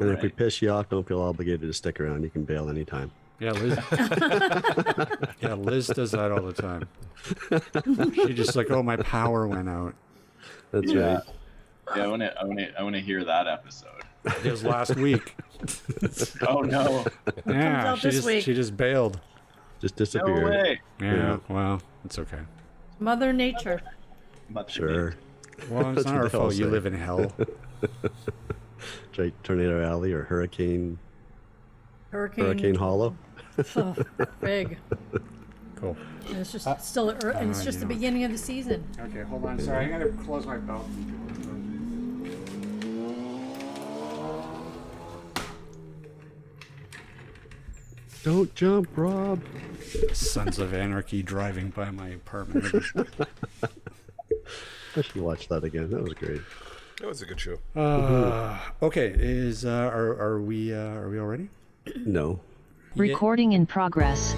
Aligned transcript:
And 0.00 0.10
if 0.10 0.22
we 0.22 0.28
piss 0.30 0.62
you 0.62 0.70
off, 0.70 0.88
don't 0.88 1.06
feel 1.06 1.20
obligated 1.20 1.60
to 1.62 1.72
stick 1.72 2.00
around. 2.00 2.22
You 2.22 2.30
can 2.30 2.44
bail 2.44 2.68
anytime. 2.68 3.10
Yeah, 3.38 3.52
Liz. 3.52 3.78
yeah, 5.40 5.54
Liz 5.54 5.86
does 5.88 6.10
that 6.12 6.30
all 6.32 6.42
the 6.42 6.52
time. 6.52 6.88
She's 8.14 8.36
just 8.36 8.56
like, 8.56 8.70
oh, 8.70 8.82
my 8.82 8.96
power 8.96 9.46
went 9.46 9.68
out. 9.68 9.94
That's 10.72 10.92
Yeah. 10.92 11.14
right. 11.14 11.22
Yeah, 11.96 12.04
I 12.04 12.06
want 12.06 12.22
to. 12.22 12.40
I 12.40 12.44
want 12.44 12.58
to. 12.60 12.78
I 12.78 12.82
want 12.82 12.94
to 12.94 13.00
hear 13.00 13.24
that 13.24 13.48
episode. 13.48 13.88
It 14.44 14.50
was 14.50 14.62
last 14.62 14.94
week. 14.96 15.34
Oh 16.46 16.60
no! 16.60 17.04
Yeah, 17.46 17.94
she 17.96 18.10
just 18.10 18.26
week. 18.26 18.44
she 18.44 18.54
just 18.54 18.76
bailed. 18.76 19.18
Just 19.80 19.96
disappeared. 19.96 20.42
No 20.42 20.50
way. 20.50 20.80
Yeah, 21.00 21.14
Yeah. 21.14 21.38
well, 21.48 21.82
it's 22.04 22.18
okay. 22.18 22.38
Mother 23.00 23.32
Nature. 23.32 23.80
Mother 24.50 24.70
Sure. 24.70 25.14
Well, 25.68 25.96
it's 25.98 26.06
not 26.06 26.14
our 26.16 26.28
fault. 26.28 26.54
You 26.54 26.66
live 26.66 26.86
in 26.86 26.92
hell. 26.92 27.32
Right, 29.18 29.34
Tornado 29.44 29.84
Alley 29.84 30.12
or 30.12 30.22
Hurricane 30.22 30.98
Hurricane. 32.10 32.44
Hurricane 32.44 32.74
Hollow. 32.74 33.16
Oh, 33.76 33.94
big. 34.40 34.78
Cool. 35.76 35.94
And 36.28 36.38
it's 36.38 36.52
just 36.52 36.66
still, 36.82 37.10
ear- 37.10 37.30
and 37.36 37.50
it's 37.50 37.60
uh, 37.60 37.64
just 37.64 37.76
you 37.76 37.80
the 37.80 37.86
beginning 37.86 38.24
of 38.24 38.32
the 38.32 38.38
season. 38.38 38.82
Okay, 38.98 39.22
hold 39.22 39.44
on. 39.44 39.58
Sorry, 39.58 39.84
I 39.86 39.88
gotta 39.88 40.08
close 40.24 40.46
my 40.46 40.56
belt. 40.56 40.86
Don't 48.22 48.54
jump, 48.54 48.88
Rob. 48.96 49.42
Sons 50.12 50.58
of 50.58 50.74
Anarchy 50.74 51.22
driving 51.22 51.70
by 51.70 51.90
my 51.90 52.08
apartment. 52.10 52.84
I 54.96 55.02
should 55.02 55.16
watch 55.16 55.48
that 55.48 55.64
again. 55.64 55.90
That 55.90 56.02
was 56.02 56.12
great. 56.14 56.42
That 57.00 57.08
was 57.08 57.22
a 57.22 57.26
good 57.26 57.40
show. 57.40 57.56
Uh, 57.74 58.58
okay, 58.82 59.14
is 59.16 59.64
uh, 59.64 59.70
are 59.70 60.20
are 60.20 60.42
we 60.42 60.74
uh, 60.74 60.76
are 60.76 61.08
we 61.08 61.18
all 61.18 61.26
ready? 61.26 61.48
No. 61.96 62.40
Recording 62.94 63.52
in 63.52 63.64
progress. 63.64 64.34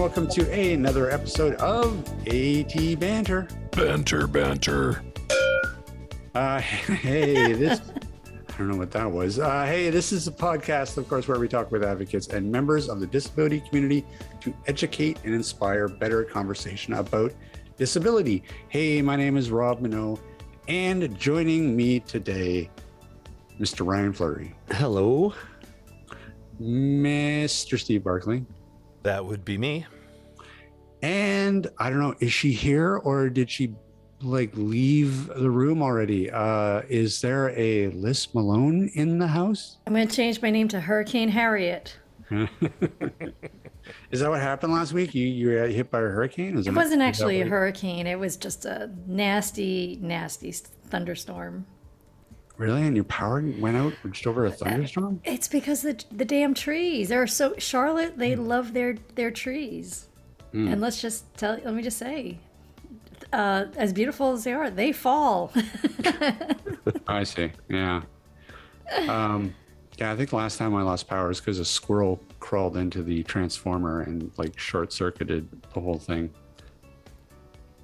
Welcome 0.00 0.28
to 0.28 0.50
another 0.50 1.10
episode 1.10 1.56
of 1.56 2.02
AT 2.26 2.98
Banter. 2.98 3.46
Banter, 3.72 4.26
banter. 4.26 5.02
Uh, 6.34 6.58
hey, 6.60 7.52
this. 7.52 7.82
I 8.48 8.56
don't 8.56 8.68
know 8.68 8.78
what 8.78 8.92
that 8.92 9.12
was. 9.12 9.38
Uh, 9.38 9.66
hey, 9.66 9.90
this 9.90 10.10
is 10.10 10.26
a 10.26 10.32
podcast, 10.32 10.96
of 10.96 11.06
course, 11.06 11.28
where 11.28 11.38
we 11.38 11.48
talk 11.48 11.70
with 11.70 11.84
advocates 11.84 12.28
and 12.28 12.50
members 12.50 12.88
of 12.88 12.98
the 12.98 13.06
disability 13.06 13.60
community 13.60 14.06
to 14.40 14.54
educate 14.66 15.18
and 15.24 15.34
inspire 15.34 15.86
better 15.86 16.24
conversation 16.24 16.94
about 16.94 17.34
disability. 17.76 18.42
Hey, 18.70 19.02
my 19.02 19.16
name 19.16 19.36
is 19.36 19.50
Rob 19.50 19.82
Mineault, 19.82 20.18
and 20.66 21.14
joining 21.18 21.76
me 21.76 22.00
today, 22.00 22.70
Mr. 23.60 23.86
Ryan 23.86 24.14
Fleury, 24.14 24.54
Hello. 24.70 25.34
Mr. 26.58 27.78
Steve 27.78 28.02
Barclay, 28.02 28.46
That 29.02 29.24
would 29.24 29.44
be 29.44 29.56
me. 29.58 29.86
and 31.02 31.66
I 31.78 31.88
don't 31.90 32.00
know, 32.00 32.14
is 32.20 32.32
she 32.32 32.52
here 32.52 32.96
or 32.96 33.30
did 33.30 33.50
she 33.50 33.74
like 34.22 34.50
leave 34.54 35.28
the 35.28 35.50
room 35.50 35.82
already? 35.82 36.30
Uh, 36.30 36.82
is 36.90 37.20
there 37.22 37.50
a 37.58 37.88
Liz 37.88 38.28
Malone 38.34 38.90
in 38.94 39.18
the 39.18 39.26
house? 39.28 39.78
I'm 39.86 39.94
going 39.94 40.06
to 40.06 40.14
change 40.14 40.42
my 40.42 40.50
name 40.50 40.68
to 40.68 40.80
Hurricane 40.80 41.30
Harriet. 41.30 41.96
Is 44.12 44.20
that 44.20 44.30
what 44.30 44.40
happened 44.40 44.72
last 44.72 44.92
week? 44.92 45.14
You 45.16 45.26
you 45.26 45.48
were 45.48 45.66
hit 45.66 45.90
by 45.90 45.98
a 45.98 46.02
hurricane? 46.02 46.56
Is 46.58 46.66
It 46.66 46.70
that- 46.70 46.76
wasn't 46.76 47.02
is 47.02 47.08
actually 47.08 47.40
a 47.40 47.46
hurricane. 47.46 48.06
It 48.06 48.18
was 48.18 48.36
just 48.36 48.64
a 48.64 48.88
nasty, 49.08 49.98
nasty 50.00 50.52
thunderstorm. 50.52 51.66
Really? 52.60 52.82
And 52.82 52.94
your 52.94 53.04
power 53.06 53.42
went 53.58 53.74
out 53.78 53.94
just 54.12 54.26
over 54.26 54.44
a 54.44 54.50
thunderstorm? 54.50 55.18
It's 55.24 55.48
because 55.48 55.80
the 55.80 55.98
the 56.12 56.26
damn 56.26 56.52
trees. 56.52 57.08
They're 57.08 57.26
so 57.26 57.54
Charlotte. 57.56 58.18
They 58.18 58.34
Hmm. 58.34 58.44
love 58.46 58.74
their 58.74 58.96
their 59.14 59.30
trees. 59.30 60.08
And 60.52 60.78
let's 60.80 61.00
just 61.00 61.24
tell. 61.38 61.58
Let 61.64 61.72
me 61.72 61.80
just 61.82 61.96
say, 61.96 62.36
uh, 63.32 63.66
as 63.76 63.94
beautiful 63.94 64.32
as 64.32 64.44
they 64.44 64.52
are, 64.52 64.68
they 64.68 64.92
fall. 64.92 65.52
I 67.08 67.22
see. 67.24 67.50
Yeah. 67.68 68.02
Um, 69.08 69.54
yeah, 69.96 70.12
I 70.12 70.16
think 70.16 70.32
last 70.34 70.58
time 70.58 70.74
I 70.74 70.82
lost 70.82 71.06
power 71.08 71.30
is 71.30 71.40
because 71.40 71.60
a 71.60 71.64
squirrel 71.64 72.20
crawled 72.40 72.76
into 72.76 73.02
the 73.02 73.22
transformer 73.22 74.00
and 74.02 74.32
like 74.36 74.58
short 74.58 74.92
circuited 74.92 75.48
the 75.72 75.80
whole 75.80 75.98
thing. 75.98 76.30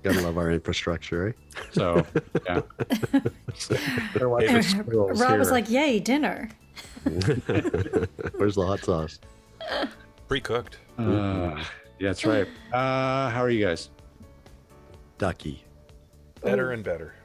Gotta 0.06 0.20
love 0.20 0.38
our 0.38 0.52
infrastructure, 0.52 1.30
eh? 1.30 1.32
So 1.72 2.06
yeah. 2.46 2.60
Better 4.12 4.28
watch 4.28 4.46
the 4.46 5.12
Rob 5.16 5.36
was 5.36 5.50
like, 5.50 5.68
"Yay, 5.68 5.98
dinner!" 5.98 6.48
Where's 7.02 8.54
the 8.54 8.64
hot 8.64 8.84
sauce? 8.84 9.18
Pre-cooked. 10.28 10.78
Uh, 10.96 11.02
yeah, 11.98 12.10
that's 12.10 12.24
right. 12.24 12.46
Uh, 12.72 13.30
how 13.30 13.42
are 13.42 13.50
you 13.50 13.66
guys? 13.66 13.90
Ducky. 15.18 15.64
Better 16.40 16.70
and 16.70 16.84
better. 16.84 17.16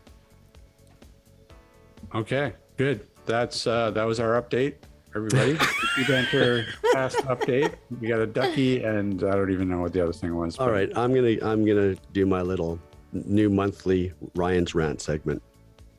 Okay, 2.16 2.54
good. 2.78 3.06
That's 3.28 3.68
uh 3.68 3.92
that 3.92 4.06
was 4.06 4.20
our 4.20 4.42
update. 4.42 4.78
Everybody, 5.16 5.58
we 5.98 6.06
banter 6.08 6.66
past 6.94 7.18
update. 7.26 7.74
We 8.00 8.08
got 8.08 8.22
a 8.22 8.28
ducky, 8.28 8.84
and 8.84 9.22
I 9.24 9.32
don't 9.32 9.52
even 9.52 9.68
know 9.70 9.80
what 9.82 9.92
the 9.92 10.02
other 10.02 10.14
thing 10.14 10.34
was. 10.36 10.58
All 10.58 10.68
but- 10.68 10.72
right, 10.72 10.92
I'm 10.98 11.14
gonna 11.14 11.36
I'm 11.42 11.66
gonna 11.66 11.96
do 12.14 12.26
my 12.26 12.42
little 12.42 12.80
new 13.12 13.50
monthly 13.50 14.14
Ryan's 14.36 14.74
rant 14.74 15.02
segment. 15.02 15.44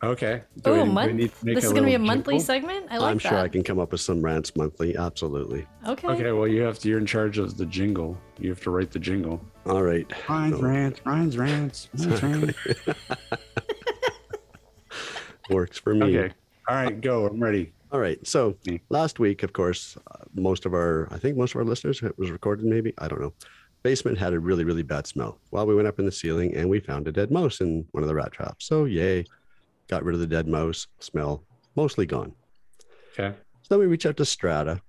Okay. 0.02 0.42
Do 0.62 0.70
Oh, 0.72 0.76
do 0.78 0.82
we 0.82 0.88
month. 0.88 1.12
need 1.12 1.32
to 1.32 1.46
make 1.46 1.54
This 1.56 1.64
is 1.64 1.70
going 1.72 1.84
to 1.84 1.88
be 1.88 1.94
a 1.94 1.98
monthly 1.98 2.34
jingle? 2.38 2.44
segment. 2.46 2.86
I 2.90 2.98
like 2.98 3.10
I'm 3.12 3.18
that. 3.18 3.28
sure 3.28 3.38
I 3.38 3.46
can 3.46 3.62
come 3.62 3.78
up 3.78 3.92
with 3.92 4.00
some 4.00 4.20
rants 4.20 4.56
monthly. 4.56 4.96
Absolutely. 4.96 5.64
Okay. 5.86 6.08
Okay, 6.08 6.32
well, 6.32 6.48
you 6.48 6.62
have 6.62 6.80
to. 6.80 6.88
You're 6.88 6.98
in 6.98 7.06
charge 7.06 7.38
of 7.38 7.56
the 7.56 7.64
jingle. 7.66 8.18
You 8.40 8.48
have 8.50 8.60
to 8.62 8.70
write 8.70 8.90
the 8.90 8.98
jingle. 8.98 9.40
All 9.64 9.84
right. 9.84 10.10
Ryan's 10.28 10.56
So, 10.56 10.62
rants. 10.62 11.00
Ryan's 11.06 11.38
rants. 11.38 11.88
Ryan's 11.94 12.22
rants. 12.24 12.58
works 15.50 15.78
for 15.78 15.94
me. 15.94 16.18
Okay. 16.18 16.34
All 16.68 16.76
right, 16.76 17.00
go. 17.00 17.26
I'm 17.26 17.40
ready. 17.40 17.72
All 17.92 18.00
right. 18.00 18.26
So 18.26 18.56
last 18.88 19.19
week, 19.19 19.42
of 19.42 19.53
course, 19.53 19.98
uh, 20.10 20.25
most 20.34 20.64
of 20.64 20.72
our, 20.72 21.08
I 21.10 21.19
think 21.19 21.36
most 21.36 21.54
of 21.54 21.58
our 21.58 21.64
listeners, 21.64 22.03
it 22.03 22.19
was 22.19 22.30
recorded 22.30 22.64
maybe, 22.64 22.94
I 22.97 23.06
don't 23.06 23.20
know. 23.20 23.34
Basement 23.82 24.16
had 24.16 24.32
a 24.32 24.41
really, 24.41 24.64
really 24.64 24.82
bad 24.82 25.06
smell. 25.06 25.38
Well, 25.50 25.66
we 25.66 25.75
went 25.75 25.88
up 25.88 25.98
in 25.98 26.06
the 26.06 26.12
ceiling 26.12 26.54
and 26.54 26.70
we 26.70 26.81
found 26.81 27.06
a 27.06 27.12
dead 27.12 27.31
mouse 27.31 27.60
in 27.60 27.84
one 27.91 28.02
of 28.02 28.08
the 28.08 28.14
rat 28.14 28.32
traps. 28.32 28.64
So 28.64 28.86
yay, 28.86 29.26
got 29.88 30.04
rid 30.04 30.14
of 30.14 30.20
the 30.20 30.26
dead 30.26 30.48
mouse. 30.48 30.86
Smell 31.00 31.44
mostly 31.76 32.06
gone. 32.06 32.32
Okay. 33.12 33.36
So 33.60 33.69
then 33.69 33.81
we 33.81 33.86
reach 33.86 34.06
out 34.06 34.16
to 34.16 34.25
Strata 34.25 34.81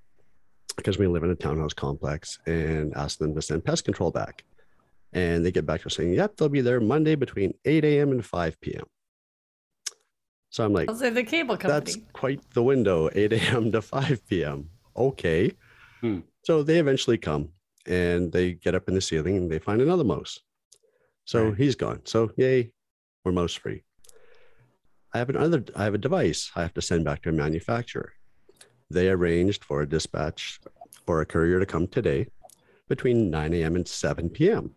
because 0.78 0.98
we 0.98 1.08
live 1.08 1.24
in 1.24 1.30
a 1.30 1.36
townhouse 1.36 1.74
complex 1.74 2.40
and 2.46 2.96
ask 2.96 3.20
them 3.20 3.36
to 3.36 3.42
send 3.42 3.66
pest 3.66 3.84
control 3.84 4.12
back. 4.12 4.46
And 5.12 5.46
they 5.46 5.52
get 5.52 5.66
back 5.66 5.82
to 5.82 5.88
us 5.88 5.96
saying, 5.96 6.14
yep, 6.14 6.38
they'll 6.38 6.48
be 6.48 6.62
there 6.62 6.80
Monday 6.80 7.16
between 7.16 7.54
8 7.66 7.84
a.m. 7.84 8.12
and 8.12 8.26
5 8.26 8.62
p.m. 8.62 8.86
So 10.54 10.64
I'm 10.64 10.72
like, 10.72 10.88
I'll 10.88 10.96
the 10.96 11.24
cable 11.24 11.58
company. 11.58 11.80
that's 11.80 11.98
quite 12.14 12.40
the 12.52 12.62
window 12.62 13.10
8 13.12 13.34
a.m 13.34 13.72
to 13.72 13.82
5 13.82 14.28
p.m 14.28 14.70
okay. 14.96 15.52
Hmm. 16.02 16.20
so 16.44 16.62
they 16.62 16.78
eventually 16.78 17.18
come 17.18 17.50
and 17.88 18.32
they 18.32 18.54
get 18.54 18.76
up 18.76 18.88
in 18.88 18.94
the 18.94 19.02
ceiling 19.02 19.36
and 19.38 19.50
they 19.52 19.58
find 19.58 19.82
another 19.82 20.04
mouse. 20.04 20.40
So 21.26 21.46
Right. 21.50 21.58
he's 21.58 21.76
gone. 21.76 22.02
So 22.06 22.32
yay 22.38 22.72
we're 23.26 23.32
mouse 23.32 23.56
free. 23.56 23.82
I 25.14 25.18
have 25.18 25.30
another 25.30 25.64
i 25.76 25.84
have 25.86 25.96
a 25.96 26.04
device 26.08 26.52
i 26.56 26.62
have 26.62 26.74
to 26.76 26.82
send 26.84 27.04
back 27.04 27.24
to 27.24 27.30
a 27.30 27.32
manufacturer. 27.32 28.14
They 28.92 29.10
arranged 29.10 29.64
for 29.64 29.82
a 29.82 29.90
dispatch 29.90 30.60
for 31.08 31.22
a 31.22 31.26
courier 31.26 31.60
to 31.60 31.66
come 31.66 31.88
today 31.88 32.28
between 32.88 33.32
9 33.32 33.54
a.m 33.56 33.76
and 33.76 33.88
7 33.88 34.30
p.m 34.30 34.76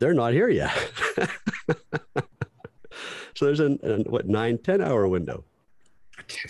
they're 0.00 0.14
not 0.22 0.32
here 0.32 0.48
yet 0.48 0.76
so 3.44 3.46
there's 3.48 3.60
an, 3.60 3.78
an 3.82 4.04
what 4.04 4.26
nine 4.26 4.56
ten 4.58 4.80
hour 4.80 5.06
window 5.06 5.44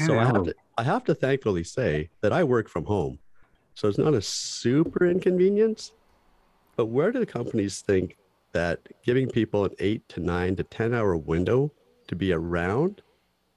so 0.06 0.18
I 0.18 0.24
have, 0.26 0.44
to, 0.44 0.54
I 0.78 0.82
have 0.82 1.04
to 1.04 1.14
thankfully 1.14 1.64
say 1.64 2.10
that 2.20 2.32
I 2.34 2.44
work 2.44 2.68
from 2.68 2.84
home. 2.84 3.18
So 3.72 3.88
it's 3.88 3.96
not 3.96 4.12
a 4.12 4.20
super 4.20 5.06
inconvenience. 5.06 5.92
But 6.76 6.86
where 6.86 7.10
do 7.10 7.18
the 7.18 7.24
companies 7.26 7.80
think 7.80 8.18
that 8.52 8.78
giving 9.04 9.26
people 9.28 9.64
an 9.64 9.70
eight 9.78 10.06
to 10.10 10.20
nine 10.20 10.54
to 10.56 10.64
10 10.64 10.92
hour 10.92 11.16
window 11.16 11.72
to 12.08 12.14
be 12.14 12.30
around 12.32 13.00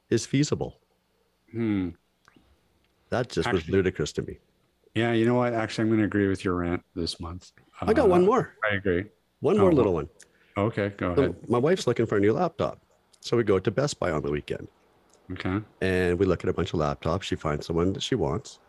is 0.10 0.26
feasible? 0.26 0.80
Hmm. 1.52 1.90
That 3.10 3.30
just 3.30 3.52
was 3.52 3.68
ludicrous 3.68 4.14
to 4.14 4.22
me. 4.22 4.40
Yeah, 4.96 5.12
you 5.12 5.26
know 5.26 5.36
what? 5.36 5.54
Actually, 5.54 5.84
I'm 5.84 5.90
going 5.90 6.00
to 6.00 6.06
agree 6.06 6.30
with 6.30 6.44
your 6.46 6.56
rant 6.56 6.84
this 6.96 7.20
month. 7.20 7.52
I 7.82 7.92
got 7.94 8.08
one 8.08 8.24
Uh, 8.24 8.28
more, 8.28 8.56
I 8.72 8.76
agree. 8.76 9.04
one 9.42 9.58
oh, 9.58 9.62
more 9.64 9.74
little 9.74 9.94
one. 9.94 10.08
Okay, 10.58 10.94
go 10.96 11.14
So 11.16 11.22
ahead. 11.24 11.50
my 11.50 11.58
wife's 11.58 11.86
looking 11.86 12.06
for 12.06 12.16
a 12.16 12.20
new 12.22 12.32
laptop. 12.32 12.82
So 13.22 13.36
we 13.38 13.44
go 13.44 13.60
to 13.60 13.72
Best 13.72 14.00
Buy 14.00 14.12
on 14.12 14.22
the 14.22 14.32
weekend 14.32 14.68
Okay. 15.32 15.60
and 15.82 16.18
we 16.18 16.26
look 16.26 16.44
at 16.44 16.50
a 16.50 16.54
bunch 16.54 16.74
of 16.74 16.80
laptops. 16.80 17.24
She 17.24 17.36
finds 17.36 17.66
someone 17.66 17.94
that 17.94 18.04
she 18.04 18.16
wants. 18.16 18.60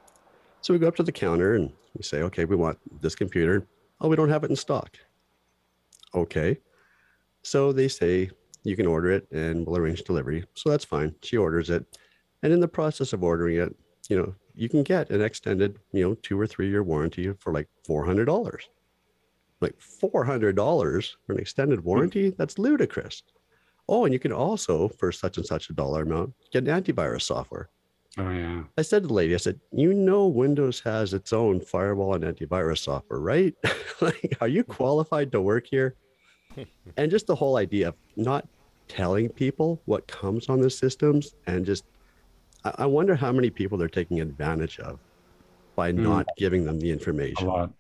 So 0.61 0.73
we 0.75 0.79
go 0.81 0.89
up 0.89 0.97
to 0.97 1.03
the 1.03 1.13
counter 1.13 1.55
and 1.55 1.71
we 1.97 2.03
say, 2.03 2.23
okay, 2.23 2.45
we 2.45 2.57
want 2.57 2.79
this 3.01 3.15
computer. 3.15 3.67
Oh, 4.01 4.09
we 4.09 4.17
don't 4.17 4.29
have 4.29 4.45
it 4.45 4.51
in 4.51 4.57
stock. 4.57 4.97
Okay. 6.15 6.59
So 7.43 7.73
they 7.73 7.89
say 7.89 8.31
you 8.65 8.75
can 8.77 8.87
order 8.87 9.11
it 9.13 9.29
and 9.31 9.65
we'll 9.67 9.77
arrange 9.79 10.03
delivery. 10.03 10.45
So 10.55 10.71
that's 10.71 10.85
fine. 10.85 11.15
She 11.23 11.37
orders 11.37 11.71
it. 11.71 11.85
And 12.43 12.53
in 12.53 12.61
the 12.61 12.69
process 12.69 13.13
of 13.13 13.23
ordering 13.23 13.57
it, 13.57 13.75
you 14.09 14.17
know, 14.17 14.35
you 14.55 14.69
can 14.69 14.83
get 14.83 15.11
an 15.11 15.21
extended, 15.23 15.79
you 15.93 16.03
know, 16.03 16.15
two 16.15 16.39
or 16.41 16.47
three 16.47 16.69
year 16.69 16.83
warranty 16.83 17.33
for 17.39 17.53
like 17.53 17.69
$400. 17.89 18.59
Like 19.61 19.75
$400 19.79 21.17
for 21.27 21.33
an 21.33 21.39
extended 21.39 21.85
warranty? 21.85 22.31
Hmm. 22.31 22.35
That's 22.39 22.59
ludicrous. 22.59 23.23
Oh, 23.89 24.05
and 24.05 24.13
you 24.13 24.19
can 24.21 24.33
also, 24.33 24.89
for 24.89 25.11
such 25.13 25.37
and 25.39 25.47
such 25.47 25.71
a 25.71 25.73
dollar 25.73 26.03
amount, 26.03 26.35
get 26.53 26.67
an 26.69 26.83
antivirus 26.83 27.23
software. 27.23 27.71
Oh 28.19 28.31
yeah. 28.31 28.65
I 28.77 28.83
said 28.83 29.03
to 29.03 29.09
the 29.09 29.15
lady, 29.15 29.35
I 29.35 29.39
said, 29.39 29.61
you 29.73 29.95
know, 29.95 30.27
Windows 30.27 30.81
has 30.81 31.15
its 31.15 31.33
own 31.33 31.61
firewall 31.61 32.15
and 32.15 32.25
antivirus 32.25 32.79
software, 32.79 33.21
right? 33.21 33.55
like, 34.01 34.37
are 34.41 34.49
you 34.49 34.65
qualified 34.65 35.31
to 35.33 35.41
work 35.41 35.67
here? 35.67 35.95
and 36.97 37.11
just 37.11 37.27
the 37.27 37.35
whole 37.35 37.57
idea 37.57 37.89
of 37.89 37.95
not 38.17 38.47
telling 38.89 39.29
people 39.29 39.81
what 39.85 40.07
comes 40.09 40.49
on 40.49 40.61
the 40.61 40.71
systems 40.71 41.35
and 41.47 41.65
just, 41.65 41.85
I, 42.65 42.75
I 42.79 42.87
wonder 42.87 43.15
how 43.15 43.31
many 43.33 43.51
people 43.51 43.79
they're 43.79 43.89
taking 43.89 44.21
advantage 44.21 44.79
of 44.81 44.99
by 45.77 45.93
Hmm. 45.93 46.03
not 46.03 46.27
giving 46.37 46.65
them 46.65 46.81
the 46.81 46.91
information. 46.91 47.47
A 47.47 47.51
lot. 47.51 47.73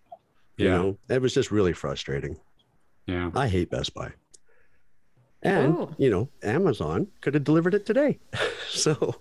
You 0.57 0.67
Yeah. 0.67 0.77
know, 0.77 0.99
it 1.09 1.21
was 1.21 1.35
just 1.35 1.51
really 1.51 1.73
frustrating. 1.73 2.39
Yeah. 3.07 3.31
I 3.35 3.49
hate 3.49 3.71
Best 3.71 3.93
Buy. 3.95 4.13
And, 5.43 5.75
Oh. 5.77 5.95
you 5.99 6.11
know, 6.11 6.29
Amazon 6.43 7.07
could 7.21 7.35
have 7.35 7.45
delivered 7.45 7.75
it 7.75 7.87
today. 7.87 8.19
so 8.69 9.17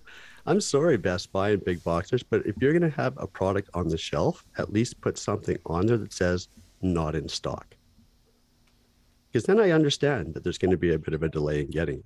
I'm 0.46 0.62
sorry, 0.62 0.98
Best 0.98 1.32
Buy 1.32 1.50
and 1.52 1.64
big 1.64 1.84
boxers, 1.84 2.24
but 2.24 2.46
if 2.46 2.56
you're 2.60 2.72
going 2.78 2.90
to 2.90 2.96
have 2.98 3.14
a 3.18 3.28
product 3.28 3.70
on 3.74 3.88
the 3.88 3.98
shelf, 3.98 4.46
at 4.58 4.74
least 4.74 5.00
put 5.02 5.18
something 5.18 5.58
on 5.66 5.86
there 5.86 5.98
that 5.98 6.14
says 6.14 6.48
not 6.82 7.16
in 7.16 7.28
stock. 7.30 7.76
Because 9.32 9.46
then 9.46 9.60
I 9.60 9.72
understand 9.72 10.34
that 10.34 10.44
there's 10.44 10.58
going 10.58 10.72
to 10.72 10.78
be 10.78 10.94
a 10.94 10.98
bit 11.00 11.14
of 11.14 11.22
a 11.22 11.30
delay 11.30 11.62
in 11.62 11.68
getting. 11.70 11.98
it. 12.00 12.06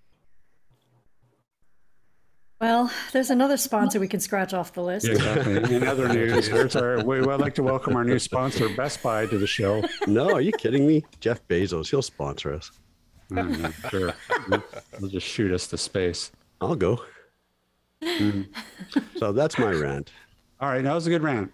Well, 2.60 2.92
there's 3.12 3.32
another 3.32 3.58
sponsor 3.58 4.00
we 4.00 4.08
can 4.08 4.20
scratch 4.20 4.54
off 4.54 4.74
the 4.74 4.84
list. 4.84 5.08
Yeah, 5.08 5.14
exactly. 5.14 5.76
In 5.76 5.88
other 5.88 6.08
news, 6.08 6.46
here's 6.54 6.76
our, 6.76 7.04
we, 7.04 7.20
would 7.22 7.40
like 7.42 7.56
to 7.56 7.64
welcome 7.64 7.96
our 7.96 8.04
new 8.04 8.20
sponsor, 8.20 8.70
Best 8.76 9.02
Buy, 9.02 9.26
to 9.26 9.38
the 9.40 9.48
show. 9.48 9.84
No, 10.06 10.32
are 10.32 10.42
you 10.42 10.52
kidding 10.52 10.86
me? 10.86 11.04
Jeff 11.20 11.48
Bezos, 11.48 11.90
he'll 11.90 12.04
sponsor 12.04 12.54
us. 12.54 12.72
Mhm, 13.32 13.90
sure. 13.90 14.14
They'll 15.00 15.10
just 15.10 15.26
shoot 15.28 15.52
us 15.54 15.68
to 15.68 15.78
space. 15.78 16.32
I'll 16.60 16.76
go. 16.76 17.02
so 19.18 19.32
that's 19.32 19.58
my 19.58 19.72
rant. 19.72 20.12
All 20.60 20.70
right. 20.70 20.84
That 20.84 20.94
was 20.94 21.08
a 21.08 21.10
good 21.10 21.24
rant. 21.24 21.52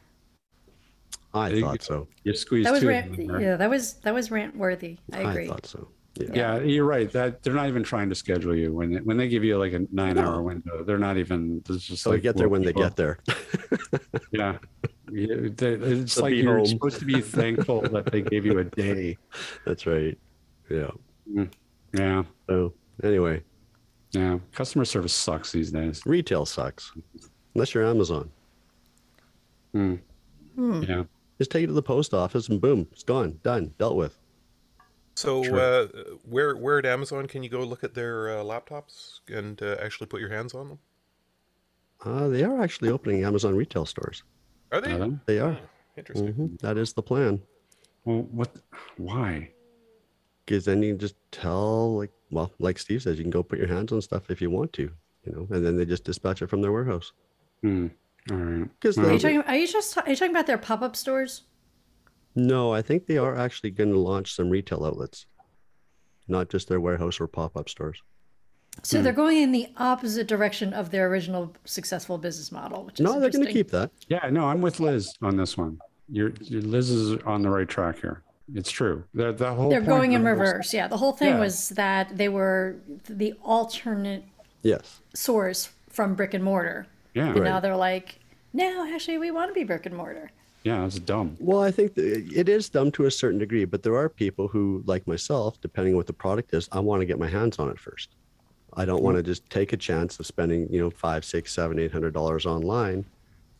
I 1.34 1.50
There 1.50 1.58
you 1.58 1.64
thought 1.64 1.80
go. 1.80 1.84
so. 1.86 2.08
You 2.24 2.34
squeezed 2.34 2.68
That 2.68 2.72
was 2.72 2.82
two. 2.82 2.88
rant. 2.88 3.18
in 3.20 3.28
there. 3.28 3.42
Yeah, 3.42 3.56
that 3.58 3.70
was 3.70 3.96
that 3.96 4.14
was 4.14 4.32
rant 4.32 4.56
worthy. 4.56 4.98
I 5.14 5.22
agree. 5.22 5.46
I 5.46 5.50
thought 5.50 5.66
so. 5.66 5.88
Yeah. 6.20 6.30
Yeah, 6.34 6.60
you're 6.62 6.86
right. 6.86 7.12
That 7.12 7.44
they're 7.44 7.54
not 7.54 7.68
even 7.68 7.84
trying 7.84 8.10
to 8.10 8.16
schedule 8.16 8.56
you 8.56 8.74
when 8.74 8.92
they, 8.92 9.00
when 9.02 9.18
they 9.18 9.28
give 9.28 9.44
you 9.44 9.58
like 9.60 9.74
a 9.74 9.86
nine 9.92 10.16
No. 10.16 10.24
hour 10.24 10.42
window. 10.42 10.84
They're 10.84 10.98
not 10.98 11.18
even. 11.18 11.62
It's 11.70 11.86
just 11.86 12.02
So 12.02 12.10
like 12.12 12.24
get 12.24 12.36
there 12.38 12.48
well, 12.50 12.60
when 12.60 12.66
they 12.66 12.74
get 12.74 12.96
there. 12.96 13.20
Yeah, 14.32 14.58
Yeah, 15.12 15.28
it's 15.60 16.16
They'll 16.16 16.24
like 16.24 16.34
you're 16.34 16.58
home. 16.58 16.66
supposed 16.66 17.00
to 17.00 17.06
be 17.06 17.22
thankful 17.22 17.82
that 17.82 18.08
they 18.12 18.22
gave 18.22 18.46
you 18.46 18.58
a 18.60 18.64
day. 18.64 19.18
That's 19.66 19.86
right. 19.86 20.18
Yeah. 20.70 20.90
Yeah, 21.98 22.24
So 22.50 22.74
anyway, 23.04 23.44
yeah. 24.12 24.40
Customer 24.54 24.86
service 24.86 25.14
sucks 25.14 25.52
these 25.52 25.72
days. 25.72 26.02
retail 26.06 26.46
sucks. 26.46 26.92
Unless 27.56 27.74
you're 27.74 27.86
Amazon. 27.86 28.30
Yeah. 29.74 31.04
Just 31.38 31.52
take 31.52 31.64
it 31.64 31.68
to 31.68 31.74
the 31.74 31.82
post 31.84 32.14
office 32.14 32.50
and 32.50 32.60
boom, 32.60 32.88
it's 32.92 33.04
gone, 33.04 33.40
done, 33.44 33.74
dealt 33.78 33.96
with. 33.96 34.18
So, 35.16 35.44
True. 35.44 35.60
uh, 35.60 35.88
where 36.26 36.56
where 36.56 36.78
at 36.78 36.86
Amazon 36.86 37.28
can 37.28 37.42
you 37.44 37.50
go 37.50 37.64
look 37.64 37.84
at 37.84 37.94
their 37.96 38.38
uh, 38.40 38.44
laptops 38.44 39.20
and 39.28 39.60
uh, 39.62 39.76
actually 39.82 40.08
put 40.08 40.20
your 40.22 40.30
hands 40.30 40.54
on 40.54 40.68
them? 40.70 40.80
Uh, 42.06 42.28
they 42.28 42.44
are 42.44 42.62
actually 42.62 42.90
opening 42.90 43.24
Amazon 43.24 43.56
retail 43.56 43.86
stores. 43.86 44.22
Are 44.72 44.80
they? 44.82 44.92
Are 44.94 45.00
they? 45.00 45.18
They 45.26 45.40
are. 45.40 45.58
Interesting. 45.96 46.34
Mhm. 46.34 46.60
That 46.62 46.78
is 46.78 46.94
the 46.94 47.02
plan. 47.02 47.42
Well, 48.06 48.24
what? 48.32 48.56
Why? 48.98 49.50
Because 50.48 50.64
then 50.64 50.82
you 50.82 50.94
can 50.94 51.00
just 51.00 51.16
tell, 51.32 51.98
like, 51.98 52.12
well, 52.32 52.54
like 52.58 52.80
Steve 52.80 53.02
says, 53.04 53.18
you 53.18 53.24
can 53.26 53.32
go 53.32 53.44
put 53.44 53.60
your 53.60 53.68
hands 53.68 53.92
on 53.92 54.02
stuff 54.02 54.32
if 54.32 54.42
you 54.42 54.50
want 54.50 54.72
to, 54.74 54.84
you 55.26 55.32
know, 55.34 55.46
and 55.52 55.66
then 55.66 55.76
they 55.76 55.84
just 55.84 56.06
dispatch 56.06 56.42
it 56.42 56.48
from 56.48 56.62
their 56.62 56.72
warehouse. 56.72 57.12
Hmm. 57.62 57.88
All 58.32 58.38
right. 58.38 58.70
Because 58.80 58.98
Are 58.98 59.12
you 59.12 59.20
talking? 59.20 59.42
Are 59.42 59.56
you 59.56 59.68
just? 59.68 59.98
Are 59.98 60.10
you 60.10 60.16
talking 60.16 60.32
about 60.32 60.48
their 60.48 60.58
pop-up 60.58 60.96
stores? 60.96 61.44
no, 62.36 62.72
I 62.72 62.82
think 62.84 63.08
they 63.08 63.18
are 63.18 63.36
actually 63.36 63.72
going 63.72 63.92
to 63.92 63.98
launch 64.00 64.36
some 64.36 64.50
retail 64.50 64.86
outlets, 64.86 65.26
not 66.28 66.50
just 66.50 66.70
their 66.70 66.80
warehouse 66.80 67.20
or 67.20 67.28
pop 67.28 67.58
up 67.58 67.68
stores. 67.68 68.02
So 68.84 69.02
they're 69.02 69.12
going 69.12 69.38
in 69.42 69.52
the 69.52 69.70
opposite 69.78 70.28
direction 70.28 70.72
of 70.72 70.92
their 70.92 71.08
original 71.08 71.56
successful 71.66 72.20
business 72.20 72.52
model, 72.52 72.86
which 72.86 73.00
is 73.00 73.04
No, 73.04 73.20
they're 73.20 73.32
going 73.32 73.46
to 73.46 73.52
keep 73.52 73.72
that. 73.72 73.90
Yeah. 74.08 74.30
No, 74.30 74.46
I'm 74.46 74.62
with 74.62 74.80
Liz 74.80 75.14
on 75.22 75.36
this 75.36 75.58
one. 75.58 75.80
Your 76.10 76.32
your 76.42 76.62
Liz 76.62 76.90
is 76.92 77.20
on 77.26 77.42
the 77.42 77.50
right 77.50 77.68
track 77.68 78.00
here. 78.00 78.22
It's 78.54 78.72
true. 78.72 79.04
The, 79.14 79.34
the 79.34 79.54
whole 79.54 79.70
They're 79.70 79.82
going 79.82 80.14
in 80.14 80.22
of 80.26 80.38
this- 80.38 80.40
reverse. 80.48 80.74
Yeah, 80.74 80.88
the 80.88 80.98
whole 80.98 81.12
thing 81.14 81.30
Yeah. 81.36 81.40
was 81.40 81.70
that 81.70 82.16
they 82.18 82.30
were 82.30 82.78
the 83.10 83.34
alternate 83.44 84.24
Yes. 84.64 85.02
source 85.14 85.70
from 85.90 86.16
brick 86.16 86.34
and 86.34 86.44
mortar, 86.44 86.88
Yeah. 87.14 87.34
and 87.34 87.44
now 87.44 87.60
they're 87.60 87.76
like, 87.76 88.20
no, 88.54 88.88
actually, 88.94 89.18
we 89.18 89.32
want 89.32 89.50
to 89.50 89.54
be 89.54 89.64
brick 89.64 89.86
and 89.86 89.96
mortar. 89.96 90.32
Yeah. 90.64 90.86
it's 90.86 91.00
dumb. 91.00 91.38
Well, 91.40 91.62
I 91.62 91.72
think 91.72 91.94
it 91.98 92.50
is 92.50 92.68
dumb 92.70 92.92
to 92.92 93.06
a 93.06 93.12
certain 93.12 93.40
degree, 93.40 93.64
but 93.64 93.84
there 93.84 93.96
are 93.96 94.10
people 94.10 94.50
who, 94.50 94.84
like 94.86 95.08
myself, 95.08 95.62
depending 95.62 95.94
on 95.94 95.98
what 95.98 96.08
the 96.08 96.14
product 96.14 96.54
is, 96.54 96.68
I 96.74 96.80
want 96.82 97.00
to 97.02 97.06
get 97.06 97.18
my 97.18 97.28
hands 97.28 97.58
on 97.58 97.70
it 97.70 97.80
first. 97.80 98.16
I 98.74 98.84
don't 98.84 99.02
want 99.02 99.16
to 99.16 99.24
just 99.24 99.50
take 99.50 99.72
a 99.72 99.78
chance 99.78 100.20
of 100.20 100.26
spending, 100.26 100.68
you 100.72 100.82
know, 100.82 100.90
five, 100.90 101.24
six, 101.24 101.54
seven, 101.54 101.80
eight 101.80 101.92
hundred 101.94 102.14
dollars 102.14 102.46
online, 102.46 103.06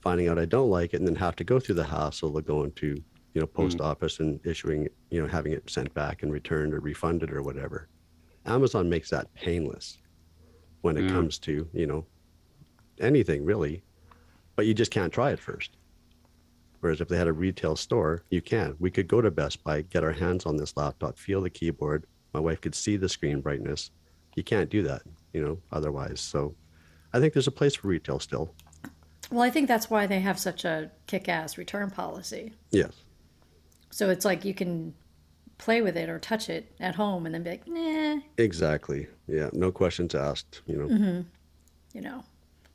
finding 0.02 0.28
out 0.28 0.38
I 0.38 0.46
don't 0.46 0.70
like 0.70 0.94
it, 0.94 0.98
and 0.98 1.08
then 1.08 1.16
have 1.16 1.36
to 1.38 1.44
go 1.46 1.60
through 1.62 1.76
the 1.76 1.84
hassle 1.86 2.36
of 2.36 2.46
going 2.46 2.72
to, 2.74 3.02
you 3.38 3.42
know, 3.42 3.46
post 3.46 3.78
mm-hmm. 3.78 3.86
office 3.86 4.20
and 4.20 4.44
issuing, 4.48 4.90
you 5.12 5.22
know, 5.22 5.28
having 5.28 5.52
it 5.52 5.70
sent 5.70 5.94
back 5.94 6.24
and 6.24 6.34
returned 6.34 6.74
or 6.74 6.80
refunded 6.80 7.32
or 7.32 7.44
whatever. 7.44 7.88
Amazon 8.48 8.90
makes 8.90 9.12
that 9.12 9.32
painless 9.36 10.00
when 10.82 10.98
it 10.98 11.04
Yeah. 11.04 11.10
comes 11.10 11.38
to, 11.38 11.70
you 11.72 11.86
know, 11.86 12.04
anything 13.00 13.46
really, 13.46 13.84
but 14.56 14.66
you 14.66 14.74
just 14.74 14.90
can't 14.90 15.14
try 15.14 15.30
it 15.30 15.40
first. 15.40 15.78
Whereas 16.80 17.00
if 17.00 17.10
they 17.10 17.18
had 17.18 17.28
a 17.28 17.32
retail 17.32 17.76
store, 17.76 18.24
you 18.32 18.42
can. 18.42 18.76
We 18.80 18.90
could 18.90 19.08
go 19.08 19.22
to 19.22 19.30
Best 19.30 19.64
Buy, 19.64 19.84
get 19.84 20.04
our 20.04 20.14
hands 20.14 20.48
on 20.48 20.58
this 20.58 20.76
laptop, 20.76 21.20
feel 21.20 21.42
the 21.42 21.52
keyboard. 21.52 22.08
My 22.34 22.40
wife 22.40 22.60
could 22.60 22.74
see 22.74 22.98
the 22.98 23.08
screen 23.08 23.40
brightness. 23.40 23.92
You 24.36 24.44
can't 24.44 24.72
do 24.72 24.82
that, 24.82 25.04
you 25.32 25.46
know, 25.46 25.60
otherwise. 25.72 26.22
So 26.22 26.56
I 27.14 27.20
think 27.20 27.34
there's 27.34 27.46
a 27.46 27.52
place 27.52 27.76
for 27.76 27.88
retail 27.88 28.20
still. 28.20 28.56
Well, 29.30 29.44
I 29.44 29.52
think 29.52 29.68
that's 29.68 29.92
why 29.92 30.08
they 30.08 30.22
have 30.22 30.40
such 30.40 30.66
a 30.66 30.90
kick-ass 31.06 31.60
return 31.60 31.92
policy. 31.92 32.54
Yes. 32.72 33.04
So 33.90 34.10
it's 34.10 34.26
like 34.26 34.46
you 34.46 34.54
can 34.54 34.94
play 35.58 35.82
with 35.82 35.98
it 35.98 36.10
or 36.10 36.20
touch 36.20 36.50
it 36.50 36.72
at 36.80 36.96
home, 36.96 37.26
and 37.26 37.34
then 37.34 37.44
be 37.44 37.50
like, 37.52 37.68
nah, 37.68 38.18
Exactly. 38.38 39.08
Yeah. 39.28 39.50
No 39.54 39.72
questions 39.72 40.14
asked, 40.16 40.62
you 40.68 40.78
know. 40.78 40.86
Mm-hmm. 40.88 41.22
you 41.94 42.02
know. 42.02 42.24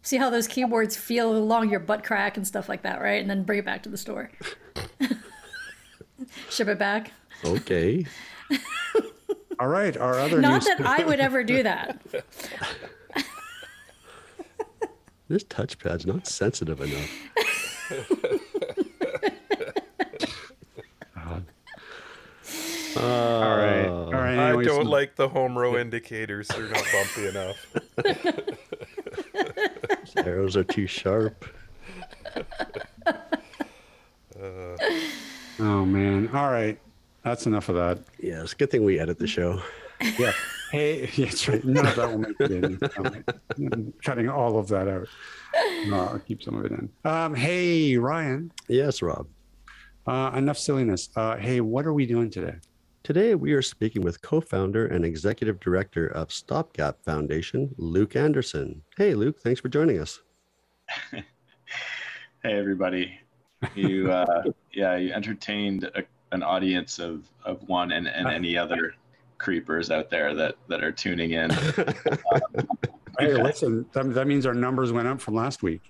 See 0.02 0.16
how 0.16 0.30
those 0.30 0.48
keyboards 0.48 0.96
feel 0.96 1.36
along 1.36 1.70
your 1.70 1.78
butt 1.78 2.02
crack 2.02 2.36
and 2.36 2.44
stuff 2.46 2.68
like 2.68 2.82
that, 2.82 3.00
right? 3.00 3.20
And 3.20 3.30
then 3.30 3.44
bring 3.44 3.60
it 3.60 3.64
back 3.64 3.84
to 3.84 3.88
the 3.88 3.96
store. 3.96 4.30
Ship 6.50 6.66
it 6.66 6.78
back. 6.78 7.12
Okay. 7.44 8.04
All 9.60 9.68
right. 9.68 9.96
Our 9.96 10.18
other 10.18 10.40
Not 10.40 10.54
news. 10.54 10.64
that 10.64 10.80
I 10.80 11.04
would 11.04 11.20
ever 11.20 11.44
do 11.44 11.62
that. 11.62 12.00
This 15.28 15.44
touchpad's 15.44 16.04
not 16.04 16.26
sensitive 16.26 16.78
enough. 16.82 17.10
All 22.96 23.56
right. 23.56 23.86
All 23.86 24.12
right. 24.12 24.38
I 24.38 24.62
don't 24.62 24.86
like 24.86 25.16
the 25.16 25.28
home 25.28 25.56
row 25.56 25.76
indicators. 25.76 26.48
They're 26.48 26.68
not 26.68 26.84
bumpy 26.92 27.28
enough. 27.28 27.66
Arrows 30.16 30.56
are 30.56 30.64
too 30.64 30.86
sharp. 30.86 31.44
Oh 34.38 35.84
man. 35.84 36.28
All 36.34 36.50
right. 36.50 36.78
That's 37.22 37.46
enough 37.46 37.68
of 37.68 37.76
that. 37.76 38.00
Yeah, 38.18 38.42
it's 38.42 38.52
a 38.52 38.56
good 38.56 38.70
thing 38.70 38.84
we 38.84 38.98
edit 38.98 39.18
the 39.18 39.26
show. 39.26 39.62
Yeah. 40.18 40.32
Hey, 40.72 41.08
yeah, 41.14 41.26
that's 41.26 41.46
right. 41.48 41.62
None 41.64 41.86
of 41.86 41.96
that 41.96 42.10
will 42.10 42.18
make 42.18 42.40
it 42.40 42.50
in. 42.50 42.78
I'm 43.72 43.92
cutting 44.02 44.28
all 44.28 44.58
of 44.58 44.68
that 44.68 44.88
out. 44.88 45.06
No, 45.86 45.96
I'll 45.96 46.18
keep 46.18 46.42
some 46.42 46.56
of 46.56 46.64
it 46.64 46.72
in. 46.72 46.88
Um, 47.04 47.34
hey, 47.34 47.96
Ryan. 47.96 48.50
Yes, 48.68 49.02
Rob. 49.02 49.28
Uh, 50.06 50.32
enough 50.34 50.58
silliness. 50.58 51.10
Uh, 51.14 51.36
hey, 51.36 51.60
what 51.60 51.86
are 51.86 51.92
we 51.92 52.06
doing 52.06 52.30
today? 52.30 52.56
Today, 53.02 53.34
we 53.34 53.52
are 53.52 53.62
speaking 53.62 54.02
with 54.02 54.22
co 54.22 54.40
founder 54.40 54.86
and 54.86 55.04
executive 55.04 55.58
director 55.58 56.06
of 56.06 56.30
Stopgap 56.30 57.02
Foundation, 57.04 57.74
Luke 57.76 58.14
Anderson. 58.14 58.82
Hey, 58.96 59.14
Luke, 59.14 59.40
thanks 59.40 59.60
for 59.60 59.68
joining 59.68 59.98
us. 59.98 60.20
hey, 61.10 61.24
everybody. 62.44 63.18
You, 63.74 64.12
uh, 64.12 64.44
yeah, 64.72 64.94
you 64.96 65.12
entertained 65.12 65.90
a, 65.96 66.04
an 66.30 66.44
audience 66.44 67.00
of, 67.00 67.24
of 67.44 67.68
one 67.68 67.90
and, 67.90 68.06
and 68.06 68.28
any 68.28 68.56
other 68.56 68.94
creepers 69.36 69.90
out 69.90 70.08
there 70.08 70.32
that, 70.34 70.54
that 70.68 70.84
are 70.84 70.92
tuning 70.92 71.32
in. 71.32 71.50
Hey, 73.18 73.34
listen, 73.34 73.84
that, 73.92 74.14
that 74.14 74.26
means 74.26 74.46
our 74.46 74.54
numbers 74.54 74.90
went 74.90 75.06
up 75.06 75.20
from 75.20 75.34
last 75.34 75.62
week. 75.62 75.82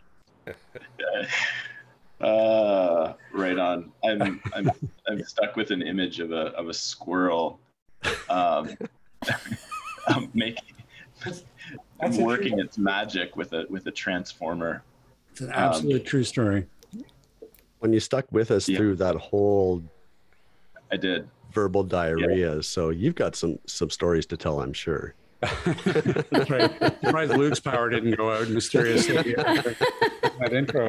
Uh, 2.23 3.15
right 3.33 3.59
on. 3.59 3.91
I'm 4.05 4.41
I'm 4.55 4.71
I'm 5.09 5.25
stuck 5.25 5.57
with 5.57 5.71
an 5.73 5.83
image 5.83 6.21
of 6.21 6.31
a 6.33 6.47
of 6.57 6.69
a 6.69 6.75
squirrel, 6.75 7.59
um, 8.31 8.71
um 10.07 10.31
making 10.35 10.63
That's 11.25 12.19
a 12.19 12.23
working 12.23 12.53
true- 12.55 12.63
its 12.65 12.79
magic 12.79 13.37
with 13.37 13.53
a 13.53 13.67
with 13.69 13.87
a 13.87 13.91
transformer. 13.91 14.83
It's 15.33 15.41
an 15.41 15.51
absolute 15.53 16.05
true 16.05 16.25
story. 16.25 16.67
when 17.81 17.93
you 17.93 18.01
stuck 18.01 18.31
with 18.31 18.51
us 18.51 18.69
Yeah. 18.69 18.77
through 18.79 18.97
that 18.97 19.17
whole 19.17 19.83
I 20.93 20.97
did. 20.99 21.29
verbal 21.53 21.83
diarrhea, 21.85 22.63
so 22.63 22.91
you've 22.91 23.15
got 23.17 23.35
some 23.35 23.59
some 23.67 23.91
stories 23.91 24.27
to 24.27 24.37
tell, 24.37 24.61
I'm 24.61 24.73
sure. 24.75 25.15
That's 25.41 26.51
right. 26.51 26.71
Surprised 27.03 27.33
Luke's 27.37 27.59
power 27.59 27.91
didn't 27.91 28.15
go 28.17 28.31
out 28.31 28.49
mysteriously. 28.51 29.17
that 29.35 30.53
intro. 30.53 30.89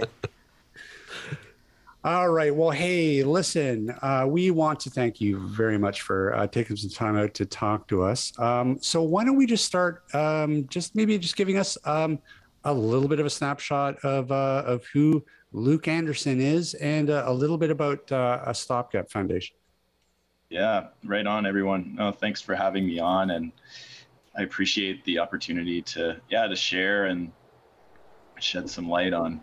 All 2.06 2.28
right. 2.28 2.54
Well, 2.54 2.72
hey, 2.72 3.24
listen, 3.24 3.90
uh, 4.02 4.26
we 4.28 4.52
want 4.52 4.78
to 4.82 4.90
thank 4.90 5.22
you 5.22 5.48
very 5.48 5.78
much 5.78 6.02
for 6.02 6.36
uh, 6.36 6.48
taking 6.48 6.76
some 6.76 6.90
time 6.90 7.16
out 7.16 7.34
to 7.36 7.46
talk 7.46 7.88
to 7.88 8.04
us. 8.04 8.38
Um, 8.38 8.78
so, 8.82 9.02
why 9.02 9.24
don't 9.24 9.38
we 9.38 9.46
just 9.46 9.64
start? 9.64 10.04
Um, 10.14 10.68
just 10.68 10.98
maybe 10.98 11.18
just 11.18 11.38
giving 11.38 11.58
us 11.58 11.78
um, 11.86 12.20
a 12.66 12.74
little 12.74 13.08
bit 13.08 13.22
of 13.22 13.26
a 13.26 13.30
snapshot 13.30 14.04
of 14.04 14.34
uh, 14.34 14.64
of 14.66 14.86
who 14.88 15.24
Luke 15.54 15.88
Anderson 15.88 16.42
is, 16.42 16.74
and 16.74 17.10
uh, 17.10 17.24
a 17.26 17.34
little 17.34 17.58
bit 17.58 17.72
about 17.72 18.12
uh, 18.12 18.42
a 18.46 18.54
Stopgap 18.54 19.10
Foundation. 19.10 19.56
Yeah, 20.50 20.88
right 21.06 21.26
on, 21.26 21.46
everyone. 21.46 21.96
No, 21.96 22.12
thanks 22.12 22.42
for 22.42 22.54
having 22.54 22.86
me 22.86 23.00
on, 23.00 23.30
and 23.30 23.54
I 24.38 24.42
appreciate 24.42 25.06
the 25.06 25.20
opportunity 25.20 25.82
to 25.84 26.20
yeah 26.30 26.48
to 26.48 26.56
share 26.58 27.06
and 27.06 27.32
shed 28.42 28.70
some 28.70 28.90
light 28.90 29.14
on 29.14 29.40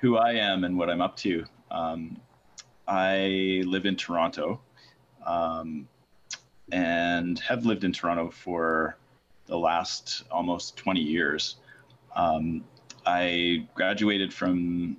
who 0.00 0.18
I 0.18 0.32
am 0.32 0.64
and 0.64 0.76
what 0.76 0.90
I'm 0.90 1.00
up 1.00 1.16
to. 1.18 1.46
Um, 1.70 2.20
I 2.86 3.62
live 3.66 3.86
in 3.86 3.96
Toronto, 3.96 4.60
um, 5.26 5.88
and 6.72 7.38
have 7.40 7.66
lived 7.66 7.84
in 7.84 7.92
Toronto 7.92 8.30
for 8.30 8.96
the 9.46 9.58
last 9.58 10.24
almost 10.30 10.76
20 10.76 11.00
years. 11.00 11.56
Um, 12.14 12.64
I 13.06 13.66
graduated 13.74 14.32
from 14.32 14.96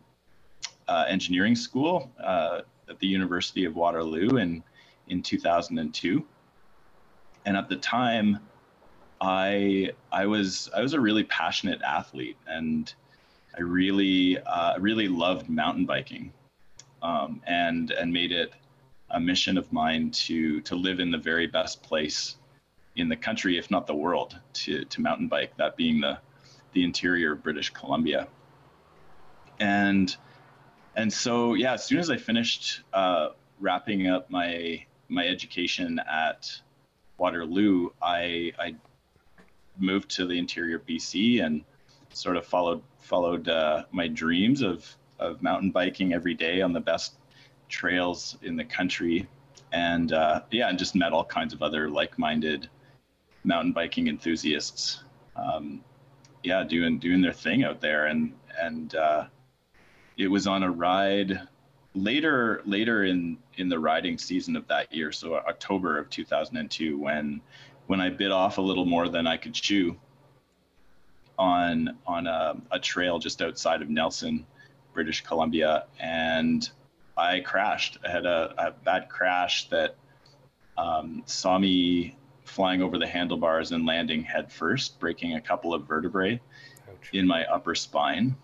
uh, 0.87 1.05
engineering 1.07 1.55
school 1.55 2.09
uh, 2.23 2.61
at 2.89 2.99
the 2.99 3.07
University 3.07 3.65
of 3.65 3.75
Waterloo 3.75 4.37
in 4.37 4.63
in 5.09 5.21
2002 5.21 6.25
and 7.45 7.57
at 7.57 7.67
the 7.67 7.75
time 7.75 8.39
i 9.21 9.91
i 10.11 10.25
was 10.25 10.69
i 10.75 10.81
was 10.81 10.93
a 10.93 10.99
really 10.99 11.23
passionate 11.25 11.81
athlete 11.81 12.37
and 12.47 12.93
i 13.57 13.61
really 13.61 14.37
uh, 14.39 14.77
really 14.79 15.07
loved 15.07 15.49
mountain 15.49 15.85
biking 15.85 16.31
um, 17.01 17.41
and 17.47 17.91
and 17.91 18.11
made 18.11 18.31
it 18.31 18.53
a 19.11 19.19
mission 19.19 19.57
of 19.57 19.71
mine 19.71 20.11
to 20.11 20.61
to 20.61 20.75
live 20.75 20.99
in 20.99 21.11
the 21.11 21.17
very 21.17 21.47
best 21.47 21.81
place 21.81 22.35
in 22.95 23.09
the 23.09 23.15
country 23.15 23.57
if 23.57 23.71
not 23.71 23.87
the 23.87 23.95
world 23.95 24.37
to 24.53 24.83
to 24.85 25.01
mountain 25.01 25.27
bike 25.27 25.55
that 25.57 25.75
being 25.75 26.01
the 26.01 26.17
the 26.73 26.83
interior 26.83 27.33
of 27.33 27.43
british 27.43 27.69
columbia. 27.71 28.27
And 29.59 30.15
and 30.95 31.11
so 31.11 31.53
yeah 31.53 31.73
as 31.73 31.85
soon 31.85 31.99
as 31.99 32.09
i 32.09 32.17
finished 32.17 32.81
uh, 32.93 33.29
wrapping 33.59 34.07
up 34.07 34.29
my 34.29 34.85
my 35.09 35.27
education 35.27 35.99
at 35.99 36.61
Waterloo, 37.17 37.89
I, 38.01 38.53
I 38.57 38.75
moved 39.77 40.09
to 40.11 40.25
the 40.25 40.37
interior 40.37 40.79
BC 40.79 41.43
and 41.43 41.63
sort 42.13 42.37
of 42.37 42.45
followed 42.45 42.81
followed 42.99 43.47
uh, 43.49 43.83
my 43.91 44.07
dreams 44.07 44.61
of 44.61 44.95
of 45.19 45.41
mountain 45.41 45.71
biking 45.71 46.13
every 46.13 46.33
day 46.33 46.61
on 46.61 46.73
the 46.73 46.79
best 46.79 47.13
trails 47.67 48.37
in 48.41 48.55
the 48.55 48.65
country, 48.65 49.27
and 49.71 50.13
uh, 50.13 50.41
yeah, 50.51 50.69
and 50.69 50.79
just 50.79 50.95
met 50.95 51.13
all 51.13 51.25
kinds 51.25 51.53
of 51.53 51.61
other 51.61 51.89
like-minded 51.89 52.69
mountain 53.43 53.71
biking 53.71 54.07
enthusiasts. 54.07 55.03
Um, 55.35 55.83
yeah, 56.43 56.63
doing 56.63 56.99
doing 56.99 57.21
their 57.21 57.33
thing 57.33 57.63
out 57.63 57.81
there, 57.81 58.07
and 58.07 58.33
and 58.59 58.95
uh, 58.95 59.25
it 60.17 60.27
was 60.27 60.47
on 60.47 60.63
a 60.63 60.71
ride 60.71 61.39
later 61.95 62.61
later 62.65 63.05
in 63.05 63.37
in 63.57 63.67
the 63.67 63.79
riding 63.79 64.17
season 64.17 64.55
of 64.55 64.67
that 64.67 64.93
year 64.93 65.11
so 65.11 65.35
october 65.35 65.97
of 65.97 66.09
2002 66.09 66.99
when 66.99 67.41
when 67.87 67.99
i 67.99 68.09
bit 68.09 68.31
off 68.31 68.59
a 68.59 68.61
little 68.61 68.85
more 68.85 69.09
than 69.09 69.25
i 69.25 69.35
could 69.35 69.53
chew 69.53 69.95
on 71.39 71.97
on 72.05 72.27
a, 72.27 72.55
a 72.71 72.79
trail 72.79 73.17
just 73.17 73.41
outside 73.41 73.81
of 73.81 73.89
nelson 73.89 74.45
british 74.99 75.21
columbia 75.21 75.85
and 76.01 76.71
i 77.15 77.39
crashed 77.39 77.97
i 78.05 78.09
had 78.11 78.25
a, 78.25 78.53
a 78.57 78.71
bad 78.83 79.07
crash 79.07 79.69
that 79.69 79.95
um, 80.77 81.23
saw 81.25 81.57
me 81.57 82.17
flying 82.43 82.81
over 82.81 82.97
the 82.97 83.07
handlebars 83.07 83.71
and 83.71 83.85
landing 83.85 84.23
headfirst, 84.23 84.99
breaking 84.99 85.35
a 85.35 85.41
couple 85.41 85.73
of 85.73 85.87
vertebrae 85.87 86.41
Ouch. 86.89 87.09
in 87.13 87.25
my 87.25 87.45
upper 87.45 87.75
spine 87.75 88.35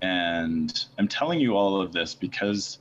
and 0.00 0.86
i'm 0.98 1.08
telling 1.08 1.40
you 1.40 1.54
all 1.54 1.78
of 1.78 1.92
this 1.92 2.14
because 2.14 2.78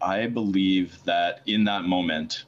I 0.00 0.26
believe 0.26 1.02
that 1.04 1.40
in 1.46 1.64
that 1.64 1.84
moment, 1.84 2.44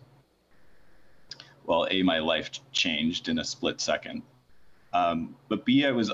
well, 1.64 1.88
A, 1.90 2.02
my 2.02 2.18
life 2.18 2.50
changed 2.70 3.28
in 3.28 3.38
a 3.38 3.44
split 3.44 3.80
second. 3.80 4.22
Um, 4.92 5.34
but 5.48 5.64
B, 5.64 5.86
I 5.86 5.90
was 5.90 6.12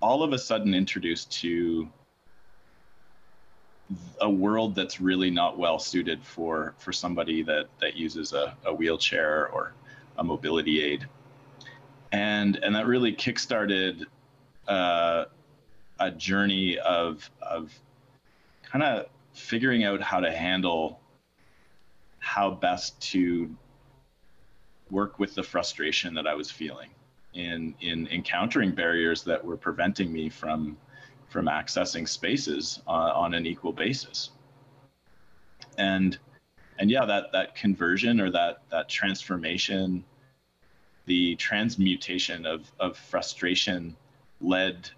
all 0.00 0.22
of 0.22 0.34
a 0.34 0.38
sudden 0.38 0.74
introduced 0.74 1.32
to 1.40 1.88
a 4.20 4.30
world 4.30 4.74
that's 4.74 5.00
really 5.00 5.30
not 5.30 5.58
well 5.58 5.78
suited 5.78 6.24
for 6.24 6.74
for 6.78 6.92
somebody 6.92 7.42
that 7.42 7.68
that 7.80 7.96
uses 7.96 8.32
a, 8.32 8.56
a 8.64 8.74
wheelchair 8.74 9.48
or 9.48 9.74
a 10.18 10.24
mobility 10.24 10.82
aid. 10.82 11.06
And 12.12 12.56
and 12.56 12.74
that 12.74 12.86
really 12.86 13.12
kickstarted 13.14 14.04
uh, 14.68 15.24
a 16.00 16.10
journey 16.10 16.78
of 16.78 17.28
of 17.42 17.72
kind 18.62 18.82
of 18.82 19.06
figuring 19.32 19.84
out 19.84 20.00
how 20.00 20.20
to 20.20 20.30
handle 20.30 21.00
how 22.20 22.50
best 22.50 22.98
to 23.12 23.54
work 24.90 25.18
with 25.18 25.34
the 25.34 25.42
frustration 25.42 26.14
that 26.14 26.26
I 26.26 26.34
was 26.34 26.50
feeling 26.50 26.88
in 27.34 27.74
in 27.80 28.06
encountering 28.08 28.72
barriers 28.74 29.24
that 29.24 29.44
were 29.44 29.56
preventing 29.56 30.12
me 30.12 30.28
from 30.28 30.76
from 31.34 31.46
accessing 31.46 32.08
spaces 32.08 32.80
uh, 32.86 33.10
on 33.12 33.34
an 33.34 33.44
equal 33.44 33.72
basis. 33.72 34.30
And 35.76 36.16
and 36.78 36.88
yeah, 36.88 37.04
that 37.06 37.32
that 37.32 37.56
conversion 37.56 38.20
or 38.20 38.30
that 38.30 38.62
that 38.70 38.88
transformation, 38.88 40.04
the 41.06 41.34
transmutation 41.34 42.46
of 42.46 42.70
of 42.78 42.96
frustration 42.96 43.96
led 44.40 44.88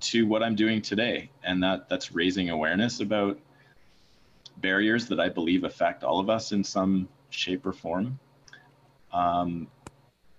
to 0.00 0.26
what 0.26 0.42
I'm 0.42 0.54
doing 0.54 0.82
today, 0.82 1.30
and 1.42 1.62
that 1.62 1.88
that's 1.88 2.12
raising 2.12 2.50
awareness 2.50 3.00
about 3.00 3.38
barriers 4.58 5.06
that 5.08 5.20
I 5.20 5.30
believe 5.30 5.64
affect 5.64 6.04
all 6.04 6.20
of 6.20 6.28
us 6.28 6.52
in 6.52 6.62
some 6.64 7.08
shape 7.30 7.64
or 7.64 7.72
form, 7.72 8.18
um, 9.10 9.68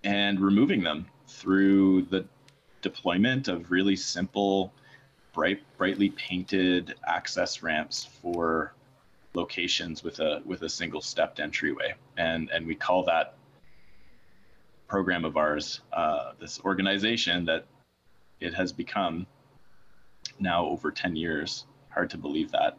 and 0.04 0.38
removing 0.38 0.84
them 0.84 1.06
through 1.26 2.02
the 2.02 2.24
deployment 2.82 3.48
of 3.48 3.72
really 3.72 3.96
simple, 3.96 4.72
bright, 5.38 5.62
brightly 5.76 6.10
painted 6.10 6.96
access 7.06 7.62
ramps 7.62 8.08
for 8.20 8.74
locations 9.34 10.02
with 10.02 10.18
a 10.18 10.42
with 10.44 10.62
a 10.62 10.68
single 10.68 11.00
stepped 11.00 11.38
entryway, 11.38 11.94
and 12.16 12.50
and 12.50 12.66
we 12.66 12.74
call 12.74 13.04
that 13.04 13.36
program 14.88 15.24
of 15.24 15.36
ours, 15.36 15.82
uh, 15.92 16.32
this 16.40 16.60
organization 16.64 17.44
that 17.44 17.66
it 18.40 18.52
has 18.52 18.72
become 18.72 19.26
now 20.40 20.66
over 20.66 20.90
10 20.90 21.14
years. 21.14 21.66
Hard 21.90 22.10
to 22.10 22.18
believe 22.18 22.50
that. 22.50 22.76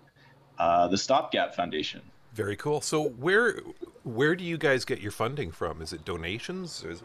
Uh, 0.58 0.88
the 0.90 0.98
Stopgap 0.98 1.56
Foundation. 1.56 2.02
Very 2.34 2.58
cool. 2.58 2.82
So 2.82 3.08
where 3.08 3.62
where 4.04 4.36
do 4.36 4.44
you 4.44 4.58
guys 4.58 4.84
get 4.84 5.00
your 5.00 5.14
funding 5.14 5.52
from? 5.52 5.82
Is 5.82 5.94
it 5.94 6.04
donations? 6.04 6.84
Is 6.84 7.04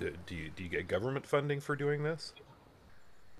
it, 0.00 0.24
do 0.26 0.36
you 0.36 0.50
do 0.54 0.62
you 0.62 0.68
get 0.68 0.86
government 0.86 1.26
funding 1.26 1.58
for 1.58 1.74
doing 1.74 2.04
this? 2.04 2.32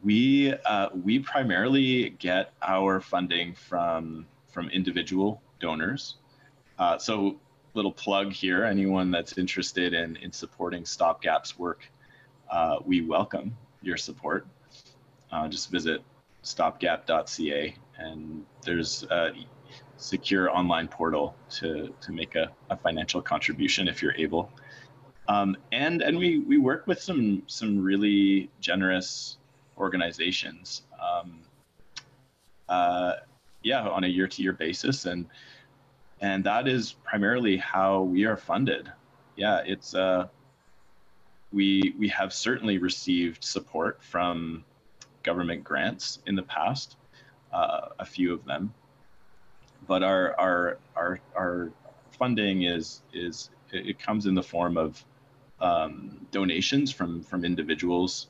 We 0.02 0.52
uh, 0.52 0.90
we 0.94 1.18
primarily 1.20 2.10
get 2.10 2.52
our 2.62 3.00
funding 3.00 3.54
from 3.54 4.26
from 4.52 4.68
individual 4.70 5.42
donors. 5.60 6.16
Uh, 6.78 6.98
so 6.98 7.36
little 7.74 7.92
plug 7.92 8.32
here. 8.32 8.64
Anyone 8.64 9.10
that's 9.10 9.38
interested 9.38 9.94
in 9.94 10.16
in 10.16 10.32
supporting 10.32 10.84
Stopgap's 10.84 11.58
work, 11.58 11.90
uh, 12.50 12.76
we 12.84 13.00
welcome 13.00 13.56
your 13.82 13.96
support. 13.96 14.46
Uh, 15.32 15.48
just 15.48 15.70
visit 15.70 16.02
stopgap.ca 16.42 17.74
and 17.98 18.44
there's 18.62 19.04
a 19.04 19.32
secure 19.96 20.50
online 20.50 20.88
portal 20.88 21.34
to 21.48 21.94
to 22.00 22.12
make 22.12 22.34
a, 22.34 22.50
a 22.70 22.76
financial 22.76 23.22
contribution 23.22 23.88
if 23.88 24.02
you're 24.02 24.14
able. 24.16 24.50
Um, 25.28 25.56
and 25.72 26.02
and 26.02 26.18
we 26.18 26.40
we 26.40 26.58
work 26.58 26.86
with 26.86 27.00
some 27.00 27.42
some 27.46 27.82
really 27.82 28.50
generous 28.60 29.38
organizations. 29.78 30.82
Um, 31.00 31.40
uh, 32.68 33.14
yeah, 33.62 33.88
on 33.88 34.04
a 34.04 34.06
year-to-year 34.06 34.52
basis, 34.52 35.06
and 35.06 35.26
and 36.20 36.44
that 36.44 36.68
is 36.68 36.92
primarily 37.04 37.56
how 37.56 38.02
we 38.02 38.24
are 38.24 38.36
funded. 38.36 38.90
Yeah, 39.36 39.62
it's 39.64 39.94
uh, 39.94 40.28
we 41.52 41.94
we 41.98 42.08
have 42.08 42.32
certainly 42.32 42.78
received 42.78 43.42
support 43.44 44.02
from 44.02 44.64
government 45.22 45.64
grants 45.64 46.20
in 46.26 46.34
the 46.34 46.42
past, 46.42 46.96
uh, 47.52 47.88
a 47.98 48.04
few 48.04 48.32
of 48.32 48.44
them, 48.44 48.72
but 49.86 50.02
our 50.02 50.34
our 50.38 50.78
our 50.96 51.20
our 51.36 51.72
funding 52.18 52.62
is 52.62 53.02
is 53.12 53.50
it 53.72 53.98
comes 53.98 54.26
in 54.26 54.34
the 54.34 54.42
form 54.42 54.76
of 54.76 55.04
um, 55.60 56.26
donations 56.30 56.92
from 56.92 57.22
from 57.22 57.44
individuals, 57.44 58.28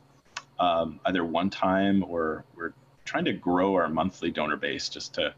um, 0.58 1.00
either 1.06 1.24
one 1.24 1.50
time 1.50 2.04
or 2.04 2.44
we're 2.56 2.72
trying 3.04 3.24
to 3.24 3.32
grow 3.32 3.74
our 3.74 3.88
monthly 3.88 4.30
donor 4.30 4.56
base 4.56 4.88
just 4.88 5.14
to, 5.14 5.34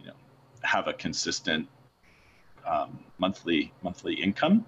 you 0.00 0.06
know, 0.06 0.14
have 0.62 0.88
a 0.88 0.92
consistent 0.92 1.68
um, 2.66 2.98
monthly 3.18 3.72
monthly 3.82 4.14
income. 4.14 4.64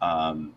Um, 0.00 0.54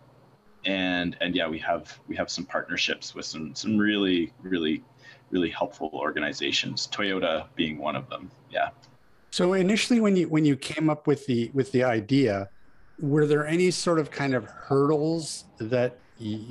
and 0.65 1.18
and 1.22 1.36
yeah, 1.36 1.48
we 1.48 1.60
have 1.60 2.00
we 2.08 2.15
have 2.15 2.30
some 2.30 2.46
partnerships 2.46 3.15
with 3.15 3.25
some 3.25 3.56
some 3.56 3.77
really 3.77 4.32
really 4.41 4.84
really 5.32 5.50
helpful 5.50 5.89
organizations. 5.94 6.88
Toyota 6.91 7.48
being 7.56 7.77
one 7.77 7.96
of 7.96 8.10
them. 8.10 8.30
Yeah. 8.51 8.70
So 9.32 9.53
initially, 9.53 10.00
when 10.00 10.15
you 10.15 10.27
when 10.27 10.46
you 10.46 10.56
came 10.56 10.89
up 10.89 11.08
with 11.08 11.25
the 11.25 11.50
with 11.53 11.72
the 11.72 11.84
idea, 11.84 12.50
were 13.00 13.25
there 13.25 13.48
any 13.48 13.72
sort 13.72 13.98
of 13.98 14.12
kind 14.12 14.34
of 14.34 14.46
hurdles 14.46 15.46
that 15.58 15.98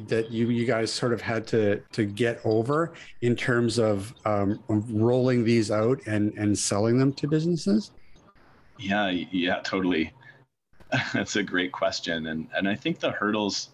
that 0.09 0.31
you 0.31 0.49
you 0.51 0.67
guys 0.67 0.93
sort 0.93 1.13
of 1.13 1.21
had 1.21 1.47
to 1.49 1.81
to 1.93 2.05
get 2.05 2.41
over 2.45 2.93
in 3.23 3.37
terms 3.37 3.79
of 3.79 4.15
um, 4.25 4.63
rolling 4.69 5.45
these 5.45 5.71
out 5.71 6.01
and 6.07 6.33
and 6.37 6.59
selling 6.59 6.99
them 6.99 7.13
to 7.15 7.29
businesses? 7.29 7.93
Yeah, 8.79 9.11
yeah, 9.11 9.61
totally. 9.61 10.13
That's 11.13 11.37
a 11.37 11.43
great 11.43 11.73
question, 11.73 12.27
and 12.27 12.49
and 12.55 12.69
I 12.69 12.75
think 12.75 13.01
the 13.01 13.13
hurdles 13.13 13.71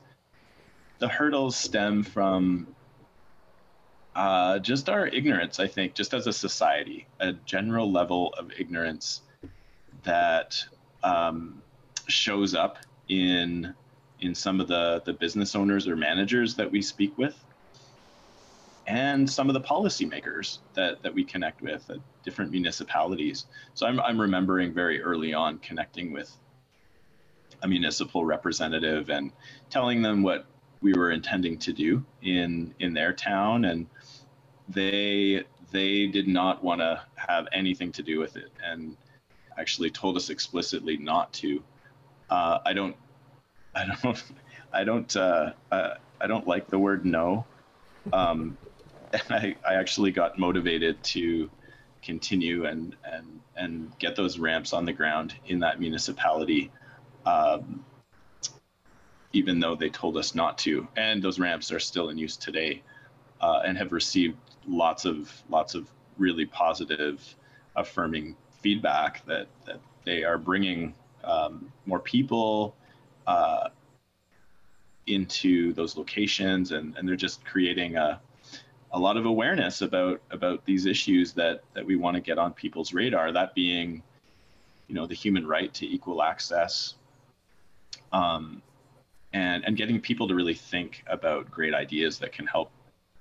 the 0.99 1.09
hurdles 1.09 1.57
stem 1.57 2.03
from 2.03 2.67
uh, 4.15 4.59
just 4.59 4.89
our 4.89 5.07
ignorance. 5.09 5.61
I 5.61 5.67
think 5.67 5.95
just 5.95 6.15
as 6.15 6.27
a 6.27 6.33
society, 6.33 7.07
a 7.21 7.33
general 7.33 7.91
level 7.91 8.35
of 8.39 8.51
ignorance 8.59 9.23
that 10.05 10.63
um, 11.03 11.63
shows 12.09 12.55
up 12.55 12.79
in 13.09 13.75
in 14.21 14.35
some 14.35 14.61
of 14.61 14.69
the 14.69 15.03
the 15.05 15.13
business 15.13 15.55
owners 15.55 15.87
or 15.89 15.97
managers 15.97 16.55
that 16.57 16.71
we 16.71 16.83
speak 16.83 17.17
with 17.19 17.37
and 18.87 19.29
some 19.29 19.49
of 19.49 19.55
the 19.55 19.61
policymakers 19.61 20.59
that 20.75 21.03
that 21.03 21.13
we 21.13 21.25
connect 21.25 21.61
with 21.61 21.89
at 21.91 21.99
different 22.25 22.51
municipalities. 22.51 23.47
So 23.75 23.87
i'm 23.87 24.01
i'm 24.01 24.21
remembering 24.21 24.73
very 24.73 25.03
early 25.03 25.35
on 25.35 25.59
connecting 25.59 26.13
with 26.13 26.37
a 27.63 27.69
municipal 27.69 28.25
representative 28.25 29.09
and 29.11 29.33
telling 29.71 30.03
them 30.03 30.23
what 30.23 30.47
we 30.83 30.93
were 30.93 31.11
intending 31.11 31.59
to 31.59 31.73
do 31.73 32.05
in 32.23 32.75
in 32.81 32.95
their 32.95 33.13
town 33.13 33.65
and 33.65 33.87
they 34.69 35.45
they 35.73 36.07
did 36.07 36.29
not 36.29 36.63
want 36.63 36.81
to 36.81 37.01
have 37.17 37.49
anything 37.53 37.93
to 37.93 38.03
do 38.03 38.19
with 38.19 38.37
it 38.37 38.51
and 38.65 38.97
actually 39.59 39.91
told 39.91 40.17
us 40.17 40.31
explicitly 40.31 40.97
not 40.97 41.33
to. 41.35 41.63
Uh, 42.31 42.59
I 42.65 42.73
don't, 42.73 42.97
I 43.77 43.95
don't, 44.03 44.25
I 44.73 44.85
don't, 44.85 45.17
uh, 45.17 45.53
uh, 45.71 45.95
I 46.21 46.27
don't 46.27 46.47
like 46.47 46.69
the 46.69 46.79
word 46.79 47.05
no. 47.05 47.45
Um, 48.13 48.57
and 49.13 49.23
I, 49.31 49.57
I 49.69 49.75
actually 49.75 50.11
got 50.11 50.39
motivated 50.39 51.03
to 51.05 51.51
continue 52.03 52.67
and 52.67 52.95
and 53.05 53.41
and 53.57 53.99
get 53.99 54.17
those 54.17 54.39
ramps 54.39 54.73
on 54.73 54.85
the 54.85 54.93
ground 54.93 55.35
in 55.47 55.61
that 55.61 55.81
municipality, 55.81 56.71
um, 57.27 57.85
even 59.33 59.61
though 59.61 59.75
they 59.75 59.91
told 59.91 60.17
us 60.17 60.35
not 60.35 60.59
to. 60.59 60.87
And 60.97 61.23
those 61.23 61.39
ramps 61.39 61.73
are 61.73 61.81
still 61.81 62.09
in 62.11 62.19
use 62.19 62.37
today, 62.37 62.83
uh, 63.41 63.63
and 63.67 63.77
have 63.77 63.93
received 63.93 64.39
lots 64.67 65.05
of 65.05 65.33
lots 65.51 65.75
of 65.75 65.89
really 66.19 66.47
positive, 66.47 67.23
affirming 67.75 68.37
feedback 68.61 69.25
that 69.27 69.49
that 69.67 69.81
they 70.05 70.25
are 70.25 70.39
bringing 70.39 70.95
um, 71.25 71.73
more 71.87 72.01
people 72.01 72.75
uh, 73.27 73.69
into 75.07 75.73
those 75.73 75.97
locations, 75.97 76.73
and, 76.73 76.97
and 76.97 77.09
they're 77.09 77.17
just 77.17 77.45
creating 77.45 77.97
a, 77.97 78.21
a 78.93 78.99
lot 78.99 79.17
of 79.17 79.27
awareness 79.27 79.83
about 79.83 80.21
about 80.31 80.65
these 80.65 80.87
issues 80.87 81.33
that 81.33 81.63
that 81.75 81.85
we 81.85 81.97
want 81.97 82.15
to 82.15 82.21
get 82.21 82.39
on 82.39 82.53
people's 82.53 82.93
radar. 82.93 83.33
That 83.33 83.55
being, 83.55 84.03
you 84.89 84.95
know, 84.95 85.07
the 85.07 85.15
human 85.15 85.47
right 85.47 85.73
to 85.75 85.87
equal 85.87 86.23
access, 86.23 86.95
um, 88.13 88.63
and 89.33 89.65
and 89.65 89.77
getting 89.77 90.01
people 90.01 90.27
to 90.29 90.35
really 90.35 90.55
think 90.55 91.05
about 91.07 91.51
great 91.51 91.75
ideas 91.75 92.19
that 92.19 92.33
can 92.33 92.47
help 92.47 92.71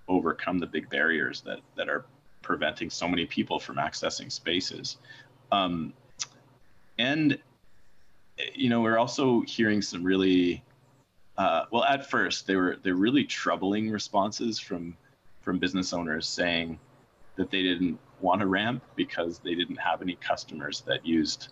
overcome 0.07 0.59
the 0.59 0.67
big 0.67 0.89
barriers 0.89 1.41
that 1.41 1.59
that 1.75 1.89
are 1.89 2.05
preventing 2.41 2.89
so 2.89 3.07
many 3.07 3.25
people 3.25 3.59
from 3.59 3.77
accessing 3.77 4.31
spaces. 4.31 4.97
Um, 5.51 5.93
and 6.97 7.37
you 8.53 8.69
know, 8.69 8.81
we're 8.81 8.97
also 8.97 9.41
hearing 9.41 9.81
some 9.81 10.03
really, 10.03 10.63
uh, 11.37 11.65
well, 11.71 11.83
at 11.83 12.09
first 12.09 12.47
they 12.47 12.55
were 12.55 12.77
they're 12.83 12.95
really 12.95 13.23
troubling 13.23 13.89
responses 13.89 14.59
from 14.59 14.95
from 15.41 15.59
business 15.59 15.93
owners 15.93 16.27
saying 16.27 16.79
that 17.35 17.51
they 17.51 17.61
didn't 17.61 17.99
want 18.21 18.41
to 18.41 18.47
ramp 18.47 18.83
because 18.95 19.39
they 19.39 19.55
didn't 19.55 19.77
have 19.77 20.01
any 20.01 20.15
customers 20.15 20.81
that 20.81 21.05
used 21.05 21.49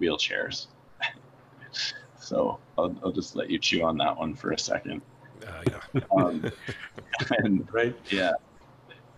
wheelchairs. 0.00 0.66
so 2.20 2.58
I'll, 2.78 2.94
I'll 3.02 3.12
just 3.12 3.34
let 3.36 3.50
you 3.50 3.58
chew 3.58 3.82
on 3.82 3.96
that 3.98 4.16
one 4.16 4.34
for 4.34 4.52
a 4.52 4.58
second. 4.58 5.02
Uh, 5.46 5.62
yeah. 5.94 6.00
um, 6.16 6.52
and 7.38 7.68
right, 7.72 7.96
yeah, 8.10 8.32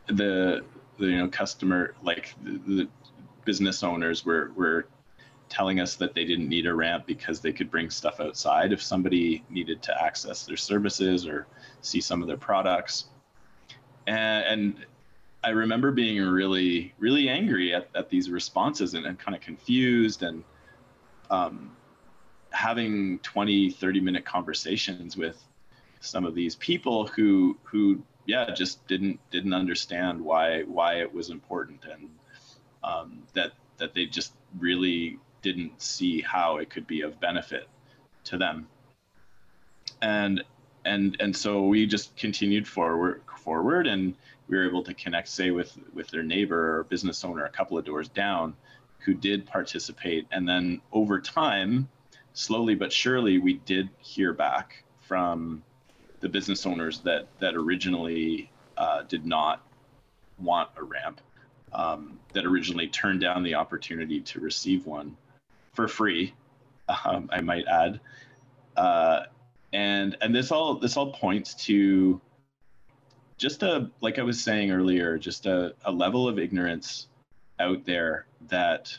the, 0.07 0.65
the 0.99 1.07
you 1.07 1.19
know 1.19 1.29
customer 1.29 1.95
like 2.03 2.35
the, 2.43 2.59
the 2.67 2.89
business 3.45 3.83
owners 3.83 4.25
were 4.25 4.51
were 4.57 4.87
telling 5.49 5.81
us 5.81 5.97
that 5.97 6.15
they 6.15 6.25
didn't 6.25 6.49
need 6.49 6.67
a 6.67 6.75
ramp 6.75 7.07
because 7.07 7.41
they 7.41 7.53
could 7.53 7.71
bring 7.71 7.91
stuff 7.91 8.21
outside 8.21 8.73
if 8.73 8.83
somebody 8.83 9.45
needed 9.49 9.83
to 9.83 10.03
access 10.03 10.45
their 10.45 10.57
services 10.57 11.27
or 11.27 11.47
see 11.83 12.01
some 12.01 12.21
of 12.21 12.29
their 12.29 12.37
products. 12.37 13.07
And, 14.07 14.45
and 14.45 14.87
I 15.45 15.51
remember 15.51 15.93
being 15.93 16.21
really, 16.21 16.95
really 16.99 17.29
angry 17.29 17.75
at, 17.75 17.89
at 17.95 18.11
these 18.11 18.31
responses 18.31 18.95
and, 18.95 19.07
and 19.07 19.19
kind 19.19 19.37
of 19.37 19.41
confused 19.41 20.23
and 20.23 20.43
um, 21.31 21.77
having 22.51 23.19
20, 23.21 23.71
30 23.71 24.01
minute 24.01 24.25
conversations 24.25 25.17
with 25.17 25.41
some 26.01 26.25
of 26.25 26.35
these 26.35 26.57
people 26.57 27.07
who, 27.07 27.57
who, 27.63 28.03
yeah, 28.27 28.53
just 28.53 28.85
didn't, 28.89 29.21
didn't 29.31 29.55
understand 29.55 30.21
why, 30.21 30.63
why 30.63 30.95
it 30.95 31.13
was 31.13 31.31
important 31.31 31.85
and 31.91 32.09
um, 32.83 33.23
that, 33.35 33.53
that 33.79 33.95
they 33.95 34.07
just 34.07 34.33
really 34.59 35.19
didn't 35.47 35.81
see 35.81 36.21
how 36.21 36.57
it 36.57 36.71
could 36.71 36.89
be 36.89 37.03
of 37.03 37.21
benefit 37.21 37.69
to 38.25 38.37
them. 38.37 38.67
And 40.03 40.43
and 40.85 41.17
and 41.21 41.37
so 41.37 41.63
we 41.63 41.87
just 41.87 42.17
continued 42.17 42.67
forward 42.67 43.23
forward 43.39 43.87
and 43.87 44.15
we 44.49 44.57
were 44.57 44.67
able 44.67 44.83
to 44.83 44.95
connect 44.95 45.29
say 45.29 45.51
with 45.53 45.79
with 45.95 46.09
their 46.09 46.23
neighbor 46.23 46.79
or 46.79 46.85
business 46.85 47.25
owner 47.25 47.45
a 47.45 47.51
couple 47.51 47.79
of 47.79 47.85
doors 47.85 48.09
down 48.09 48.55
who 48.99 49.15
did 49.15 49.47
participate 49.47 50.27
and 50.33 50.49
then 50.49 50.81
over 50.93 51.21
time 51.21 51.89
slowly 52.33 52.75
but 52.75 52.93
surely 52.93 53.39
we 53.39 53.55
did 53.55 53.89
hear 53.99 54.33
back 54.33 54.85
from 55.01 55.63
the 56.21 56.29
business 56.29 56.67
owners 56.67 57.01
that 57.01 57.27
that 57.41 57.55
originally 57.55 58.51
uh, 58.77 59.03
did 59.03 59.25
not 59.25 59.67
want 60.39 60.69
a 60.77 60.83
ramp 60.83 61.21
um, 61.73 62.19
that 62.33 62.45
originally 62.45 62.89
turned 62.89 63.21
down 63.21 63.43
the 63.43 63.55
opportunity 63.55 64.21
to 64.21 64.41
receive 64.41 64.87
one 64.87 65.17
for 65.77 65.87
free. 65.87 66.35
Um, 67.05 67.29
I 67.33 67.41
might 67.41 67.67
add, 67.67 68.01
uh, 68.77 69.25
and 69.73 70.17
and 70.21 70.35
this 70.35 70.51
all 70.51 70.79
this 70.79 70.97
all 70.97 71.13
points 71.13 71.55
to 71.67 72.21
just 73.37 73.63
a 73.63 73.91
like 74.01 74.19
I 74.19 74.23
was 74.23 74.43
saying 74.43 74.71
earlier, 74.71 75.19
just 75.19 75.47
a, 75.47 75.75
a 75.85 75.93
level 75.93 76.27
of 76.27 76.39
ignorance 76.39 77.09
out 77.59 77.85
there 77.85 78.27
that 78.49 78.97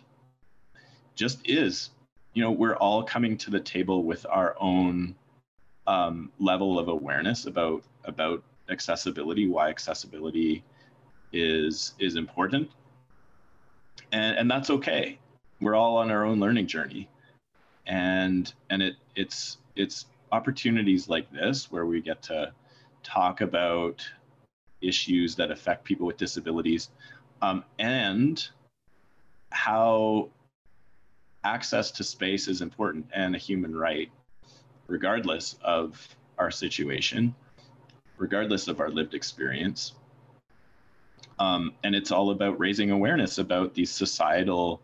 just 1.15 1.39
is, 1.49 1.89
you 2.33 2.43
know 2.43 2.51
we're 2.51 2.75
all 2.75 3.03
coming 3.03 3.37
to 3.37 3.49
the 3.49 3.59
table 3.59 4.03
with 4.03 4.25
our 4.29 4.55
own 4.59 5.15
um, 5.87 6.31
level 6.39 6.77
of 6.77 6.89
awareness 6.89 7.45
about 7.45 7.83
about 8.05 8.43
accessibility, 8.69 9.47
why 9.47 9.69
accessibility 9.69 10.63
is 11.33 11.93
is 11.99 12.15
important, 12.15 12.69
and 14.11 14.37
and 14.37 14.51
that's 14.51 14.69
okay. 14.69 15.17
We're 15.60 15.76
all 15.76 15.98
on 15.98 16.12
our 16.12 16.26
own 16.26 16.39
learning 16.39 16.67
journey, 16.67 17.10
and 17.86 18.52
and 18.70 18.82
it 18.82 18.96
it's 19.15 19.58
it's 19.76 20.06
opportunities 20.32 21.08
like 21.10 21.32
this 21.32 21.72
where 21.72 21.86
we 21.86 22.02
get 22.02 22.22
to 22.24 22.52
talk 23.04 23.41
about 23.41 24.08
issues 24.82 25.36
that 25.36 25.52
affect 25.52 25.84
people 25.84 26.06
with 26.06 26.17
disabilities 26.17 26.89
um, 27.41 27.63
and 27.80 28.48
how 29.52 30.30
access 31.43 31.91
to 31.91 32.04
space 32.04 32.48
is 32.48 32.62
important 32.62 33.06
and 33.13 33.34
a 33.34 33.38
human 33.38 33.74
right 33.76 34.12
regardless 34.88 35.56
of 35.63 36.15
our 36.38 36.52
situation 36.52 37.34
regardless 38.17 38.67
of 38.67 38.80
our 38.80 38.89
lived 38.89 39.13
experience. 39.13 39.93
Um, 41.39 41.74
and 41.84 41.96
it's 41.96 42.12
all 42.12 42.32
about 42.32 42.60
raising 42.60 42.89
awareness 42.89 43.38
about 43.38 43.74
these 43.76 43.91
societal 43.91 44.82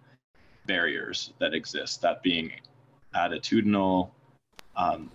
barriers 0.65 1.34
that 1.39 1.54
exist 1.54 2.02
that 2.02 2.23
being 2.23 2.52
attitudinal 3.15 4.10
um, 4.76 5.12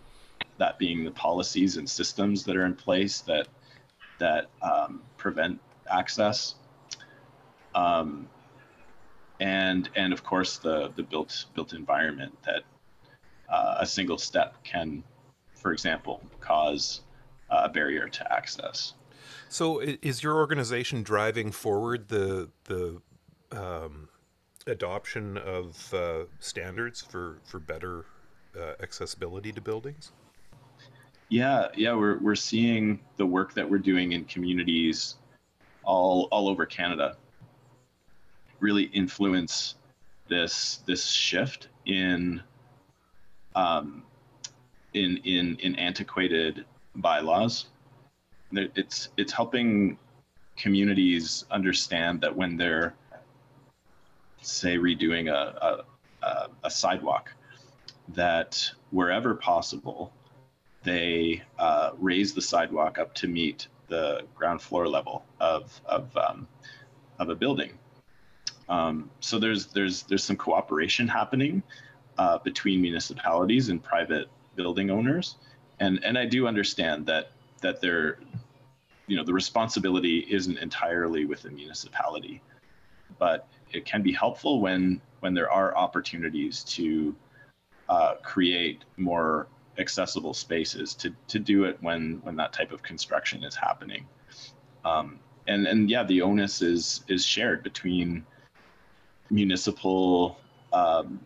that 0.58 0.78
being 0.78 1.04
the 1.04 1.10
policies 1.10 1.76
and 1.76 1.88
systems 1.88 2.44
that 2.44 2.56
are 2.56 2.64
in 2.64 2.74
place 2.74 3.20
that 3.22 3.48
that 4.18 4.50
um, 4.62 5.00
prevent 5.16 5.60
access, 5.90 6.56
um, 7.74 8.28
and 9.40 9.88
and 9.94 10.12
of 10.12 10.24
course 10.24 10.58
the 10.58 10.92
the 10.96 11.02
built 11.02 11.46
built 11.54 11.72
environment 11.72 12.36
that 12.44 12.62
uh, 13.48 13.76
a 13.78 13.86
single 13.86 14.18
step 14.18 14.62
can, 14.64 15.02
for 15.54 15.72
example, 15.72 16.20
cause 16.40 17.02
a 17.50 17.68
barrier 17.68 18.08
to 18.08 18.32
access. 18.32 18.94
So, 19.48 19.80
is 19.80 20.22
your 20.22 20.34
organization 20.34 21.02
driving 21.02 21.52
forward 21.52 22.08
the 22.08 22.50
the 22.64 23.00
um, 23.52 24.08
adoption 24.68 25.36
of 25.38 25.92
uh, 25.94 26.24
standards 26.38 27.02
for 27.02 27.38
for 27.44 27.58
better 27.58 28.04
uh, 28.58 28.74
accessibility 28.80 29.52
to 29.52 29.60
buildings? 29.60 30.12
Yeah, 31.28 31.68
yeah, 31.76 31.94
we're 31.94 32.18
we're 32.18 32.34
seeing 32.34 33.00
the 33.16 33.26
work 33.26 33.54
that 33.54 33.68
we're 33.68 33.78
doing 33.78 34.12
in 34.12 34.24
communities 34.24 35.16
all 35.84 36.28
all 36.30 36.48
over 36.48 36.66
Canada 36.66 37.16
really 38.60 38.84
influence 38.84 39.76
this 40.28 40.80
this 40.86 41.06
shift 41.06 41.68
in 41.86 42.42
um, 43.54 44.02
in 44.94 45.18
in 45.18 45.56
in 45.56 45.74
antiquated 45.76 46.64
bylaws. 46.96 47.66
It's 48.52 49.10
it's 49.16 49.32
helping 49.32 49.98
communities 50.56 51.44
understand 51.50 52.20
that 52.22 52.34
when 52.34 52.56
they're 52.56 52.94
say 54.42 54.76
redoing 54.76 55.30
a, 55.30 55.84
a, 56.22 56.48
a 56.64 56.70
sidewalk, 56.70 57.32
that 58.14 58.70
wherever 58.90 59.34
possible, 59.34 60.12
they 60.82 61.42
uh, 61.58 61.90
raise 61.98 62.32
the 62.32 62.40
sidewalk 62.40 62.98
up 62.98 63.14
to 63.14 63.28
meet 63.28 63.68
the 63.88 64.22
ground 64.34 64.60
floor 64.60 64.86
level 64.88 65.24
of 65.40 65.80
of 65.86 66.14
um, 66.16 66.46
of 67.18 67.30
a 67.30 67.34
building. 67.34 67.72
Um, 68.68 69.10
so 69.20 69.38
there's 69.38 69.66
there's 69.66 70.02
there's 70.04 70.24
some 70.24 70.36
cooperation 70.36 71.08
happening 71.08 71.62
uh, 72.18 72.38
between 72.38 72.80
municipalities 72.80 73.70
and 73.70 73.82
private 73.82 74.28
building 74.56 74.90
owners, 74.90 75.36
and 75.80 76.02
and 76.04 76.18
I 76.18 76.26
do 76.26 76.46
understand 76.46 77.06
that 77.06 77.32
that 77.60 77.80
they're 77.80 78.18
you 79.06 79.16
know 79.16 79.24
the 79.24 79.32
responsibility 79.32 80.26
isn't 80.30 80.58
entirely 80.58 81.24
with 81.24 81.42
the 81.42 81.50
municipality, 81.50 82.42
but 83.18 83.48
it 83.72 83.84
can 83.84 84.02
be 84.02 84.12
helpful 84.12 84.60
when 84.60 85.00
when 85.20 85.34
there 85.34 85.50
are 85.50 85.76
opportunities 85.76 86.62
to 86.64 87.14
uh, 87.88 88.14
create 88.22 88.84
more 88.96 89.48
accessible 89.78 90.34
spaces 90.34 90.94
to 90.94 91.14
to 91.28 91.38
do 91.38 91.64
it 91.64 91.78
when 91.80 92.20
when 92.22 92.36
that 92.36 92.52
type 92.52 92.72
of 92.72 92.82
construction 92.82 93.44
is 93.44 93.54
happening. 93.54 94.06
Um, 94.84 95.18
and 95.46 95.66
and 95.66 95.90
yeah, 95.90 96.04
the 96.04 96.22
onus 96.22 96.62
is 96.62 97.04
is 97.08 97.24
shared 97.24 97.62
between 97.62 98.24
municipal 99.30 100.38
um, 100.72 101.20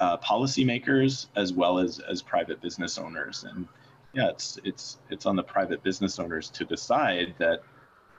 uh, 0.00 0.16
policymakers 0.18 1.26
as 1.36 1.52
well 1.52 1.78
as 1.78 2.00
as 2.00 2.22
private 2.22 2.60
business 2.60 2.98
owners. 2.98 3.44
And 3.44 3.66
yeah, 4.12 4.28
it's 4.28 4.58
it's 4.64 4.98
it's 5.10 5.26
on 5.26 5.36
the 5.36 5.42
private 5.42 5.82
business 5.82 6.18
owners 6.18 6.50
to 6.50 6.64
decide 6.64 7.34
that 7.38 7.62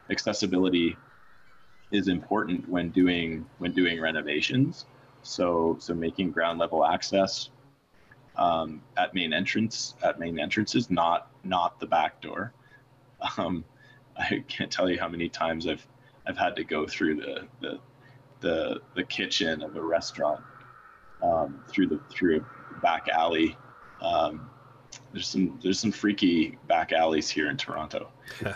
accessibility 0.10 0.98
is 1.92 2.08
important 2.08 2.68
when 2.70 2.90
doing 2.90 3.46
when 3.58 3.74
doing 3.74 4.00
renovations. 4.00 4.86
So 5.24 5.78
so 5.80 5.94
making 5.94 6.32
ground 6.32 6.60
level 6.60 6.86
access 6.86 7.50
um, 8.36 8.82
at 8.98 9.14
main 9.14 9.34
entrance 9.34 9.96
at 10.04 10.20
main 10.20 10.40
entrances, 10.40 10.90
not 10.90 11.32
not 11.44 11.80
the 11.80 11.88
back 11.88 12.22
door. 12.22 12.54
Um, 13.38 13.66
I 14.18 14.44
can't 14.48 14.72
tell 14.72 14.90
you 14.90 15.00
how 15.00 15.08
many 15.08 15.30
times 15.30 15.68
I've 15.68 15.86
I've 16.28 16.38
had 16.38 16.56
to 16.58 16.64
go 16.64 16.86
through 16.88 17.16
the 17.16 17.48
the 17.62 17.80
the, 18.42 18.82
the 18.96 19.04
kitchen 19.04 19.62
of 19.62 19.76
a 19.76 19.82
restaurant 19.82 20.42
um, 21.22 21.62
through 21.68 21.88
the 21.88 22.00
through 22.10 22.38
a 22.38 22.80
back 22.80 23.08
alley. 23.10 23.58
Um, 24.02 24.50
there's 25.12 25.28
some 25.28 25.60
there's 25.62 25.80
some 25.80 25.92
freaky 25.92 26.58
back 26.68 26.94
alleys 26.94 27.30
here 27.30 27.50
in 27.50 27.58
Toronto, 27.58 28.10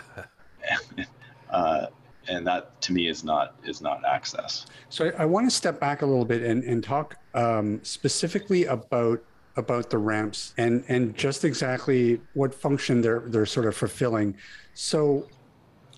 uh, 1.50 1.86
and 2.28 2.46
that 2.46 2.80
to 2.82 2.92
me 2.92 3.08
is 3.08 3.24
not 3.24 3.54
is 3.64 3.80
not 3.80 4.04
access. 4.04 4.66
So 4.88 5.06
I, 5.06 5.22
I 5.22 5.24
want 5.24 5.48
to 5.48 5.54
step 5.54 5.80
back 5.80 6.02
a 6.02 6.06
little 6.06 6.24
bit 6.24 6.42
and 6.42 6.64
and 6.64 6.82
talk 6.82 7.16
um, 7.34 7.80
specifically 7.82 8.64
about 8.66 9.22
about 9.56 9.90
the 9.90 9.98
ramps 9.98 10.54
and 10.58 10.84
and 10.88 11.16
just 11.16 11.44
exactly 11.44 12.20
what 12.34 12.54
function 12.54 13.00
they're 13.00 13.24
they're 13.26 13.46
sort 13.46 13.66
of 13.66 13.76
fulfilling. 13.76 14.36
So 14.74 15.28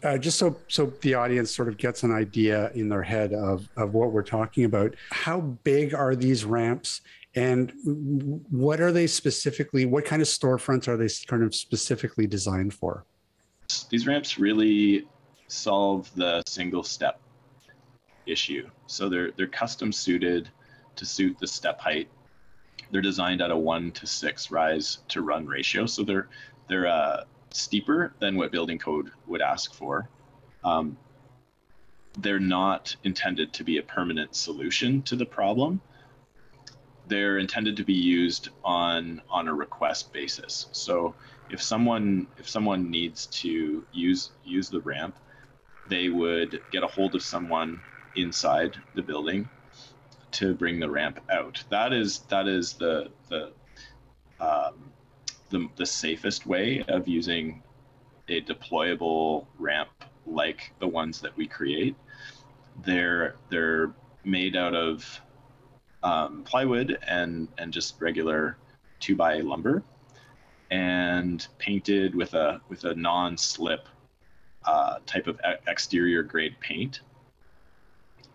uh, 0.02 0.18
just 0.18 0.38
so 0.38 0.56
so 0.68 0.92
the 1.00 1.14
audience 1.14 1.54
sort 1.54 1.68
of 1.68 1.76
gets 1.76 2.02
an 2.02 2.12
idea 2.12 2.70
in 2.74 2.88
their 2.88 3.02
head 3.02 3.32
of 3.32 3.68
of 3.76 3.94
what 3.94 4.12
we're 4.12 4.22
talking 4.22 4.64
about. 4.64 4.94
How 5.10 5.40
big 5.40 5.94
are 5.94 6.14
these 6.14 6.44
ramps? 6.44 7.00
And 7.34 7.70
what 8.50 8.80
are 8.80 8.92
they 8.92 9.06
specifically? 9.06 9.84
What 9.84 10.06
kind 10.06 10.22
of 10.22 10.28
storefronts 10.28 10.88
are 10.88 10.96
they 10.96 11.08
kind 11.26 11.42
of 11.42 11.54
specifically 11.54 12.26
designed 12.26 12.72
for? 12.72 13.04
These 13.90 14.06
ramps 14.06 14.38
really 14.38 15.06
solve 15.48 16.11
the 16.14 16.42
single 16.46 16.82
step 16.82 17.20
issue. 18.26 18.68
So 18.87 19.09
they're 19.09 19.30
they're 19.32 19.46
custom 19.46 19.92
suited 19.92 20.50
to 20.96 21.04
suit 21.04 21.38
the 21.38 21.46
step 21.46 21.80
height 21.80 22.09
they're 22.90 23.02
designed 23.02 23.42
at 23.42 23.50
a 23.50 23.56
one 23.56 23.90
to 23.92 24.06
six 24.06 24.50
rise 24.50 24.98
to 25.09 25.22
run 25.22 25.46
ratio, 25.46 25.87
so 25.87 26.02
they're 26.02 26.28
they're 26.68 26.87
uh, 26.87 27.24
steeper 27.50 28.12
than 28.20 28.37
what 28.37 28.52
building 28.52 28.78
code 28.78 29.11
would 29.26 29.40
ask 29.40 29.74
for. 29.74 30.09
Um, 30.64 30.96
they're 32.18 32.40
not 32.40 32.96
intended 33.04 33.52
to 33.54 33.64
be 33.64 33.78
a 33.78 33.82
permanent 33.82 34.35
solution 34.35 35.02
to 35.02 35.16
the 35.16 35.26
problem. 35.26 35.80
They're 37.09 37.38
intended 37.38 37.76
to 37.76 37.85
be 37.85 37.94
used 37.94 38.48
on 38.64 39.22
on 39.30 39.48
a 39.48 39.54
request 39.54 40.12
basis. 40.12 40.66
So 40.72 41.14
if 41.50 41.62
someone 41.62 42.26
if 42.38 42.48
someone 42.48 42.90
needs 42.90 43.26
to 43.26 43.85
use 43.92 44.30
use 44.44 44.68
the 44.68 44.80
ramp, 44.80 45.16
they 45.88 46.09
would 46.09 46.62
get 46.70 46.83
a 46.83 46.87
hold 46.87 47.14
of 47.14 47.22
someone 47.22 47.81
inside 48.14 48.77
the 48.94 49.03
building 49.03 49.49
to 50.33 50.55
bring 50.55 50.81
the 50.81 50.90
ramp 50.90 51.20
out. 51.31 51.62
That 51.70 51.92
is 51.92 52.20
that 52.29 52.49
is 52.49 52.75
the 52.75 53.11
the 53.29 53.53
um, 54.40 54.92
the, 55.51 55.68
the 55.77 55.87
safest 55.87 56.46
way 56.46 56.85
of 56.88 57.09
using 57.09 57.62
a 58.29 58.40
deployable 58.42 59.46
ramp 59.59 59.88
like 60.27 60.72
the 60.81 60.88
ones 60.88 61.20
that 61.20 61.37
we 61.37 61.46
create. 61.46 61.94
They're 62.85 63.37
they're 63.51 63.92
made 64.25 64.57
out 64.57 64.75
of 64.75 65.20
um, 66.03 66.42
plywood 66.44 66.99
and 67.07 67.49
and 67.59 67.72
just 67.72 68.01
regular 68.01 68.59
two 69.01 69.16
by 69.16 69.38
lumber, 69.38 69.83
and 70.70 71.46
painted 71.59 72.14
with 72.14 72.35
a 72.35 72.61
with 72.68 72.85
a 72.85 72.94
non-slip 72.94 73.88
uh, 74.66 74.98
type 75.07 75.26
of 75.26 75.40
exterior 75.66 76.22
grade 76.22 76.57
paint. 76.61 77.00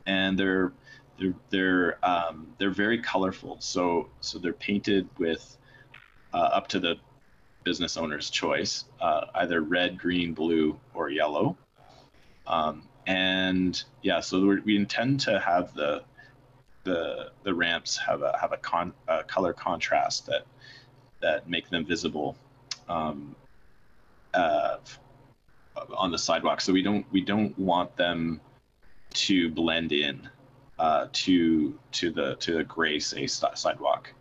And 0.05 0.37
they're 0.37 0.73
they're 1.19 1.35
they're 1.49 2.05
um, 2.05 2.47
they're 2.57 2.71
very 2.71 2.99
colorful. 2.99 3.57
So 3.59 4.09
so 4.21 4.39
they're 4.39 4.53
painted 4.53 5.07
with 5.17 5.57
uh, 6.33 6.37
up 6.37 6.67
to 6.69 6.79
the 6.79 6.95
business 7.63 7.97
owner's 7.97 8.29
choice, 8.29 8.85
uh, 8.99 9.25
either 9.35 9.61
red, 9.61 9.99
green, 9.99 10.33
blue, 10.33 10.79
or 10.93 11.09
yellow. 11.09 11.55
Um, 12.47 12.83
and 13.05 13.83
yeah, 14.01 14.19
so 14.19 14.59
we 14.65 14.75
intend 14.75 15.19
to 15.21 15.39
have 15.39 15.73
the 15.75 16.03
the 16.83 17.31
the 17.43 17.53
ramps 17.53 17.97
have 17.97 18.23
a 18.23 18.35
have 18.39 18.53
a, 18.53 18.57
con, 18.57 18.93
a 19.07 19.23
color 19.23 19.53
contrast 19.53 20.25
that 20.25 20.45
that 21.21 21.47
make 21.47 21.69
them 21.69 21.85
visible 21.85 22.35
um, 22.89 23.35
uh, 24.33 24.77
on 25.95 26.11
the 26.11 26.17
sidewalk. 26.17 26.61
So 26.61 26.73
we 26.73 26.81
don't 26.81 27.05
we 27.11 27.21
don't 27.21 27.57
want 27.57 27.95
them 27.97 28.41
to 29.13 29.49
blend 29.49 29.91
in 29.91 30.29
uh, 30.79 31.07
to 31.11 31.77
to 31.91 32.11
the 32.11 32.35
to 32.35 32.53
the 32.57 32.63
gray 32.63 32.99
say 32.99 33.27
sidewalk, 33.27 34.13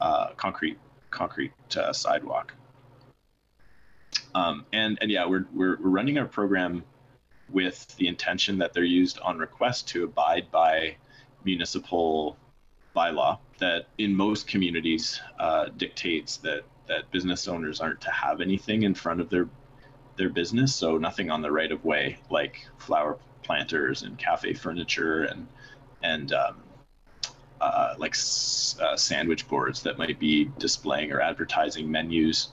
uh, 0.00 0.28
concrete 0.36 0.78
concrete 1.10 1.52
uh, 1.76 1.92
sidewalk. 1.92 2.54
Um, 4.34 4.64
and 4.72 4.98
and 5.00 5.10
yeah, 5.10 5.26
we're, 5.26 5.46
we're 5.52 5.76
we're 5.80 5.90
running 5.90 6.18
our 6.18 6.26
program 6.26 6.84
with 7.48 7.86
the 7.96 8.06
intention 8.06 8.58
that 8.58 8.72
they're 8.72 8.84
used 8.84 9.18
on 9.20 9.38
request 9.38 9.88
to 9.88 10.04
abide 10.04 10.50
by 10.52 10.96
municipal 11.44 12.36
bylaw 12.94 13.38
that 13.58 13.86
in 13.98 14.14
most 14.14 14.46
communities 14.46 15.20
uh, 15.38 15.66
dictates 15.76 16.36
that 16.38 16.62
that 16.86 17.10
business 17.10 17.46
owners 17.48 17.80
aren't 17.80 18.00
to 18.00 18.10
have 18.10 18.40
anything 18.40 18.82
in 18.82 18.94
front 18.94 19.20
of 19.20 19.30
their 19.30 19.48
their 20.20 20.30
business 20.30 20.76
so 20.76 20.98
nothing 20.98 21.30
on 21.32 21.42
the 21.42 21.52
right 21.52 21.72
of 21.72 21.84
way 21.84 22.18
like 22.30 22.68
flower 22.78 23.18
planters 23.42 24.04
and 24.04 24.18
cafe 24.18 24.54
furniture 24.54 25.24
and 25.24 25.48
and 26.04 26.32
um, 26.34 26.56
uh, 27.60 27.94
like 27.98 28.14
s- 28.14 28.76
uh, 28.82 28.96
sandwich 28.96 29.48
boards 29.48 29.82
that 29.82 29.98
might 29.98 30.20
be 30.20 30.50
displaying 30.58 31.12
or 31.12 31.20
advertising 31.20 31.90
menus 31.90 32.50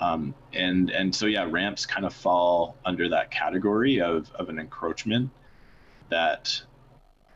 um, 0.00 0.34
and 0.54 0.90
and 0.90 1.14
so 1.14 1.26
yeah 1.26 1.46
ramps 1.48 1.86
kind 1.86 2.06
of 2.06 2.14
fall 2.14 2.76
under 2.84 3.08
that 3.10 3.30
category 3.32 4.00
of, 4.00 4.30
of 4.34 4.50
an 4.50 4.58
encroachment 4.60 5.30
that 6.10 6.62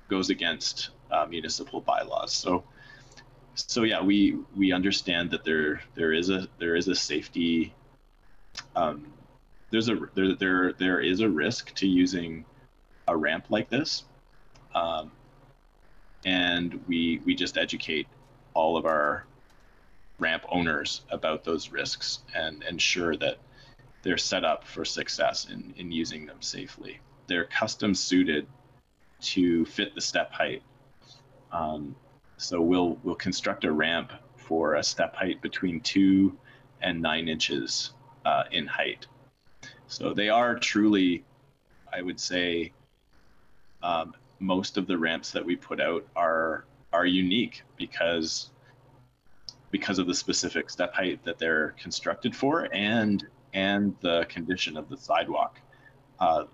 goes 0.09 0.31
against 0.31 0.91
uh, 1.11 1.27
municipal 1.27 1.81
bylaws. 1.81 2.33
So, 2.33 2.65
so 3.55 3.83
yeah, 3.85 4.03
we 4.03 4.39
we 4.57 4.73
understand 4.73 5.31
that 5.33 5.45
there 5.45 5.83
there 5.97 6.13
is 6.13 6.31
a 6.31 6.49
there 6.59 6.77
is 6.77 6.89
a 6.89 6.97
safety. 6.97 7.75
Um, 8.77 9.07
there's 9.71 9.89
a 9.89 9.99
there 10.15 10.35
there 10.35 10.73
there 10.73 11.01
is 11.01 11.21
a 11.21 11.29
risk 11.29 11.75
to 11.75 11.87
using 11.87 12.45
a 13.07 13.17
ramp 13.17 13.47
like 13.49 13.69
this, 13.69 14.05
um, 14.75 15.11
and 16.25 16.81
we 16.87 17.21
we 17.25 17.35
just 17.35 17.59
educate 17.59 18.07
all 18.55 18.77
of 18.77 18.87
our 18.87 19.25
ramp 20.19 20.45
owners 20.49 21.03
about 21.11 21.45
those 21.45 21.71
risks 21.71 22.21
and 22.35 22.63
ensure 22.65 23.17
that 23.17 23.39
they're 24.03 24.19
set 24.19 24.45
up 24.45 24.65
for 24.65 24.85
success 24.85 25.47
in, 25.51 25.75
in 25.77 25.93
using 25.93 26.27
them 26.27 26.41
safely. 26.41 26.99
They're 27.27 27.45
custom 27.45 27.95
suited 27.95 28.47
to 29.21 29.65
fit 29.67 29.95
the 29.95 30.01
step 30.01 30.33
height. 30.33 30.63
Um, 31.53 31.95
so 32.37 32.61
we'll 32.61 32.99
we'll 33.03 33.17
construct 33.17 33.65
a 33.65 33.73
ramp 33.73 34.13
for 34.37 34.77
a 34.77 34.83
step 34.83 35.15
height 35.15 35.43
between 35.43 35.81
two 35.81 36.37
and 36.81 37.03
nine 37.03 37.29
inches 37.29 37.93
uh, 38.25 38.45
in 38.51 38.67
height. 38.67 39.07
So 39.89 40.13
they 40.13 40.29
are 40.29 40.59
truly, 40.59 41.25
I 41.93 42.03
would 42.03 42.21
say, 42.21 42.73
um, 43.83 44.15
most 44.39 44.77
of 44.77 44.87
the 44.87 44.97
ramps 44.97 45.33
that 45.33 45.45
we 45.45 45.57
put 45.57 45.81
out 45.81 46.07
are 46.15 46.65
are 46.93 47.07
unique 47.07 47.63
because 47.77 48.51
because 49.71 49.99
of 49.99 50.07
the 50.07 50.15
specific 50.15 50.71
step 50.71 50.95
height 50.95 51.23
that 51.25 51.39
they're 51.39 51.75
constructed 51.81 52.35
for 52.35 52.69
and 52.73 53.27
and 53.53 53.95
the 54.01 54.27
condition 54.29 54.77
of 54.77 54.89
the 54.89 54.97
sidewalk 54.97 55.61
uh, 56.21 56.45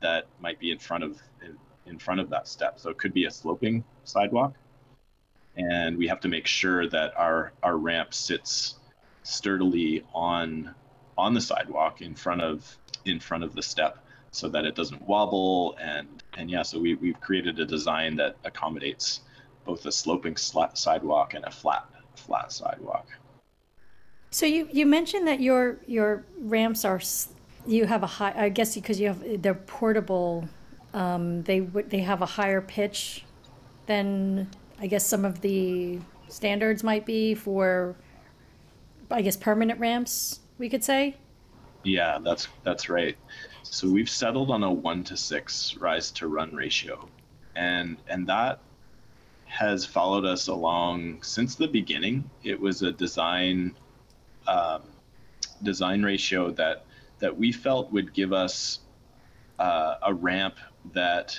that 0.00 0.26
might 0.40 0.58
be 0.58 0.70
in 0.70 0.78
front 0.78 1.04
of 1.04 1.18
in, 1.42 1.56
in 1.86 1.98
front 1.98 2.20
of 2.20 2.30
that 2.30 2.48
step. 2.48 2.78
So 2.78 2.90
it 2.90 2.98
could 2.98 3.14
be 3.14 3.26
a 3.26 3.30
sloping 3.30 3.84
sidewalk. 4.04 4.54
And 5.56 5.96
we 5.96 6.06
have 6.08 6.20
to 6.20 6.28
make 6.28 6.46
sure 6.46 6.88
that 6.88 7.16
our, 7.16 7.52
our 7.62 7.78
ramp 7.78 8.12
sits 8.12 8.74
sturdily 9.22 10.04
on 10.12 10.74
on 11.18 11.34
the 11.34 11.40
sidewalk 11.40 12.02
in 12.02 12.14
front 12.14 12.40
of 12.40 12.76
in 13.04 13.20
front 13.20 13.44
of 13.44 13.54
the 13.54 13.62
step 13.62 14.04
so 14.30 14.48
that 14.48 14.64
it 14.64 14.74
doesn't 14.74 15.00
wobble 15.02 15.76
and 15.80 16.22
and 16.36 16.50
yeah 16.50 16.62
so 16.62 16.78
we, 16.78 16.94
we've 16.96 17.20
created 17.20 17.58
a 17.60 17.64
design 17.64 18.16
that 18.16 18.36
accommodates 18.44 19.20
both 19.64 19.84
a 19.86 19.92
sloping 19.92 20.36
sidewalk 20.36 21.34
and 21.34 21.44
a 21.44 21.50
flat 21.50 21.86
flat 22.14 22.52
sidewalk 22.52 23.06
so 24.30 24.46
you 24.46 24.68
you 24.72 24.86
mentioned 24.86 25.26
that 25.26 25.40
your 25.40 25.78
your 25.86 26.24
ramps 26.38 26.84
are 26.84 27.00
you 27.66 27.86
have 27.86 28.02
a 28.02 28.06
high 28.06 28.34
i 28.36 28.48
guess 28.48 28.74
because 28.74 29.00
you 29.00 29.08
have 29.08 29.42
they're 29.42 29.54
portable 29.54 30.48
um, 30.96 31.42
they 31.42 31.60
would 31.60 31.90
they 31.90 32.00
have 32.00 32.22
a 32.22 32.26
higher 32.26 32.62
pitch 32.62 33.24
than 33.84 34.48
I 34.80 34.86
guess 34.86 35.06
some 35.06 35.24
of 35.24 35.42
the 35.42 35.98
standards 36.28 36.82
might 36.82 37.04
be 37.04 37.34
for 37.34 37.94
I 39.10 39.22
guess 39.22 39.36
permanent 39.36 39.78
ramps. 39.78 40.40
We 40.58 40.68
could 40.68 40.84
say. 40.84 41.16
Yeah, 41.84 42.18
that's 42.22 42.48
that's 42.64 42.88
right. 42.88 43.16
So 43.62 43.88
we've 43.88 44.10
settled 44.10 44.50
on 44.50 44.62
a 44.62 44.72
one 44.72 45.04
to 45.04 45.16
six 45.16 45.76
rise 45.76 46.10
to 46.12 46.28
run 46.28 46.54
ratio, 46.54 47.08
and 47.54 47.96
and 48.08 48.26
that 48.26 48.60
has 49.46 49.86
followed 49.86 50.24
us 50.24 50.48
along 50.48 51.22
since 51.22 51.54
the 51.54 51.68
beginning. 51.68 52.28
It 52.42 52.58
was 52.58 52.82
a 52.82 52.92
design 52.92 53.76
um, 54.48 54.82
design 55.62 56.02
ratio 56.02 56.50
that 56.52 56.84
that 57.18 57.36
we 57.36 57.52
felt 57.52 57.92
would 57.92 58.12
give 58.12 58.32
us 58.32 58.80
uh, 59.58 59.96
a 60.02 60.12
ramp 60.12 60.56
that 60.92 61.38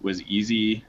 was 0.00 0.22
easy 0.22 0.84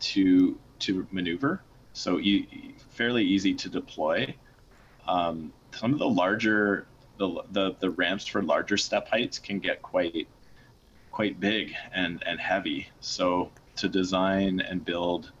to 0.00 0.58
to 0.80 1.06
maneuver, 1.10 1.62
so 1.92 2.18
e- 2.18 2.74
fairly 2.90 3.24
easy 3.24 3.54
to 3.54 3.68
deploy. 3.68 4.34
Um, 5.06 5.52
some 5.72 5.92
of 5.92 5.98
the 5.98 6.08
larger 6.08 6.86
the, 7.18 7.42
the 7.52 7.76
the 7.80 7.90
ramps 7.90 8.26
for 8.26 8.42
larger 8.42 8.76
step 8.76 9.08
heights 9.08 9.38
can 9.38 9.58
get 9.58 9.82
quite 9.82 10.26
quite 11.10 11.38
big 11.40 11.74
and 11.92 12.22
and 12.26 12.40
heavy. 12.40 12.88
So 13.00 13.50
to 13.76 13.88
design 13.88 14.60
and 14.60 14.84
build 14.84 15.32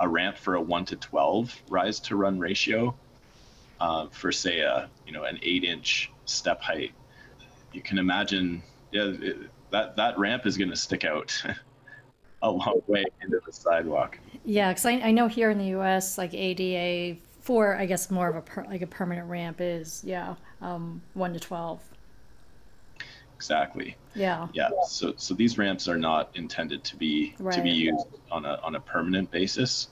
a 0.00 0.08
ramp 0.08 0.36
for 0.36 0.56
a 0.56 0.60
one 0.60 0.84
to 0.86 0.96
twelve 0.96 1.54
rise 1.68 2.00
to 2.00 2.16
run 2.16 2.38
ratio 2.38 2.94
uh, 3.80 4.08
for 4.08 4.32
say 4.32 4.60
a 4.60 4.88
you 5.06 5.12
know 5.12 5.24
an 5.24 5.38
eight 5.42 5.64
inch 5.64 6.10
step 6.24 6.60
height, 6.60 6.92
you 7.72 7.82
can 7.82 7.98
imagine 7.98 8.62
yeah 8.90 9.12
it, 9.20 9.36
that 9.70 9.96
that 9.96 10.18
ramp 10.18 10.46
is 10.46 10.56
going 10.56 10.70
to 10.70 10.76
stick 10.76 11.04
out 11.04 11.42
a 12.42 12.50
long 12.50 12.80
way 12.86 13.04
into 13.22 13.40
the 13.46 13.52
sidewalk. 13.52 14.18
Yeah, 14.44 14.70
because 14.70 14.86
I, 14.86 14.92
I 14.92 15.10
know 15.10 15.28
here 15.28 15.50
in 15.50 15.58
the 15.58 15.68
U.S. 15.68 16.18
like 16.18 16.34
ADA 16.34 17.18
for 17.44 17.76
I 17.76 17.84
guess 17.84 18.10
more 18.10 18.28
of 18.28 18.36
a 18.36 18.40
per, 18.40 18.64
like 18.64 18.80
a 18.80 18.86
permanent 18.86 19.28
ramp 19.28 19.58
is 19.60 20.02
yeah 20.04 20.34
um, 20.62 21.02
one 21.12 21.34
to 21.34 21.40
twelve. 21.40 21.80
Exactly. 23.36 23.96
Yeah. 24.14 24.48
Yeah. 24.54 24.70
So 24.88 25.12
so 25.16 25.34
these 25.34 25.58
ramps 25.58 25.86
are 25.86 25.98
not 25.98 26.30
intended 26.34 26.82
to 26.84 26.96
be 26.96 27.34
right. 27.38 27.54
to 27.54 27.62
be 27.62 27.70
used 27.70 28.06
on 28.30 28.46
a 28.46 28.58
on 28.62 28.74
a 28.76 28.80
permanent 28.80 29.30
basis. 29.30 29.88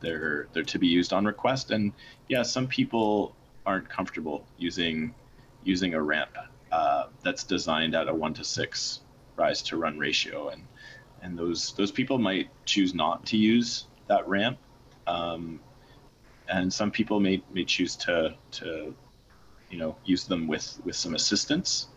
They're 0.00 0.46
they're 0.52 0.62
to 0.62 0.78
be 0.78 0.86
used 0.86 1.12
on 1.12 1.24
request, 1.24 1.72
and 1.72 1.92
yeah, 2.28 2.44
some 2.44 2.68
people 2.68 3.34
aren't 3.66 3.88
comfortable 3.88 4.46
using 4.56 5.12
using 5.64 5.94
a 5.94 6.00
ramp 6.00 6.30
uh, 6.70 7.06
that's 7.24 7.42
designed 7.42 7.96
at 7.96 8.06
a 8.08 8.14
one 8.14 8.34
to 8.34 8.44
six 8.44 9.00
rise 9.34 9.62
to 9.62 9.76
run 9.76 9.98
ratio, 9.98 10.50
and 10.50 10.62
and 11.22 11.36
those 11.36 11.72
those 11.72 11.90
people 11.90 12.18
might 12.18 12.48
choose 12.64 12.94
not 12.94 13.26
to 13.26 13.36
use 13.36 13.86
that 14.06 14.28
ramp, 14.28 14.58
um, 15.08 15.58
and 16.48 16.72
some 16.72 16.90
people 16.90 17.20
may 17.20 17.42
may 17.52 17.64
choose 17.64 17.96
to 17.96 18.34
to 18.52 18.94
you 19.70 19.78
know 19.78 19.96
use 20.04 20.24
them 20.24 20.46
with 20.46 20.80
with 20.84 20.96
some 20.96 21.14
assistance, 21.14 21.88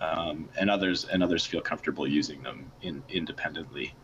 um, 0.00 0.48
and 0.58 0.70
others 0.70 1.04
and 1.04 1.22
others 1.22 1.44
feel 1.44 1.60
comfortable 1.60 2.06
using 2.06 2.42
them 2.42 2.70
in 2.82 3.02
independently. 3.08 3.94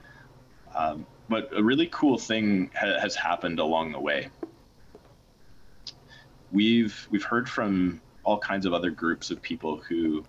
Um, 0.75 1.07
but 1.29 1.51
a 1.57 1.63
really 1.63 1.89
cool 1.93 2.19
thing 2.19 2.71
ha- 2.75 2.99
has 3.01 3.15
happened 3.15 3.59
along 3.59 3.93
the 3.93 4.01
way. 4.01 4.29
We've 6.51 7.07
we've 7.11 7.25
heard 7.25 7.49
from 7.49 8.01
all 8.25 8.39
kinds 8.39 8.67
of 8.67 8.75
other 8.75 8.91
groups 8.91 9.31
of 9.31 9.41
people 9.41 9.79
who 9.79 10.25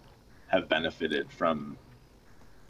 have 0.47 0.69
benefited 0.69 1.31
from 1.31 1.77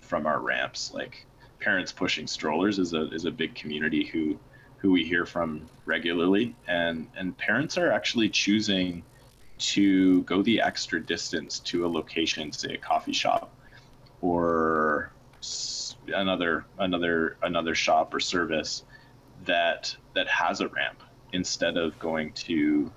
from 0.01 0.25
our 0.25 0.39
ramps 0.39 0.91
like 0.93 1.25
parents 1.59 1.91
pushing 1.91 2.25
strollers 2.25 2.79
is 2.79 2.93
a 2.93 3.09
is 3.11 3.25
a 3.25 3.31
big 3.31 3.53
community 3.53 4.05
who 4.05 4.39
who 4.79 4.91
we 4.91 5.03
hear 5.03 5.25
from 5.25 5.69
regularly 5.85 6.55
and 6.67 7.07
and 7.15 7.37
parents 7.37 7.77
are 7.77 7.91
actually 7.91 8.29
choosing 8.29 9.03
to 9.57 10.23
go 10.23 10.41
the 10.41 10.61
extra 10.61 11.01
distance 11.01 11.59
to 11.59 11.85
a 11.85 11.89
location 11.89 12.51
say 12.51 12.73
a 12.73 12.77
coffee 12.77 13.13
shop 13.13 13.53
or 14.21 15.11
another 16.13 16.65
another 16.79 17.37
another 17.43 17.75
shop 17.75 18.13
or 18.13 18.19
service 18.19 18.83
that 19.45 19.95
that 20.15 20.27
has 20.27 20.61
a 20.61 20.67
ramp 20.69 21.01
instead 21.33 21.77
of 21.77 21.97
going 21.99 22.31
to 22.33 22.91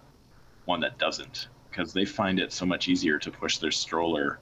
one 0.64 0.80
that 0.80 0.98
doesn't 0.98 1.48
because 1.70 1.92
they 1.92 2.04
find 2.04 2.38
it 2.38 2.52
so 2.52 2.66
much 2.66 2.88
easier 2.88 3.18
to 3.18 3.30
push 3.30 3.58
their 3.58 3.70
stroller 3.70 4.38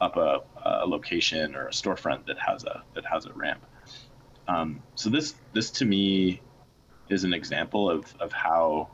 up 0.00 0.16
a, 0.16 0.40
a 0.64 0.86
location 0.86 1.54
or 1.54 1.66
a 1.66 1.70
storefront 1.70 2.26
that 2.26 2.38
has 2.38 2.64
a 2.64 2.82
that 2.94 3.04
has 3.04 3.26
a 3.26 3.32
ramp. 3.32 3.64
Um, 4.46 4.82
so 4.94 5.10
this 5.10 5.34
this 5.52 5.70
to 5.72 5.84
me 5.84 6.40
is 7.10 7.24
an 7.24 7.32
example 7.32 7.90
of 7.90 8.14
of 8.20 8.32
how 8.32 8.88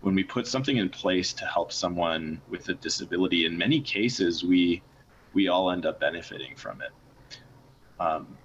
when 0.00 0.14
we 0.14 0.22
put 0.22 0.46
something 0.46 0.76
in 0.76 0.88
place 0.88 1.32
to 1.34 1.44
help 1.44 1.72
someone 1.72 2.40
with 2.48 2.68
a 2.68 2.74
disability, 2.74 3.46
in 3.46 3.58
many 3.58 3.80
cases 3.80 4.44
we 4.44 4.82
we 5.32 5.48
all 5.48 5.70
end 5.70 5.86
up 5.86 6.00
benefiting 6.00 6.54
from 6.56 6.80
it. 6.80 6.92
Um, 8.00 8.38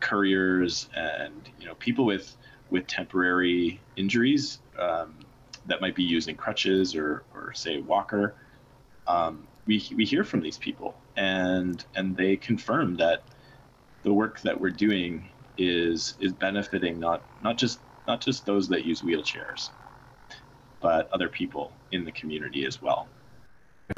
couriers 0.00 0.88
and 0.94 1.48
you 1.58 1.66
know 1.66 1.74
people 1.76 2.04
with 2.04 2.36
with 2.70 2.86
temporary 2.86 3.80
injuries 3.96 4.60
um, 4.78 5.18
that 5.66 5.80
might 5.80 5.94
be 5.94 6.02
using 6.02 6.36
crutches 6.36 6.94
or 6.94 7.24
or 7.34 7.52
say 7.54 7.80
walker. 7.80 8.36
Um, 9.06 9.46
we 9.66 9.86
we 9.96 10.04
hear 10.04 10.24
from 10.24 10.40
these 10.40 10.58
people 10.58 10.96
and 11.16 11.84
and 11.94 12.16
they 12.16 12.36
confirm 12.36 12.96
that 12.96 13.24
the 14.02 14.12
work 14.12 14.40
that 14.42 14.60
we're 14.60 14.70
doing 14.70 15.28
is 15.56 16.14
is 16.20 16.32
benefiting 16.32 16.98
not 16.98 17.24
not 17.42 17.56
just 17.56 17.80
not 18.06 18.20
just 18.20 18.46
those 18.46 18.68
that 18.68 18.84
use 18.84 19.02
wheelchairs, 19.02 19.70
but 20.80 21.10
other 21.12 21.28
people 21.28 21.72
in 21.92 22.04
the 22.04 22.12
community 22.12 22.64
as 22.66 22.82
well. 22.82 23.08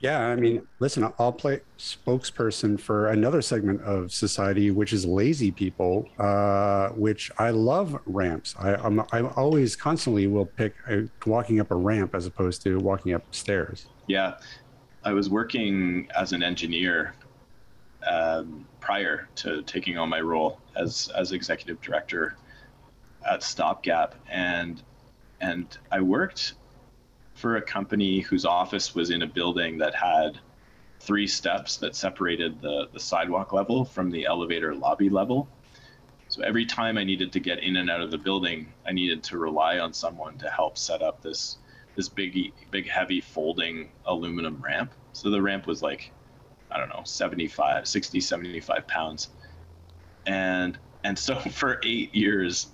Yeah, 0.02 0.18
I 0.18 0.34
mean, 0.34 0.66
listen, 0.80 1.12
I'll 1.18 1.32
play 1.32 1.60
spokesperson 1.78 2.78
for 2.78 3.08
another 3.08 3.40
segment 3.40 3.82
of 3.82 4.12
society, 4.12 4.72
which 4.72 4.92
is 4.92 5.06
lazy 5.06 5.52
people, 5.52 6.08
uh, 6.18 6.88
which 6.90 7.30
I 7.38 7.50
love 7.50 8.00
ramps. 8.04 8.56
I, 8.58 8.74
I'm, 8.74 9.02
I'm 9.12 9.26
always 9.36 9.76
constantly 9.76 10.26
will 10.26 10.46
pick 10.46 10.74
uh, 10.90 11.02
walking 11.24 11.60
up 11.60 11.70
a 11.70 11.76
ramp 11.76 12.16
as 12.16 12.26
opposed 12.26 12.62
to 12.62 12.78
walking 12.78 13.14
up 13.14 13.22
stairs. 13.32 13.86
Yeah, 14.08 14.38
I 15.04 15.12
was 15.12 15.30
working 15.30 16.08
as 16.16 16.32
an 16.32 16.42
engineer 16.42 17.14
um, 18.06 18.66
prior 18.80 19.28
to 19.36 19.62
taking 19.62 19.98
on 19.98 20.08
my 20.08 20.20
role 20.20 20.60
as 20.76 21.10
as 21.16 21.32
executive 21.32 21.80
director 21.80 22.36
at 23.28 23.40
Stopgap, 23.40 24.14
and 24.30 24.82
and 25.40 25.76
I 25.90 26.00
worked 26.00 26.54
for 27.34 27.56
a 27.56 27.62
company 27.62 28.20
whose 28.20 28.44
office 28.44 28.94
was 28.94 29.10
in 29.10 29.22
a 29.22 29.26
building 29.26 29.78
that 29.78 29.94
had 29.94 30.38
three 31.00 31.26
steps 31.26 31.76
that 31.78 31.94
separated 31.94 32.60
the 32.60 32.88
the 32.92 33.00
sidewalk 33.00 33.52
level 33.52 33.84
from 33.84 34.10
the 34.10 34.24
elevator 34.24 34.74
lobby 34.74 35.08
level. 35.08 35.48
So 36.28 36.42
every 36.42 36.66
time 36.66 36.98
I 36.98 37.04
needed 37.04 37.32
to 37.32 37.40
get 37.40 37.62
in 37.62 37.76
and 37.76 37.88
out 37.90 38.00
of 38.00 38.10
the 38.10 38.18
building, 38.18 38.72
I 38.86 38.92
needed 38.92 39.22
to 39.24 39.38
rely 39.38 39.78
on 39.78 39.92
someone 39.92 40.36
to 40.38 40.50
help 40.50 40.76
set 40.76 41.02
up 41.02 41.22
this 41.22 41.58
this 41.94 42.08
big 42.08 42.52
big 42.70 42.88
heavy 42.88 43.20
folding 43.20 43.90
aluminum 44.06 44.60
ramp. 44.60 44.92
So 45.12 45.30
the 45.30 45.40
ramp 45.40 45.66
was 45.66 45.82
like 45.82 46.12
I 46.70 46.78
don't 46.78 46.88
know, 46.88 47.02
75, 47.04 47.86
60, 47.86 48.20
75 48.20 48.86
pounds. 48.88 49.28
And 50.26 50.78
and 51.04 51.18
so 51.18 51.38
for 51.60 51.80
8 51.84 52.14
years 52.14 52.68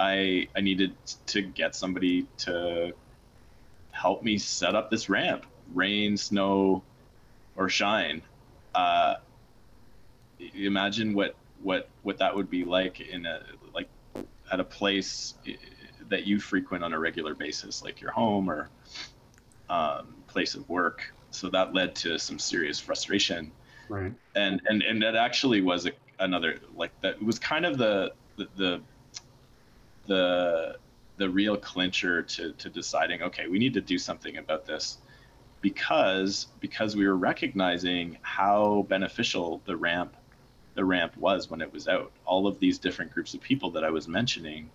I 0.00 0.48
I 0.56 0.62
needed 0.62 0.94
to 1.26 1.42
get 1.42 1.76
somebody 1.76 2.26
to 2.38 2.92
help 3.92 4.22
me 4.22 4.38
set 4.38 4.74
up 4.74 4.90
this 4.90 5.10
ramp, 5.10 5.44
rain, 5.74 6.16
snow, 6.16 6.82
or 7.54 7.68
shine. 7.68 8.22
Uh, 8.74 9.16
imagine 10.54 11.12
what 11.12 11.36
what 11.62 11.90
what 12.02 12.18
that 12.18 12.34
would 12.34 12.48
be 12.48 12.64
like 12.64 13.00
in 13.00 13.26
a 13.26 13.42
like 13.74 13.88
at 14.50 14.58
a 14.58 14.64
place 14.64 15.34
that 16.08 16.26
you 16.26 16.40
frequent 16.40 16.82
on 16.82 16.94
a 16.94 16.98
regular 16.98 17.34
basis, 17.34 17.82
like 17.84 18.00
your 18.00 18.10
home 18.10 18.50
or 18.50 18.70
um, 19.68 20.14
place 20.26 20.54
of 20.54 20.66
work. 20.68 21.12
So 21.30 21.50
that 21.50 21.74
led 21.74 21.94
to 21.96 22.18
some 22.18 22.38
serious 22.38 22.80
frustration. 22.80 23.52
Right. 23.90 24.12
And 24.34 24.62
and 24.66 24.82
and 24.82 25.02
that 25.02 25.14
actually 25.14 25.60
was 25.60 25.84
a, 25.84 25.92
another 26.18 26.58
like 26.74 26.98
that 27.02 27.22
was 27.22 27.38
kind 27.38 27.66
of 27.66 27.76
the 27.76 28.14
the, 28.36 28.48
the 28.56 28.80
the 30.06 30.76
the 31.16 31.28
real 31.28 31.56
clincher 31.56 32.22
to 32.22 32.52
to 32.52 32.70
deciding 32.70 33.22
okay 33.22 33.46
we 33.48 33.58
need 33.58 33.74
to 33.74 33.80
do 33.80 33.98
something 33.98 34.38
about 34.38 34.64
this 34.66 34.98
because 35.60 36.46
because 36.60 36.96
we 36.96 37.06
were 37.06 37.16
recognizing 37.16 38.18
how 38.22 38.86
beneficial 38.88 39.60
the 39.66 39.76
ramp 39.76 40.16
the 40.74 40.84
ramp 40.84 41.16
was 41.16 41.50
when 41.50 41.60
it 41.60 41.72
was 41.72 41.88
out. 41.88 42.12
All 42.24 42.46
of 42.46 42.58
these 42.58 42.78
different 42.78 43.12
groups 43.12 43.34
of 43.34 43.40
people 43.40 43.70
that 43.72 43.84
i 43.84 43.90
was 43.90 44.08
mentioning 44.08 44.70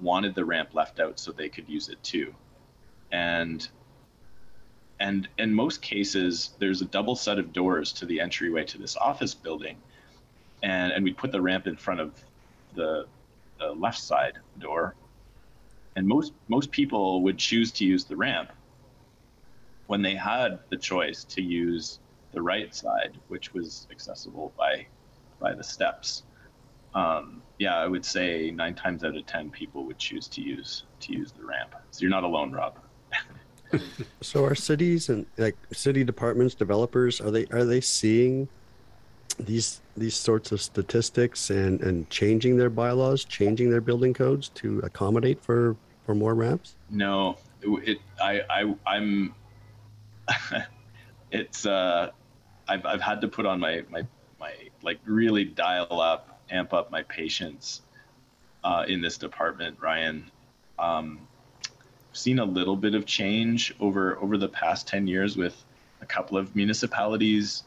wanted 0.00 0.34
the 0.34 0.44
ramp 0.44 0.70
left 0.72 1.00
out 1.00 1.18
so 1.18 1.32
they 1.32 1.48
could 1.48 1.68
use 1.68 1.88
it 1.88 2.02
too. 2.02 2.34
And 3.12 3.66
and 4.98 5.28
in 5.38 5.54
most 5.54 5.82
cases 5.82 6.50
there's 6.58 6.80
a 6.80 6.86
double 6.86 7.16
set 7.16 7.38
of 7.38 7.52
doors 7.52 7.92
to 7.94 8.06
the 8.06 8.20
entryway 8.20 8.64
to 8.66 8.78
this 8.78 8.96
office 8.96 9.34
building. 9.34 9.76
And 10.62 10.92
and 10.92 11.04
we 11.04 11.12
put 11.12 11.32
the 11.32 11.42
ramp 11.42 11.66
in 11.66 11.76
front 11.76 12.00
of 12.00 12.12
the 12.74 13.06
the 13.60 13.72
left 13.72 14.00
side 14.00 14.38
door, 14.58 14.96
and 15.96 16.06
most 16.06 16.32
most 16.48 16.70
people 16.72 17.22
would 17.22 17.38
choose 17.38 17.70
to 17.72 17.84
use 17.84 18.04
the 18.04 18.16
ramp 18.16 18.50
when 19.86 20.02
they 20.02 20.14
had 20.14 20.58
the 20.70 20.76
choice 20.76 21.24
to 21.24 21.42
use 21.42 22.00
the 22.32 22.40
right 22.40 22.74
side, 22.74 23.18
which 23.28 23.52
was 23.52 23.86
accessible 23.90 24.52
by 24.58 24.86
by 25.38 25.54
the 25.54 25.64
steps. 25.64 26.24
Um, 26.94 27.42
yeah, 27.58 27.76
I 27.76 27.86
would 27.86 28.04
say 28.04 28.50
nine 28.50 28.74
times 28.74 29.04
out 29.04 29.16
of 29.16 29.26
ten 29.26 29.50
people 29.50 29.84
would 29.84 29.98
choose 29.98 30.26
to 30.28 30.40
use 30.40 30.84
to 31.00 31.12
use 31.12 31.32
the 31.32 31.44
ramp. 31.44 31.74
So 31.90 32.02
you're 32.02 32.10
not 32.10 32.24
alone, 32.24 32.52
Rob. 32.52 32.78
so 34.20 34.44
are 34.44 34.54
cities 34.54 35.08
and 35.08 35.26
like 35.36 35.56
city 35.72 36.02
departments, 36.02 36.54
developers, 36.54 37.20
are 37.20 37.30
they 37.30 37.46
are 37.46 37.64
they 37.64 37.80
seeing 37.80 38.48
these 39.46 39.80
these 39.96 40.14
sorts 40.14 40.52
of 40.52 40.60
statistics 40.60 41.50
and 41.50 41.80
and 41.80 42.08
changing 42.10 42.56
their 42.56 42.70
bylaws, 42.70 43.24
changing 43.24 43.70
their 43.70 43.80
building 43.80 44.14
codes 44.14 44.48
to 44.56 44.80
accommodate 44.80 45.42
for 45.42 45.76
for 46.04 46.14
more 46.14 46.34
ramps? 46.34 46.76
No, 46.88 47.36
it, 47.62 47.98
I 48.22 48.42
I 48.48 48.74
I'm 48.86 49.34
it's 51.30 51.66
uh 51.66 52.10
I've 52.68 52.86
I've 52.86 53.00
had 53.00 53.20
to 53.22 53.28
put 53.28 53.46
on 53.46 53.60
my 53.60 53.84
my 53.90 54.06
my 54.38 54.52
like 54.82 54.98
really 55.04 55.44
dial 55.44 56.00
up, 56.00 56.40
amp 56.50 56.72
up 56.72 56.90
my 56.90 57.02
patience 57.02 57.82
uh, 58.64 58.84
in 58.88 59.00
this 59.00 59.18
department, 59.18 59.76
Ryan. 59.80 60.30
Um, 60.78 61.20
seen 62.12 62.38
a 62.38 62.44
little 62.44 62.76
bit 62.76 62.94
of 62.94 63.06
change 63.06 63.74
over 63.80 64.16
over 64.18 64.36
the 64.38 64.48
past 64.48 64.88
ten 64.88 65.06
years 65.06 65.36
with 65.36 65.64
a 66.00 66.06
couple 66.06 66.38
of 66.38 66.56
municipalities 66.56 67.64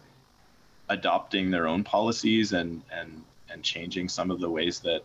adopting 0.90 1.50
their 1.50 1.68
own 1.68 1.84
policies 1.84 2.54
and 2.54 2.82
and 2.92 3.24
and 3.50 3.64
changing 3.64 4.10
some 4.10 4.32
of 4.32 4.40
the 4.40 4.50
ways 4.50 4.80
that 4.80 5.04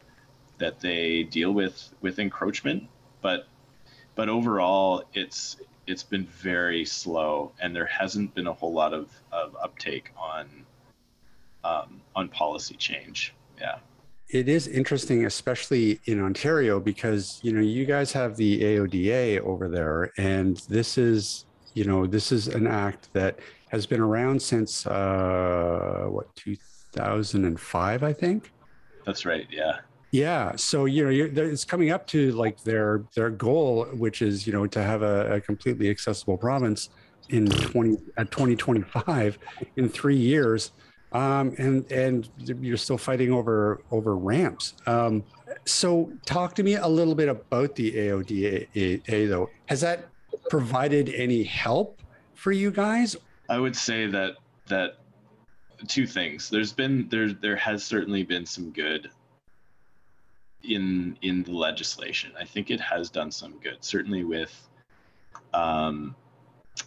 that 0.59 0.81
they 0.81 1.23
deal 1.25 1.53
with 1.53 1.91
with 2.01 2.19
encroachment. 2.19 2.85
But 3.23 3.47
but 4.15 4.29
overall 4.29 5.05
it's 5.15 5.57
it's 5.87 6.03
been 6.03 6.27
very 6.27 6.85
slow 6.85 7.53
and 7.61 7.75
there 7.75 7.87
hasn't 7.87 8.35
been 8.35 8.47
a 8.47 8.53
whole 8.53 8.73
lot 8.73 8.93
of, 8.93 9.11
of 9.33 9.57
uptake 9.63 10.11
on 10.17 10.49
um, 11.65 12.01
on 12.15 12.29
policy 12.29 12.77
change. 12.77 13.35
Yeah. 13.61 13.79
It 14.29 14.49
is 14.49 14.69
interesting 14.69 15.25
especially 15.25 16.01
in 16.05 16.21
ontario 16.23 16.79
because 16.81 17.41
you 17.43 17.53
know 17.53 17.63
you 17.63 17.87
guys 17.87 18.13
have 18.13 18.37
the 18.37 18.61
aoda 18.61 19.41
over 19.41 19.69
there 19.69 20.13
and 20.19 20.59
this 20.69 20.99
is 20.99 21.47
you 21.73 21.85
know 21.85 22.07
this 22.07 22.31
is 22.31 22.47
an 22.49 22.67
act 22.67 23.13
that 23.15 23.39
has 23.69 23.87
been 23.87 24.01
around 24.01 24.41
since 24.41 24.87
uh, 24.87 26.07
what 26.09 26.35
2005, 26.37 28.03
I 28.03 28.13
think. 28.13 28.53
That's 29.05 29.25
right. 29.25 29.47
Yeah. 29.51 29.79
Yeah. 30.11 30.57
So 30.57 30.87
you 30.87 31.05
know, 31.05 31.43
it's 31.43 31.65
coming 31.65 31.91
up 31.91 32.07
to 32.09 32.33
like 32.33 32.63
their 32.63 33.05
their 33.15 33.31
goal, 33.31 33.85
which 33.93 34.23
is 34.23 34.47
you 34.47 34.53
know 34.53 34.67
to 34.67 34.83
have 34.83 35.03
a, 35.03 35.35
a 35.35 35.41
completely 35.41 35.91
accessible 35.91 36.39
province 36.39 36.91
in 37.29 37.47
20 37.47 37.99
at 38.17 38.31
2025 38.31 39.39
in 39.77 39.89
three 39.89 40.17
years. 40.17 40.73
Um, 41.13 41.55
and 41.59 41.91
and 41.91 42.29
you're 42.61 42.77
still 42.77 42.99
fighting 42.99 43.33
over 43.33 43.83
over 43.91 44.17
ramps. 44.17 44.75
Um, 44.87 45.25
so 45.65 46.13
talk 46.27 46.55
to 46.57 46.63
me 46.63 46.75
a 46.75 46.89
little 46.89 47.15
bit 47.15 47.29
about 47.29 47.75
the 47.77 47.93
AODA 47.93 49.29
though. 49.29 49.49
Has 49.67 49.81
that 49.81 50.09
provided 50.51 51.09
any 51.11 51.43
help 51.43 52.01
for 52.35 52.53
you 52.53 52.71
guys, 52.71 53.17
I 53.49 53.59
would 53.59 53.77
say 53.77 54.07
that 54.07 54.37
that 54.67 54.99
two 55.87 56.07
things. 56.07 56.51
There's 56.51 56.73
been 56.73 57.09
there 57.09 57.33
there 57.33 57.57
has 57.57 57.85
certainly 57.85 58.23
been 58.23 58.47
some 58.47 58.71
good 58.71 59.11
in 60.63 61.17
in 61.23 61.43
the 61.45 61.53
legislation. 61.53 62.33
I 62.39 62.45
think 62.45 62.71
it 62.71 62.81
has 62.81 63.11
done 63.11 63.31
some 63.31 63.59
good, 63.61 63.79
certainly 63.81 64.25
with 64.25 64.69
um, 65.55 66.15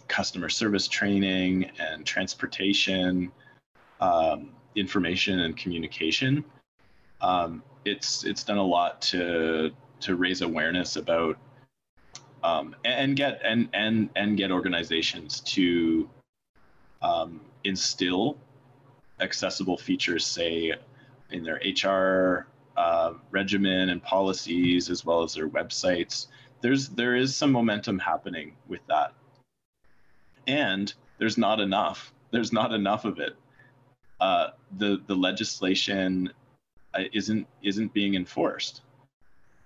customer 0.08 0.48
service 0.48 0.88
training 0.88 1.70
and 1.78 2.06
transportation, 2.06 3.32
um, 4.00 4.50
information 4.76 5.40
and 5.40 5.56
communication. 5.56 6.44
Um, 7.20 7.62
it's 7.84 8.24
it's 8.24 8.44
done 8.44 8.58
a 8.58 8.66
lot 8.66 9.00
to 9.02 9.72
to 10.00 10.16
raise 10.16 10.42
awareness 10.42 10.96
about 10.96 11.38
um, 12.44 12.76
and 12.84 13.16
get 13.16 13.40
and 13.44 13.68
and 13.72 14.10
and 14.16 14.36
get 14.36 14.50
organizations 14.50 15.40
to 15.40 16.08
um, 17.02 17.40
instill 17.64 18.38
accessible 19.20 19.76
features, 19.76 20.26
say 20.26 20.74
in 21.30 21.42
their 21.44 21.60
HR 21.64 22.46
uh, 22.76 23.14
regimen 23.30 23.90
and 23.90 24.02
policies 24.02 24.90
as 24.90 25.04
well 25.04 25.22
as 25.22 25.34
their 25.34 25.48
websites. 25.48 26.26
There's 26.60 26.88
there 26.88 27.16
is 27.16 27.34
some 27.34 27.52
momentum 27.52 27.98
happening 27.98 28.54
with 28.68 28.80
that, 28.88 29.14
and 30.46 30.92
there's 31.18 31.38
not 31.38 31.60
enough. 31.60 32.12
There's 32.30 32.52
not 32.52 32.72
enough 32.72 33.04
of 33.04 33.18
it. 33.18 33.36
Uh, 34.20 34.50
the 34.78 35.02
the 35.06 35.14
legislation 35.14 36.32
uh, 36.94 37.04
isn't 37.12 37.46
isn't 37.62 37.92
being 37.92 38.14
enforced. 38.14 38.82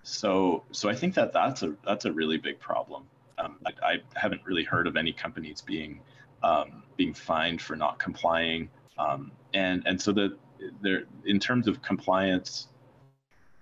So 0.03 0.65
so 0.73 0.89
I 0.89 0.95
think 0.95 1.15
that 1.15 1.33
that's 1.33 1.63
a 1.63 1.75
that's 1.85 2.05
a 2.05 2.13
really 2.13 2.39
big 2.39 2.59
problem. 2.61 3.05
Um, 3.39 3.57
I, 3.67 3.73
I, 3.83 3.97
haven't 4.15 4.41
really 4.47 4.65
heard 4.65 4.87
of 4.87 4.97
any 4.97 5.13
companies 5.13 5.61
being 5.61 6.01
um, 6.43 6.83
being 6.97 7.15
fined 7.15 7.61
for 7.61 7.77
not 7.77 7.99
complying, 7.99 8.69
um, 8.99 9.33
and 9.55 9.83
and 9.87 10.01
so 10.01 10.13
that 10.13 10.37
there 10.81 11.05
in 11.25 11.39
terms 11.39 11.69
of 11.69 11.83
compliance, 11.83 12.69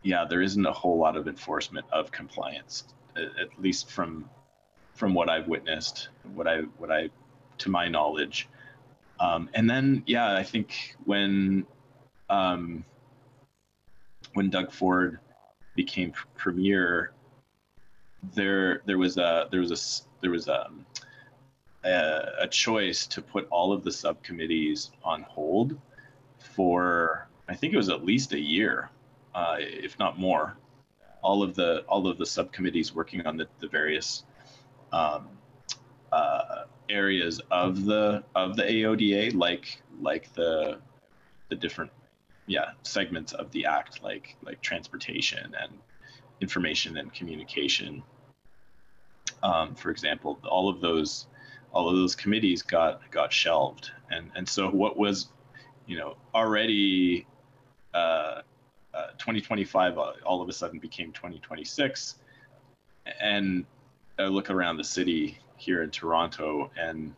yeah, 0.02 0.24
there 0.28 0.42
isn't 0.42 0.66
a 0.66 0.72
whole 0.72 0.98
lot 0.98 1.16
of 1.16 1.28
enforcement 1.28 1.86
of 1.92 2.10
compliance, 2.12 2.84
at 3.16 3.48
least 3.58 3.90
from 3.90 4.28
from 4.94 5.14
what 5.14 5.28
I've 5.28 5.48
witnessed, 5.48 6.08
what 6.34 6.46
I 6.46 6.60
what 6.78 6.90
I 6.90 7.10
to 7.58 7.70
my 7.70 7.88
knowledge. 7.88 8.48
Um, 9.20 9.48
and 9.54 9.68
then 9.68 10.02
yeah, 10.06 10.34
I 10.34 10.42
think 10.42 10.96
when 11.04 11.66
um, 12.30 12.84
when 14.34 14.50
Doug 14.50 14.72
Ford 14.72 15.18
became 15.76 16.12
premier, 16.36 17.12
there 18.34 18.82
there 18.86 18.98
was 18.98 19.16
a 19.16 19.48
there 19.50 19.60
was 19.60 19.70
a 19.72 20.20
there 20.20 20.30
was 20.30 20.48
a, 20.48 20.70
a, 21.84 22.32
a 22.40 22.48
choice 22.48 23.06
to 23.08 23.22
put 23.22 23.46
all 23.50 23.72
of 23.72 23.84
the 23.84 23.92
subcommittees 23.92 24.90
on 25.02 25.22
hold 25.22 25.78
for 26.38 27.28
I 27.48 27.54
think 27.54 27.74
it 27.74 27.76
was 27.76 27.88
at 27.88 28.04
least 28.04 28.32
a 28.32 28.40
year, 28.40 28.90
uh, 29.34 29.56
if 29.58 29.98
not 29.98 30.18
more. 30.18 30.56
All 31.22 31.42
of 31.42 31.54
the 31.54 31.84
all 31.88 32.06
of 32.06 32.18
the 32.18 32.26
subcommittees 32.26 32.94
working 32.94 33.26
on 33.26 33.36
the, 33.36 33.46
the 33.60 33.68
various 33.68 34.24
um, 34.92 35.28
uh, 36.12 36.64
areas 36.88 37.40
of 37.50 37.84
the 37.84 38.22
of 38.34 38.56
the 38.56 38.62
AODA, 38.62 39.34
like 39.34 39.82
like 40.00 40.32
the 40.34 40.78
the 41.48 41.56
different 41.56 41.90
yeah 42.46 42.72
segments 42.82 43.32
of 43.32 43.50
the 43.52 43.66
act, 43.66 44.02
like 44.02 44.36
like 44.42 44.60
transportation 44.60 45.54
and 45.60 45.72
information 46.40 46.98
and 46.98 47.12
communication. 47.12 48.02
Um, 49.42 49.74
for 49.74 49.90
example, 49.90 50.38
all 50.44 50.68
of 50.68 50.80
those 50.80 51.26
all 51.74 51.90
of 51.90 51.96
those 51.96 52.14
committees 52.14 52.62
got 52.62 53.10
got 53.10 53.32
shelved, 53.32 53.90
and 54.10 54.30
and 54.34 54.48
so 54.48 54.70
what 54.70 54.96
was 54.96 55.28
you 55.86 55.98
know 55.98 56.16
already 56.34 57.26
uh, 57.92 58.40
uh, 58.94 59.08
2025 59.18 59.98
uh, 59.98 60.12
all 60.24 60.40
of 60.40 60.48
a 60.48 60.52
sudden 60.52 60.78
became 60.78 61.12
2026 61.12 62.16
and 63.20 63.64
I 64.18 64.24
look 64.24 64.50
around 64.50 64.78
the 64.78 64.84
city 64.84 65.38
here 65.56 65.82
in 65.82 65.90
Toronto 65.90 66.70
and 66.78 67.14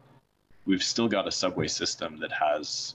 we've 0.65 0.83
still 0.83 1.09
got 1.09 1.29
a 1.29 1.31
subway 1.31 1.69
system 1.69 2.19
that 2.21 2.33
has 2.33 2.95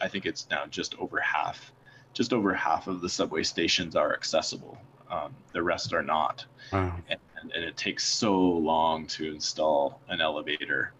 I 0.00 0.08
think 0.08 0.24
it's 0.24 0.48
now 0.50 0.64
just 0.66 0.94
over 0.96 1.20
half 1.20 1.72
just 2.14 2.32
over 2.32 2.54
half 2.54 2.86
of 2.86 3.00
the 3.00 3.08
subway 3.08 3.42
stations 3.42 3.96
are 3.96 4.14
accessible. 4.14 4.78
Um, 5.10 5.34
the 5.52 5.62
rest 5.62 5.92
are 5.92 6.02
not. 6.02 6.44
Wow. 6.72 6.96
and, 7.08 7.20
and 7.54 7.64
it 7.64 7.76
takes 7.76 8.04
so 8.04 8.38
long 8.40 9.06
to 9.06 9.32
install 9.32 10.00
an 10.08 10.20
elevator 10.20 10.92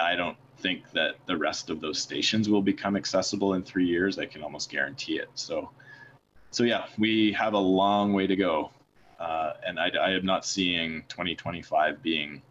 I 0.00 0.16
don't 0.16 0.36
think 0.58 0.90
that 0.92 1.16
the 1.26 1.36
rest 1.36 1.70
of 1.70 1.80
those 1.80 1.98
stations 1.98 2.48
will 2.48 2.62
become 2.62 2.96
accessible 2.96 3.54
in 3.54 3.62
three 3.62 3.86
years. 3.86 4.18
I 4.18 4.26
can 4.26 4.42
almost 4.42 4.70
guarantee 4.70 5.18
it. 5.18 5.28
So, 5.34 5.70
so 6.50 6.64
yeah, 6.64 6.86
we 6.98 7.32
have 7.32 7.54
a 7.54 7.58
long 7.58 8.12
way 8.12 8.26
to 8.26 8.36
go, 8.36 8.70
uh, 9.18 9.52
and 9.66 9.78
I, 9.78 9.90
I, 10.00 10.10
am 10.10 10.24
not 10.24 10.44
seeing 10.44 11.04
2025 11.08 12.02
being 12.02 12.42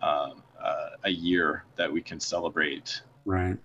um, 0.00 0.42
uh, 0.62 0.90
a 1.04 1.10
year 1.10 1.64
that 1.76 1.90
we 1.92 2.00
can 2.02 2.20
celebrate. 2.20 3.02
Right. 3.24 3.56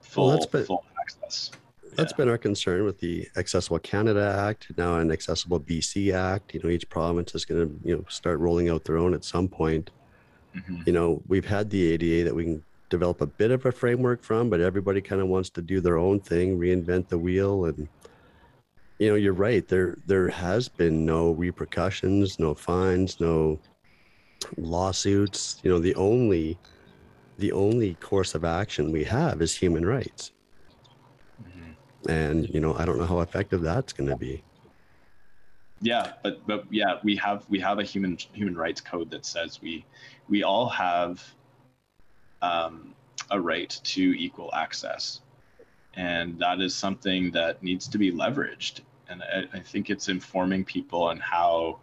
Full, 0.00 0.28
well, 0.28 0.64
full 0.64 0.84
access. 1.00 1.50
That's 1.94 2.12
yeah. 2.12 2.16
been 2.16 2.28
our 2.28 2.38
concern 2.38 2.84
with 2.84 2.98
the 3.00 3.28
Accessible 3.36 3.78
Canada 3.78 4.34
Act, 4.48 4.72
now 4.76 4.96
an 4.96 5.12
Accessible 5.12 5.60
BC 5.60 6.12
Act. 6.14 6.54
You 6.54 6.60
know, 6.62 6.70
each 6.70 6.88
province 6.88 7.34
is 7.34 7.44
going 7.44 7.68
to 7.68 7.88
you 7.88 7.96
know 7.96 8.04
start 8.08 8.38
rolling 8.40 8.70
out 8.70 8.84
their 8.84 8.98
own 8.98 9.14
at 9.14 9.24
some 9.24 9.48
point. 9.48 9.90
Mm-hmm. 10.56 10.82
You 10.86 10.92
know, 10.92 11.22
we've 11.28 11.44
had 11.44 11.70
the 11.70 11.92
ADA 11.92 12.24
that 12.24 12.34
we 12.34 12.44
can 12.44 12.64
develop 12.92 13.22
a 13.22 13.26
bit 13.26 13.50
of 13.50 13.64
a 13.64 13.72
framework 13.72 14.22
from, 14.22 14.50
but 14.50 14.60
everybody 14.60 15.00
kind 15.00 15.22
of 15.22 15.28
wants 15.28 15.50
to 15.50 15.62
do 15.62 15.80
their 15.80 15.96
own 15.96 16.20
thing, 16.20 16.58
reinvent 16.58 17.08
the 17.08 17.18
wheel. 17.18 17.64
And, 17.64 17.88
you 18.98 19.08
know, 19.08 19.14
you're 19.14 19.32
right. 19.32 19.66
There, 19.66 19.96
there 20.06 20.28
has 20.28 20.68
been 20.68 21.06
no 21.06 21.30
repercussions, 21.30 22.38
no 22.38 22.54
fines, 22.54 23.18
no 23.18 23.58
lawsuits. 24.58 25.58
You 25.62 25.70
know, 25.70 25.78
the 25.78 25.94
only, 25.94 26.58
the 27.38 27.52
only 27.52 27.94
course 27.94 28.34
of 28.34 28.44
action 28.44 28.92
we 28.92 29.04
have 29.04 29.40
is 29.40 29.56
human 29.56 29.86
rights. 29.86 30.32
And, 32.08 32.48
you 32.48 32.60
know, 32.60 32.74
I 32.74 32.84
don't 32.84 32.98
know 32.98 33.06
how 33.06 33.20
effective 33.20 33.62
that's 33.62 33.92
going 33.92 34.10
to 34.10 34.16
be 34.16 34.42
yeah 35.84 36.12
but 36.22 36.46
but 36.46 36.64
yeah 36.70 37.00
we 37.02 37.16
have 37.16 37.44
we 37.48 37.58
have 37.58 37.80
a 37.80 37.82
human 37.82 38.16
human 38.32 38.54
rights 38.54 38.80
code 38.80 39.10
that 39.10 39.26
says 39.26 39.60
we 39.60 39.84
we 40.28 40.44
all 40.44 40.68
have 40.68 41.20
um, 42.42 42.94
a 43.30 43.40
right 43.40 43.70
to 43.84 44.02
equal 44.18 44.50
access. 44.52 45.20
And 45.94 46.38
that 46.40 46.60
is 46.60 46.74
something 46.74 47.30
that 47.32 47.62
needs 47.62 47.88
to 47.88 47.98
be 47.98 48.12
leveraged. 48.12 48.80
And 49.08 49.22
I, 49.22 49.44
I 49.58 49.60
think 49.60 49.90
it's 49.90 50.08
informing 50.08 50.64
people 50.64 51.02
on 51.04 51.18
how 51.18 51.78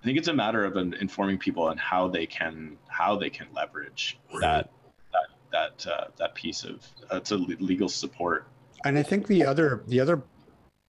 I 0.00 0.04
think 0.04 0.18
it's 0.18 0.28
a 0.28 0.34
matter 0.34 0.64
of 0.64 0.76
informing 0.76 1.38
people 1.38 1.64
on 1.64 1.76
how 1.76 2.08
they 2.08 2.26
can 2.26 2.76
how 2.88 3.16
they 3.16 3.30
can 3.30 3.46
leverage 3.54 4.18
right. 4.32 4.40
that 4.40 4.70
that 5.12 5.84
that 5.84 5.92
uh, 5.92 6.04
that 6.18 6.34
piece 6.34 6.64
of 6.64 6.86
that's 7.10 7.32
uh, 7.32 7.36
a 7.36 7.38
legal 7.38 7.88
support. 7.88 8.46
And 8.84 8.98
I 8.98 9.02
think 9.02 9.26
the 9.26 9.44
other 9.44 9.82
the 9.88 10.00
other 10.00 10.22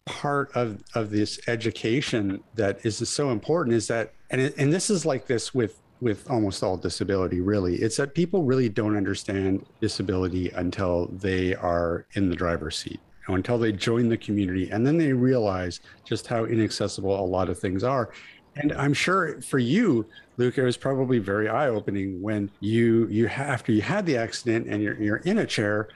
part 0.06 0.52
of 0.56 0.84
of 0.93 1.10
this 1.10 1.39
education 1.48 2.43
that 2.54 2.86
is 2.86 2.98
so 3.10 3.32
important 3.32 3.76
is 3.76 3.88
that 3.88 4.14
and 4.30 4.39
it, 4.39 4.56
and 4.58 4.72
this 4.72 4.89
is 4.89 5.06
like 5.06 5.26
this 5.26 5.54
with 5.54 5.82
with 6.00 6.30
almost 6.30 6.62
all 6.62 6.78
disability 6.78 7.41
really 7.41 7.78
it's 7.78 7.98
that 7.98 8.14
people 8.14 8.43
really 8.43 8.70
don't 8.70 8.96
understand 8.96 9.66
disability 9.82 10.50
until 10.52 11.08
they 11.08 11.56
are 11.56 12.06
in 12.14 12.30
the 12.30 12.36
driver's 12.36 12.78
seat 12.78 13.00
until 13.30 13.58
they 13.58 13.72
join 13.72 14.08
the 14.08 14.18
community 14.18 14.70
and 14.70 14.86
then 14.86 14.98
they 14.98 15.12
realize 15.12 15.80
just 16.04 16.28
how 16.28 16.46
inaccessible 16.46 17.20
a 17.20 17.26
lot 17.26 17.50
of 17.50 17.58
things 17.58 17.84
are. 17.84 18.12
And 18.58 18.72
i'm 18.74 18.93
sure 18.93 19.41
for 19.41 19.58
you 19.58 20.06
luke 20.38 20.58
it 20.58 20.64
was 20.64 20.78
probably 20.78 21.18
very 21.18 21.50
eye-opening 21.50 22.22
when 22.22 22.52
you 22.60 23.08
you 23.10 23.28
after 23.28 23.72
you 23.72 23.82
had 23.82 24.06
the 24.06 24.16
accident 24.16 24.68
and 24.68 24.82
you're, 24.82 25.02
you're 25.02 25.18
in 25.18 25.39
a 25.39 25.46
chair 25.46 25.89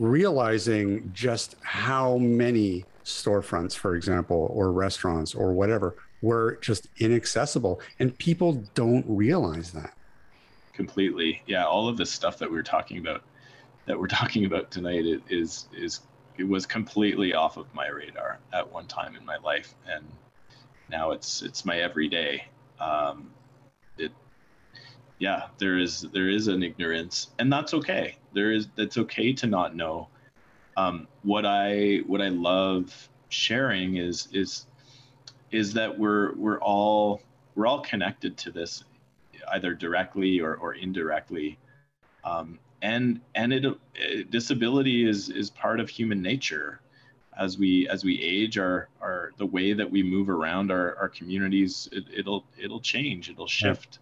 realizing 0.00 1.10
just 1.12 1.56
how 1.60 2.16
many 2.16 2.86
storefronts 3.04 3.74
for 3.74 3.94
example 3.94 4.50
or 4.52 4.72
restaurants 4.72 5.34
or 5.34 5.52
whatever 5.52 5.94
were 6.22 6.58
just 6.62 6.88
inaccessible 6.98 7.80
and 7.98 8.16
people 8.18 8.64
don't 8.74 9.04
realize 9.06 9.72
that. 9.72 9.92
Completely. 10.72 11.42
Yeah 11.46 11.66
all 11.66 11.86
of 11.86 11.98
this 11.98 12.10
stuff 12.10 12.38
that 12.38 12.50
we 12.50 12.58
are 12.58 12.62
talking 12.62 12.98
about 12.98 13.22
that 13.84 13.98
we're 13.98 14.06
talking 14.20 14.46
about 14.46 14.70
tonight 14.70 15.04
is 15.28 15.68
is 15.70 16.00
it 16.38 16.48
was 16.48 16.64
completely 16.64 17.34
off 17.34 17.58
of 17.58 17.72
my 17.74 17.88
radar 17.88 18.38
at 18.54 18.72
one 18.72 18.86
time 18.86 19.14
in 19.16 19.24
my 19.24 19.36
life 19.36 19.74
and 19.86 20.04
now 20.88 21.10
it's 21.10 21.42
it's 21.42 21.66
my 21.66 21.78
everyday. 21.78 22.42
Um 22.80 23.30
it 23.98 24.12
yeah 25.18 25.48
there 25.58 25.76
is 25.76 26.06
there 26.12 26.30
is 26.30 26.48
an 26.48 26.62
ignorance 26.62 27.28
and 27.38 27.52
that's 27.52 27.74
okay 27.74 28.16
there 28.32 28.52
is 28.52 28.68
it's 28.76 28.98
okay 28.98 29.32
to 29.34 29.46
not 29.46 29.74
know. 29.74 30.08
Um 30.76 31.08
what 31.22 31.44
i 31.44 31.98
what 32.06 32.20
i 32.20 32.28
love 32.28 33.08
sharing 33.28 33.96
is 33.96 34.28
is 34.32 34.66
is 35.50 35.72
that 35.74 35.98
we're 35.98 36.34
we're 36.34 36.60
all 36.60 37.20
we're 37.54 37.66
all 37.66 37.80
connected 37.80 38.36
to 38.38 38.50
this 38.50 38.84
either 39.52 39.74
directly 39.74 40.40
or, 40.40 40.54
or 40.56 40.74
indirectly. 40.74 41.58
Um, 42.24 42.58
and 42.82 43.20
and 43.34 43.52
it, 43.52 43.64
it, 43.94 44.30
disability 44.30 45.08
is 45.08 45.28
is 45.28 45.50
part 45.50 45.80
of 45.80 45.88
human 45.88 46.22
nature. 46.22 46.80
As 47.38 47.58
we 47.58 47.88
as 47.88 48.04
we 48.04 48.20
age 48.20 48.58
our 48.58 48.88
our 49.00 49.32
the 49.38 49.46
way 49.46 49.72
that 49.72 49.90
we 49.90 50.02
move 50.02 50.28
around 50.28 50.70
our, 50.70 50.96
our 50.96 51.08
communities 51.08 51.88
it, 51.92 52.26
will 52.26 52.44
it'll 52.58 52.80
change 52.80 53.30
it'll 53.30 53.46
shift 53.46 53.98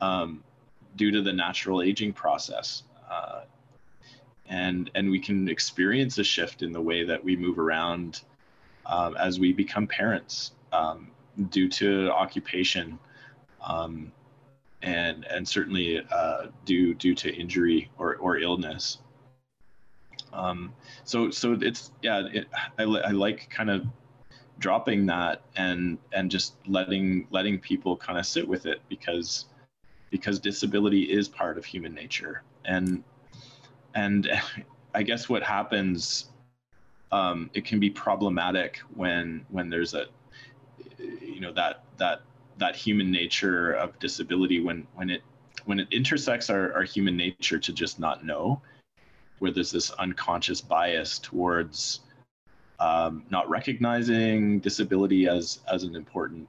um, 0.00 0.42
due 0.96 1.10
to 1.10 1.22
the 1.22 1.32
natural 1.32 1.82
aging 1.82 2.12
process 2.12 2.84
uh, 3.14 3.40
and 4.48 4.90
and 4.94 5.10
we 5.10 5.18
can 5.18 5.48
experience 5.48 6.18
a 6.18 6.24
shift 6.24 6.62
in 6.62 6.72
the 6.72 6.80
way 6.80 7.04
that 7.04 7.22
we 7.22 7.36
move 7.36 7.58
around 7.58 8.22
um, 8.86 9.16
as 9.16 9.40
we 9.40 9.52
become 9.52 9.86
parents 9.86 10.52
um, 10.72 11.10
due 11.50 11.68
to 11.68 12.10
occupation 12.12 12.98
um, 13.66 14.12
and 14.82 15.24
and 15.26 15.46
certainly 15.48 16.04
uh, 16.12 16.46
due 16.64 16.94
due 16.94 17.14
to 17.14 17.34
injury 17.34 17.90
or, 17.98 18.16
or 18.16 18.38
illness. 18.38 18.98
Um, 20.32 20.72
so 21.04 21.30
so 21.30 21.56
it's 21.60 21.92
yeah, 22.02 22.26
it, 22.32 22.46
I, 22.78 22.82
I 22.82 23.10
like 23.10 23.48
kind 23.50 23.70
of 23.70 23.86
dropping 24.58 25.06
that 25.06 25.42
and 25.56 25.98
and 26.12 26.30
just 26.30 26.54
letting 26.66 27.26
letting 27.30 27.58
people 27.58 27.96
kind 27.96 28.18
of 28.18 28.26
sit 28.26 28.46
with 28.46 28.66
it 28.66 28.80
because 28.88 29.46
because 30.14 30.38
disability 30.38 31.02
is 31.10 31.26
part 31.26 31.58
of 31.58 31.64
human 31.64 31.92
nature. 31.92 32.44
And 32.64 33.02
and 33.96 34.30
I 34.94 35.02
guess 35.02 35.28
what 35.28 35.42
happens 35.42 36.26
um, 37.10 37.50
it 37.52 37.64
can 37.64 37.80
be 37.80 37.90
problematic 37.90 38.78
when 38.94 39.44
when 39.50 39.68
there's 39.68 39.92
a 39.92 40.04
you 41.00 41.40
know 41.40 41.52
that 41.54 41.82
that 41.98 42.22
that 42.58 42.76
human 42.76 43.10
nature 43.10 43.72
of 43.72 43.98
disability 43.98 44.60
when 44.60 44.86
when 44.94 45.10
it 45.10 45.22
when 45.64 45.80
it 45.80 45.88
intersects 45.90 46.48
our, 46.48 46.72
our 46.74 46.84
human 46.84 47.16
nature 47.16 47.58
to 47.58 47.72
just 47.72 47.98
not 47.98 48.24
know 48.24 48.62
where 49.40 49.50
there's 49.50 49.72
this 49.72 49.90
unconscious 49.92 50.60
bias 50.60 51.18
towards 51.18 52.02
um, 52.78 53.24
not 53.30 53.50
recognizing 53.50 54.60
disability 54.60 55.26
as 55.26 55.58
as 55.66 55.82
an 55.82 55.96
important 55.96 56.46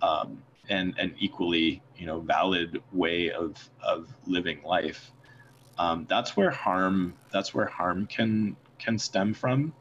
um, 0.00 0.42
and 0.68 0.94
and 0.98 1.14
equally 1.18 1.82
you 1.96 2.06
know 2.06 2.20
valid 2.20 2.82
way 2.92 3.30
of 3.30 3.70
of 3.82 4.08
living 4.26 4.62
life 4.64 5.10
um, 5.78 6.06
that's 6.08 6.36
where 6.36 6.50
harm 6.50 7.14
that's 7.32 7.54
where 7.54 7.66
harm 7.66 8.06
can 8.06 8.56
can 8.78 8.98
stem 8.98 9.32
from. 9.32 9.72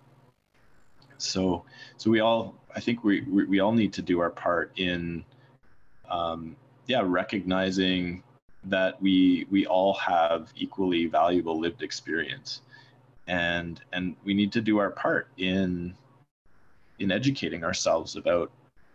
So 1.17 1.65
so 1.97 2.11
we 2.11 2.19
all 2.19 2.55
i 2.75 2.79
think 2.79 3.03
we 3.03 3.21
we, 3.21 3.45
we 3.45 3.59
all 3.59 3.71
need 3.71 3.93
to 3.93 4.01
do 4.01 4.19
our 4.19 4.29
part 4.29 4.71
in 4.77 5.25
um, 6.09 6.55
yeah 6.85 7.01
recognizing 7.03 8.23
that 8.65 9.01
we 9.01 9.47
we 9.49 9.65
all 9.65 9.95
have 9.95 10.51
equally 10.55 11.07
valuable 11.07 11.59
lived 11.59 11.81
experience. 11.81 12.61
And 13.25 13.81
and 13.91 14.15
we 14.23 14.33
need 14.35 14.51
to 14.53 14.61
do 14.61 14.77
our 14.77 14.91
part 14.91 15.29
in 15.37 15.95
in 16.99 17.11
educating 17.11 17.63
ourselves 17.63 18.15
about 18.15 18.51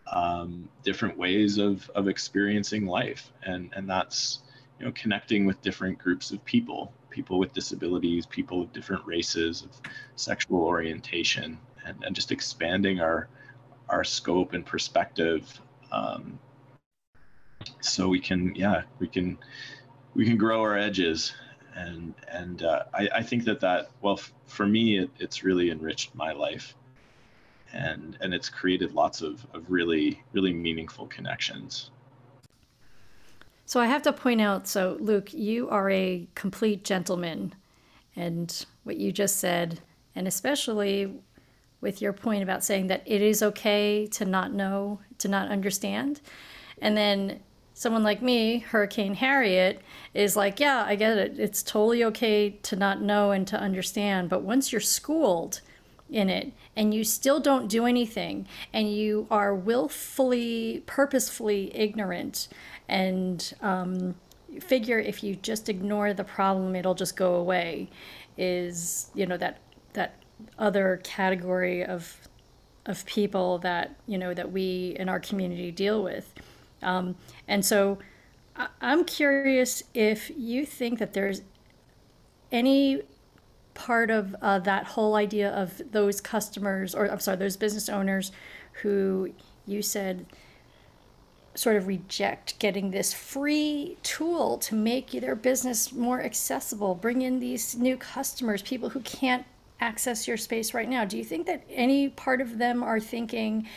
um, 0.06 0.68
different 0.82 1.16
ways 1.16 1.58
of 1.58 1.88
of 1.94 2.08
experiencing 2.08 2.86
life. 2.86 3.32
And 3.42 3.70
and 3.74 3.88
that's 3.88 4.42
you 4.78 4.86
know 4.86 4.92
connecting 4.92 5.46
with 5.46 5.60
different 5.62 5.98
groups 5.98 6.30
of 6.30 6.44
people 6.44 6.92
people 7.10 7.38
with 7.38 7.52
disabilities 7.52 8.24
people 8.24 8.62
of 8.62 8.72
different 8.72 9.04
races 9.06 9.62
of 9.62 9.70
sexual 10.16 10.62
orientation 10.62 11.58
and, 11.84 12.02
and 12.04 12.14
just 12.14 12.32
expanding 12.32 13.00
our 13.00 13.28
our 13.90 14.02
scope 14.02 14.54
and 14.54 14.64
perspective 14.64 15.60
um, 15.90 16.38
so 17.80 18.08
we 18.08 18.18
can 18.18 18.54
yeah 18.54 18.82
we 18.98 19.06
can 19.06 19.36
we 20.14 20.24
can 20.24 20.36
grow 20.36 20.60
our 20.60 20.76
edges. 20.76 21.34
And 21.74 22.14
and 22.28 22.62
uh, 22.62 22.84
I, 22.92 23.08
I 23.16 23.22
think 23.22 23.44
that 23.44 23.60
that 23.60 23.90
well 24.02 24.18
f- 24.18 24.32
for 24.46 24.66
me 24.66 24.98
it, 24.98 25.10
it's 25.18 25.42
really 25.42 25.70
enriched 25.70 26.14
my 26.14 26.32
life 26.32 26.74
and 27.72 28.16
and 28.20 28.34
it's 28.34 28.48
created 28.48 28.92
lots 28.94 29.22
of, 29.22 29.46
of 29.54 29.70
really 29.70 30.22
really 30.32 30.52
meaningful 30.52 31.06
connections 31.06 31.90
so 33.64 33.80
i 33.80 33.86
have 33.86 34.02
to 34.02 34.12
point 34.12 34.40
out 34.40 34.66
so 34.66 34.96
luke 35.00 35.32
you 35.32 35.68
are 35.68 35.90
a 35.90 36.26
complete 36.34 36.84
gentleman 36.84 37.54
and 38.16 38.66
what 38.84 38.96
you 38.96 39.12
just 39.12 39.38
said 39.38 39.80
and 40.14 40.28
especially 40.28 41.20
with 41.80 42.00
your 42.00 42.12
point 42.12 42.42
about 42.42 42.62
saying 42.62 42.86
that 42.86 43.02
it 43.06 43.22
is 43.22 43.42
okay 43.42 44.06
to 44.06 44.24
not 44.24 44.52
know 44.52 45.00
to 45.18 45.28
not 45.28 45.48
understand 45.48 46.20
and 46.80 46.96
then 46.96 47.40
someone 47.74 48.02
like 48.02 48.22
me, 48.22 48.58
Hurricane 48.58 49.14
Harriet, 49.14 49.82
is 50.14 50.36
like, 50.36 50.60
yeah, 50.60 50.84
I 50.86 50.94
get 50.94 51.18
it. 51.18 51.38
It's 51.38 51.62
totally 51.62 52.04
okay 52.04 52.50
to 52.62 52.76
not 52.76 53.02
know 53.02 53.30
and 53.30 53.46
to 53.48 53.58
understand. 53.58 54.28
But 54.28 54.42
once 54.42 54.72
you're 54.72 54.80
schooled 54.80 55.60
in 56.12 56.28
it 56.28 56.52
and 56.76 56.94
you 56.94 57.04
still 57.04 57.40
don't 57.40 57.68
do 57.68 57.86
anything 57.86 58.46
and 58.72 58.92
you 58.92 59.26
are 59.30 59.54
willfully, 59.54 60.82
purposefully 60.86 61.74
ignorant 61.74 62.48
and 62.88 63.54
um, 63.62 64.14
figure 64.60 64.98
if 64.98 65.22
you 65.22 65.34
just 65.36 65.68
ignore 65.68 66.12
the 66.12 66.24
problem, 66.24 66.76
it'll 66.76 66.94
just 66.94 67.16
go 67.16 67.34
away, 67.34 67.88
is, 68.36 69.10
you 69.14 69.26
know, 69.26 69.36
that, 69.36 69.58
that 69.94 70.16
other 70.58 71.00
category 71.04 71.84
of 71.84 72.16
of 72.86 73.06
people 73.06 73.58
that 73.58 73.94
you 74.06 74.18
know 74.18 74.34
that 74.34 74.50
we 74.50 74.96
in 74.98 75.08
our 75.08 75.20
community 75.20 75.70
deal 75.70 76.02
with. 76.02 76.34
Um, 76.82 77.14
and 77.46 77.64
so 77.64 77.98
I'm 78.80 79.04
curious 79.04 79.82
if 79.94 80.30
you 80.36 80.66
think 80.66 80.98
that 80.98 81.12
there's 81.12 81.42
any 82.50 83.02
part 83.74 84.10
of 84.10 84.34
uh, 84.42 84.58
that 84.60 84.84
whole 84.84 85.14
idea 85.14 85.50
of 85.50 85.80
those 85.92 86.20
customers, 86.20 86.94
or 86.94 87.10
I'm 87.10 87.20
sorry, 87.20 87.36
those 87.36 87.56
business 87.56 87.88
owners 87.88 88.32
who 88.82 89.32
you 89.66 89.82
said 89.82 90.26
sort 91.54 91.76
of 91.76 91.86
reject 91.86 92.58
getting 92.58 92.90
this 92.90 93.12
free 93.12 93.98
tool 94.02 94.56
to 94.58 94.74
make 94.74 95.10
their 95.10 95.36
business 95.36 95.92
more 95.92 96.22
accessible, 96.22 96.94
bring 96.94 97.22
in 97.22 97.40
these 97.40 97.76
new 97.76 97.96
customers, 97.96 98.62
people 98.62 98.88
who 98.90 99.00
can't 99.00 99.44
access 99.80 100.26
your 100.26 100.36
space 100.36 100.72
right 100.72 100.88
now. 100.88 101.04
Do 101.04 101.18
you 101.18 101.24
think 101.24 101.46
that 101.46 101.64
any 101.68 102.08
part 102.08 102.40
of 102.40 102.58
them 102.58 102.82
are 102.82 103.00
thinking, 103.00 103.68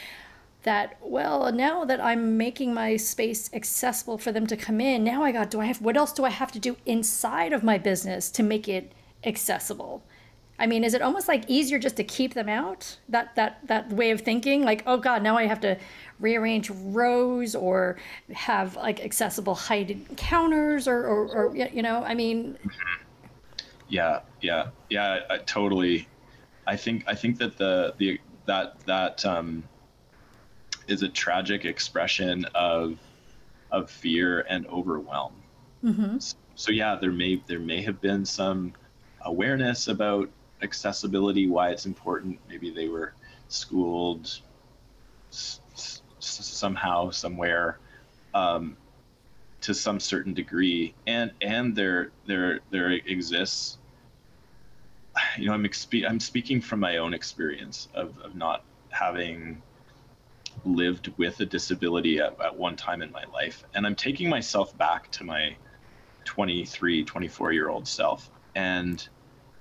that 0.65 0.97
well 0.99 1.51
now 1.51 1.85
that 1.85 2.03
i'm 2.03 2.37
making 2.37 2.73
my 2.73 2.97
space 2.97 3.49
accessible 3.53 4.17
for 4.17 4.31
them 4.31 4.45
to 4.45 4.57
come 4.57 4.81
in 4.81 5.03
now 5.03 5.23
i 5.23 5.31
got 5.31 5.51
do 5.51 5.61
i 5.61 5.65
have 5.65 5.79
what 5.79 5.95
else 5.95 6.11
do 6.11 6.25
i 6.25 6.29
have 6.29 6.51
to 6.51 6.59
do 6.59 6.75
inside 6.85 7.53
of 7.53 7.63
my 7.63 7.77
business 7.77 8.29
to 8.31 8.43
make 8.43 8.67
it 8.67 8.91
accessible. 9.25 10.03
I 10.57 10.67
mean 10.67 10.83
is 10.85 10.93
it 10.93 11.01
almost 11.01 11.27
like 11.27 11.43
easier 11.49 11.79
just 11.79 11.97
to 11.97 12.03
keep 12.03 12.33
them 12.33 12.47
out? 12.47 12.97
That 13.09 13.35
that 13.35 13.67
that 13.67 13.91
way 13.91 14.11
of 14.11 14.21
thinking 14.21 14.63
like 14.63 14.83
oh 14.85 14.97
god 14.97 15.21
now 15.21 15.37
i 15.37 15.45
have 15.45 15.59
to 15.61 15.77
rearrange 16.19 16.69
rows 16.69 17.55
or 17.55 17.97
have 18.31 18.77
like 18.77 19.03
accessible 19.03 19.55
height 19.55 19.97
counters 20.15 20.87
or 20.87 21.05
or, 21.05 21.27
or 21.27 21.55
you 21.55 21.81
know 21.81 22.03
i 22.03 22.13
mean. 22.13 22.57
Yeah 23.89 24.21
yeah 24.41 24.69
yeah 24.89 25.19
I, 25.29 25.37
totally. 25.39 26.07
I 26.65 26.77
think 26.77 27.03
i 27.07 27.15
think 27.15 27.37
that 27.39 27.57
the 27.57 27.93
the 27.97 28.19
that 28.45 28.79
that 28.85 29.25
um 29.25 29.63
is 30.87 31.01
a 31.01 31.09
tragic 31.09 31.65
expression 31.65 32.45
of 32.55 32.97
of 33.71 33.89
fear 33.89 34.45
and 34.49 34.65
overwhelm. 34.67 35.33
Mm-hmm. 35.83 36.19
So, 36.19 36.35
so 36.55 36.71
yeah, 36.71 36.95
there 36.95 37.11
may 37.11 37.41
there 37.47 37.59
may 37.59 37.81
have 37.81 38.01
been 38.01 38.25
some 38.25 38.73
awareness 39.25 39.87
about 39.87 40.29
accessibility, 40.61 41.47
why 41.47 41.71
it's 41.71 41.85
important. 41.85 42.39
Maybe 42.47 42.71
they 42.71 42.87
were 42.87 43.13
schooled 43.49 44.39
somehow, 46.19 47.09
somewhere, 47.09 47.79
um, 48.33 48.77
to 49.61 49.73
some 49.73 49.99
certain 49.99 50.33
degree, 50.33 50.93
and 51.07 51.31
and 51.41 51.75
there 51.75 52.11
there 52.27 52.59
there 52.69 52.91
exists. 52.91 53.79
You 55.37 55.47
know, 55.47 55.53
I'm 55.53 55.63
expe- 55.63 56.07
I'm 56.07 56.19
speaking 56.19 56.61
from 56.61 56.79
my 56.79 56.97
own 56.97 57.13
experience 57.13 57.89
of 57.93 58.17
of 58.19 58.35
not 58.35 58.63
having 58.89 59.61
lived 60.63 61.11
with 61.17 61.39
a 61.41 61.45
disability 61.45 62.19
at, 62.19 62.39
at 62.41 62.55
one 62.55 62.75
time 62.75 63.01
in 63.01 63.11
my 63.11 63.23
life. 63.33 63.63
And 63.73 63.85
I'm 63.85 63.95
taking 63.95 64.29
myself 64.29 64.77
back 64.77 65.11
to 65.11 65.23
my 65.23 65.55
23, 66.23 67.03
24 67.03 67.51
year 67.51 67.69
old 67.69 67.87
self 67.87 68.29
and 68.55 69.07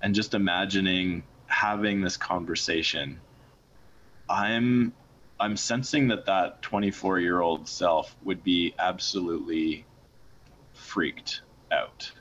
and 0.05 0.13
just 0.13 0.35
imagining 0.35 1.23
having 1.47 1.99
this 1.99 2.15
conversation. 2.15 3.19
I'm 4.29 4.93
I'm 5.39 5.57
sensing 5.57 6.09
that 6.09 6.27
that 6.27 6.61
24 6.61 7.19
year 7.21 7.41
old 7.41 7.67
self 7.67 8.15
would 8.23 8.43
be 8.43 8.75
absolutely 8.77 9.83
freaked 10.73 11.41
out, 11.71 12.11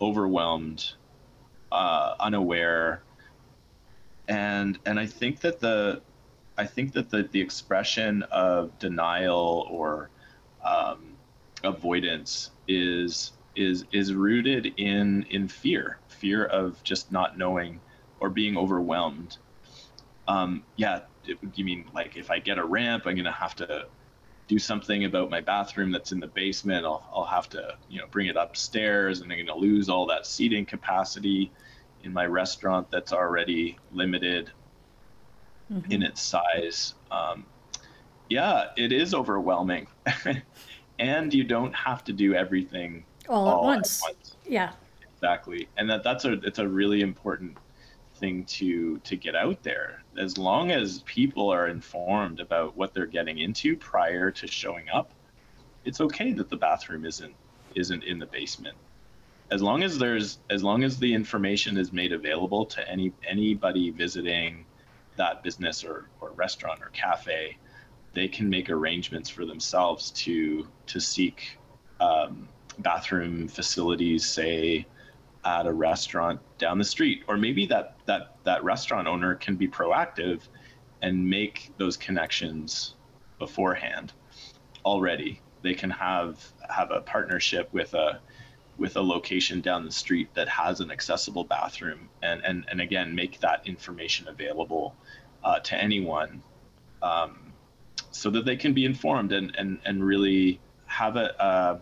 overwhelmed, 0.00 0.92
uh, 1.72 2.14
unaware, 2.20 3.02
and 4.28 4.78
and 4.86 5.00
I 5.00 5.06
think 5.06 5.40
that 5.40 5.58
the 5.58 6.02
I 6.56 6.66
think 6.66 6.92
that 6.92 7.10
the, 7.10 7.24
the 7.24 7.40
expression 7.40 8.22
of 8.30 8.78
denial 8.78 9.66
or 9.68 10.08
um, 10.64 11.16
avoidance 11.64 12.52
is 12.68 13.32
is 13.56 13.84
is 13.92 14.14
rooted 14.14 14.74
in 14.76 15.26
in 15.30 15.48
fear, 15.48 15.98
fear 16.08 16.44
of 16.44 16.82
just 16.82 17.10
not 17.12 17.36
knowing 17.36 17.80
or 18.20 18.30
being 18.30 18.56
overwhelmed. 18.56 19.38
Um, 20.28 20.62
yeah, 20.76 21.00
you 21.54 21.64
mean 21.64 21.86
like 21.94 22.16
if 22.16 22.30
I 22.30 22.38
get 22.38 22.58
a 22.58 22.64
ramp, 22.64 23.06
I'm 23.06 23.16
gonna 23.16 23.32
have 23.32 23.54
to 23.56 23.86
do 24.48 24.58
something 24.58 25.04
about 25.04 25.30
my 25.30 25.40
bathroom 25.40 25.92
that's 25.92 26.12
in 26.12 26.20
the 26.20 26.26
basement. 26.26 26.84
I'll 26.84 27.04
I'll 27.12 27.24
have 27.24 27.48
to 27.50 27.76
you 27.88 28.00
know 28.00 28.06
bring 28.10 28.28
it 28.28 28.36
upstairs, 28.36 29.20
and 29.20 29.32
I'm 29.32 29.38
gonna 29.44 29.58
lose 29.58 29.88
all 29.88 30.06
that 30.06 30.26
seating 30.26 30.66
capacity 30.66 31.50
in 32.02 32.12
my 32.12 32.26
restaurant 32.26 32.90
that's 32.90 33.12
already 33.12 33.78
limited 33.92 34.50
mm-hmm. 35.72 35.90
in 35.90 36.02
its 36.02 36.22
size. 36.22 36.94
Um, 37.10 37.44
yeah, 38.28 38.66
it 38.76 38.92
is 38.92 39.12
overwhelming. 39.12 39.88
and 40.98 41.32
you 41.34 41.44
don't 41.44 41.74
have 41.74 42.04
to 42.04 42.12
do 42.12 42.34
everything 42.34 43.04
all, 43.28 43.48
all 43.48 43.58
at, 43.58 43.64
once. 43.64 44.02
at, 44.04 44.14
once. 44.14 44.36
Yeah. 44.46 44.72
exactly 45.14 45.68
and 45.76 45.88
that 45.90 46.02
that's 46.02 46.24
a 46.24 46.32
it's 46.44 46.58
a 46.58 46.68
really 46.68 47.00
important 47.00 47.56
thing 48.16 48.44
to 48.44 48.98
to 48.98 49.16
get 49.16 49.34
out 49.34 49.62
there 49.62 50.02
as 50.18 50.36
long 50.36 50.70
as 50.70 51.02
people 51.02 51.50
are 51.50 51.68
informed 51.68 52.40
about 52.40 52.76
what 52.76 52.92
they're 52.92 53.06
getting 53.06 53.38
into 53.38 53.76
prior 53.76 54.30
to 54.30 54.46
showing 54.46 54.88
up 54.90 55.12
it's 55.84 56.00
okay 56.00 56.32
that 56.32 56.50
the 56.50 56.56
bathroom 56.56 57.04
isn't 57.04 57.34
isn't 57.74 58.04
in 58.04 58.18
the 58.18 58.26
basement 58.26 58.76
as 59.50 59.62
long 59.62 59.82
as 59.82 59.98
there's 59.98 60.38
as 60.50 60.62
long 60.62 60.84
as 60.84 60.98
the 60.98 61.12
information 61.12 61.76
is 61.76 61.92
made 61.92 62.12
available 62.12 62.64
to 62.64 62.86
any 62.88 63.12
anybody 63.28 63.90
visiting 63.90 64.64
that 65.16 65.42
business 65.42 65.84
or, 65.84 66.08
or 66.20 66.30
restaurant 66.32 66.80
or 66.82 66.90
cafe 66.90 67.56
they 68.12 68.28
can 68.28 68.48
make 68.48 68.70
arrangements 68.70 69.28
for 69.28 69.44
themselves 69.46 70.10
to 70.10 70.66
to 70.86 71.00
seek 71.00 71.58
um, 72.00 72.48
bathroom 72.82 73.48
facilities 73.48 74.26
say 74.26 74.86
at 75.44 75.66
a 75.66 75.72
restaurant 75.72 76.40
down 76.58 76.78
the 76.78 76.84
street 76.84 77.22
or 77.26 77.36
maybe 77.36 77.66
that 77.66 77.96
that 78.06 78.36
that 78.44 78.62
restaurant 78.62 79.08
owner 79.08 79.34
can 79.34 79.56
be 79.56 79.66
proactive 79.66 80.42
and 81.02 81.28
make 81.28 81.72
those 81.78 81.96
connections 81.96 82.94
beforehand. 83.38 84.12
Already 84.84 85.40
they 85.62 85.74
can 85.74 85.90
have 85.90 86.44
have 86.68 86.90
a 86.90 87.00
partnership 87.00 87.72
with 87.72 87.94
a 87.94 88.20
with 88.78 88.96
a 88.96 89.00
location 89.00 89.60
down 89.60 89.84
the 89.84 89.92
street 89.92 90.32
that 90.34 90.48
has 90.48 90.80
an 90.80 90.90
accessible 90.90 91.44
bathroom 91.44 92.08
and 92.22 92.42
and, 92.44 92.64
and 92.70 92.80
again 92.80 93.14
make 93.14 93.40
that 93.40 93.66
information 93.66 94.28
available 94.28 94.94
uh, 95.44 95.58
to 95.60 95.76
anyone 95.76 96.42
um, 97.02 97.52
so 98.10 98.30
that 98.30 98.44
they 98.44 98.56
can 98.56 98.72
be 98.72 98.84
informed 98.84 99.32
and 99.32 99.54
and, 99.56 99.78
and 99.84 100.04
really 100.04 100.60
have 100.86 101.16
a, 101.16 101.34
a 101.38 101.80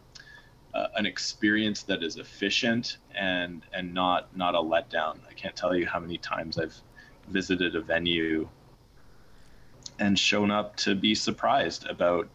an 0.74 1.06
experience 1.06 1.82
that 1.84 2.02
is 2.02 2.16
efficient 2.16 2.98
and 3.14 3.62
and 3.72 3.94
not 3.94 4.34
not 4.36 4.54
a 4.54 4.58
letdown. 4.58 5.18
I 5.28 5.32
can't 5.34 5.56
tell 5.56 5.74
you 5.74 5.86
how 5.86 6.00
many 6.00 6.18
times 6.18 6.58
I've 6.58 6.76
visited 7.28 7.76
a 7.76 7.80
venue 7.80 8.48
and 9.98 10.18
shown 10.18 10.50
up 10.50 10.76
to 10.76 10.94
be 10.94 11.14
surprised 11.14 11.86
about 11.86 12.28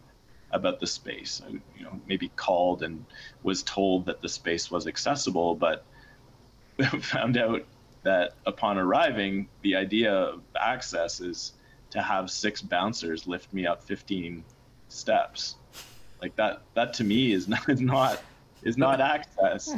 about 0.50 0.80
the 0.80 0.86
space. 0.86 1.42
I, 1.46 1.50
you 1.50 1.84
know, 1.84 2.00
maybe 2.06 2.28
called 2.36 2.82
and 2.82 3.04
was 3.42 3.62
told 3.62 4.06
that 4.06 4.22
the 4.22 4.28
space 4.28 4.70
was 4.70 4.86
accessible, 4.86 5.54
but 5.54 5.84
found 7.00 7.36
out 7.36 7.64
that 8.02 8.34
upon 8.46 8.78
arriving, 8.78 9.48
the 9.62 9.74
idea 9.74 10.12
of 10.12 10.42
access 10.58 11.20
is 11.20 11.54
to 11.90 12.02
have 12.02 12.30
six 12.30 12.60
bouncers 12.60 13.26
lift 13.26 13.52
me 13.52 13.66
up 13.66 13.82
15 13.82 14.44
steps 14.88 15.56
like 16.24 16.36
that 16.36 16.62
that 16.72 16.94
to 16.94 17.04
me 17.04 17.32
is 17.32 17.46
not 17.54 17.68
is 17.68 17.80
not 17.80 18.22
is 18.62 18.78
not 18.78 19.00
access. 19.00 19.74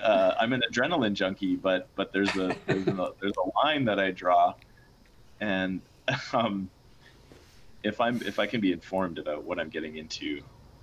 Uh, 0.00 0.34
i'm 0.38 0.52
an 0.52 0.62
adrenaline 0.70 1.14
junkie 1.14 1.56
but 1.56 1.88
but 1.96 2.12
there's 2.12 2.36
a 2.36 2.54
there's 2.66 2.86
a, 2.86 3.10
there's 3.20 3.32
a 3.44 3.66
line 3.66 3.84
that 3.86 3.98
i 3.98 4.10
draw. 4.10 4.54
And 5.40 5.80
um, 6.32 6.68
if 7.82 8.00
i'm 8.00 8.20
if 8.26 8.38
i 8.38 8.46
can 8.46 8.60
be 8.60 8.72
informed 8.72 9.18
about 9.18 9.42
what 9.44 9.58
i'm 9.58 9.70
getting 9.70 9.96
into 9.96 10.40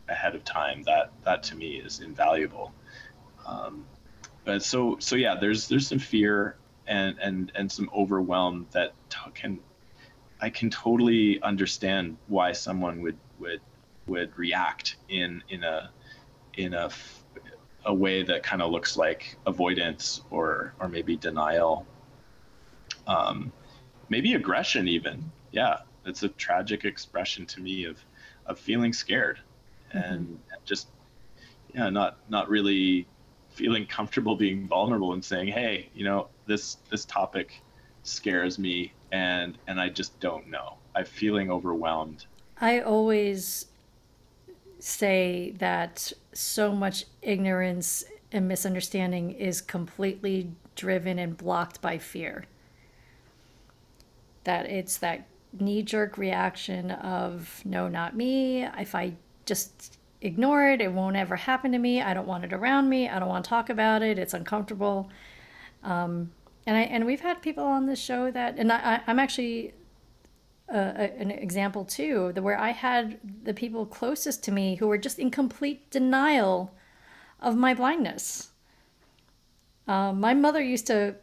ahead 0.10 0.36
of 0.36 0.44
time 0.44 0.82
that 0.84 1.12
that 1.24 1.44
to 1.44 1.56
me 1.56 1.76
is 1.78 2.00
invaluable. 2.00 2.74
Um, 3.46 3.86
but 4.46 4.64
so 4.64 4.98
so 5.00 5.16
yeah 5.16 5.36
there's 5.40 5.68
there's 5.68 5.88
some 5.88 6.00
fear 6.00 6.58
and 6.88 7.18
and 7.22 7.52
and 7.56 7.72
some 7.72 7.90
overwhelm 7.96 8.68
that 8.72 8.94
can 9.34 9.60
i 10.42 10.50
can 10.50 10.70
totally 10.70 11.42
understand 11.42 12.18
why 12.28 12.52
someone 12.52 13.02
would 13.02 13.18
would 13.40 13.62
would 14.08 14.38
react 14.38 14.98
in 15.10 15.44
in 15.50 15.64
a 15.64 15.92
in 16.56 16.74
a 16.74 16.90
a 17.86 17.94
way 17.94 18.24
that 18.24 18.42
kind 18.42 18.62
of 18.62 18.72
looks 18.72 18.98
like 18.98 19.38
avoidance 19.46 20.22
or 20.30 20.74
or 20.80 20.88
maybe 20.88 21.16
denial. 21.16 21.86
Um, 23.08 23.52
maybe 24.10 24.34
aggression 24.34 24.88
even. 24.88 25.32
Yeah 25.52 25.80
it's 26.06 26.24
a 26.24 26.30
tragic 26.30 26.86
expression 26.86 27.46
to 27.46 27.60
me 27.60 27.86
of 27.86 27.98
of 28.46 28.60
feeling 28.60 28.94
scared 28.94 29.40
mm-hmm. 29.90 29.98
and 29.98 30.40
just 30.64 30.88
yeah 31.74 31.90
not 31.90 32.18
not 32.30 32.50
really 32.50 33.08
feeling 33.50 33.86
comfortable 33.86 34.36
being 34.36 34.68
vulnerable 34.68 35.14
and 35.14 35.24
saying 35.24 35.48
hey 35.48 35.90
you 35.94 36.04
know 36.04 36.28
this 36.46 36.78
this 36.90 37.06
topic 37.06 37.62
scares 38.04 38.60
me 38.60 38.94
and 39.12 39.58
and 39.68 39.80
i 39.80 39.90
just 39.90 40.20
don't 40.20 40.48
know. 40.48 40.78
I'm 40.94 41.06
feeling 41.06 41.52
overwhelmed. 41.52 42.26
I 42.62 42.80
always 42.80 43.66
say 44.86 45.52
that 45.58 46.14
so 46.32 46.72
much 46.72 47.06
ignorance 47.24 48.04
and 48.32 48.48
misunderstanding 48.48 49.32
is 49.32 49.60
completely 49.60 50.52
driven 50.76 51.18
and 51.18 51.36
blocked 51.36 51.82
by 51.82 51.98
fear. 51.98 52.46
That 54.44 54.68
it's 54.68 54.98
that 54.98 55.26
knee 55.60 55.82
jerk 55.82 56.20
reaction 56.20 56.92
of, 56.92 57.64
no, 57.66 57.88
not 57.88 58.16
me. 58.16 58.64
If 58.64 58.94
I 58.94 59.14
just 59.46 59.98
ignore 60.22 60.70
it, 60.70 60.82
it 60.82 60.92
won't 60.92 61.16
ever 61.16 61.36
happen 61.36 61.72
to 61.72 61.80
me. 61.80 62.00
I 62.04 62.14
don't 62.14 62.28
want 62.28 62.44
it 62.44 62.54
around 62.54 62.88
me. 62.88 63.10
I 63.10 63.18
don't 63.18 63.30
want 63.30 63.44
to 63.44 63.50
talk 63.50 63.72
about 63.72 64.04
it. 64.04 64.20
It's 64.20 64.36
uncomfortable. 64.36 65.10
Um, 65.84 66.32
and 66.68 66.78
I 66.78 66.82
and 66.82 67.08
we've 67.08 67.22
had 67.22 67.42
people 67.42 67.64
on 67.64 67.88
this 67.88 68.00
show 68.00 68.30
that, 68.30 68.60
and 68.60 68.72
I, 68.72 69.02
I'm 69.08 69.18
actually 69.18 69.74
uh, 70.70 71.08
an 71.18 71.32
example 71.32 71.86
too, 71.86 72.32
the, 72.34 72.42
where 72.42 72.60
I 72.60 72.72
had 72.72 73.20
the 73.44 73.54
people 73.54 73.86
closest 73.86 74.44
to 74.46 74.52
me 74.52 74.76
who 74.76 74.88
were 74.88 74.98
just 74.98 75.20
in 75.20 75.30
complete 75.30 75.90
denial 75.92 76.74
of 77.40 77.56
my 77.56 77.74
blindness. 77.74 78.50
Uh, 79.88 80.12
my 80.12 80.34
mother 80.34 80.62
used 80.62 80.88
to, 80.88 81.16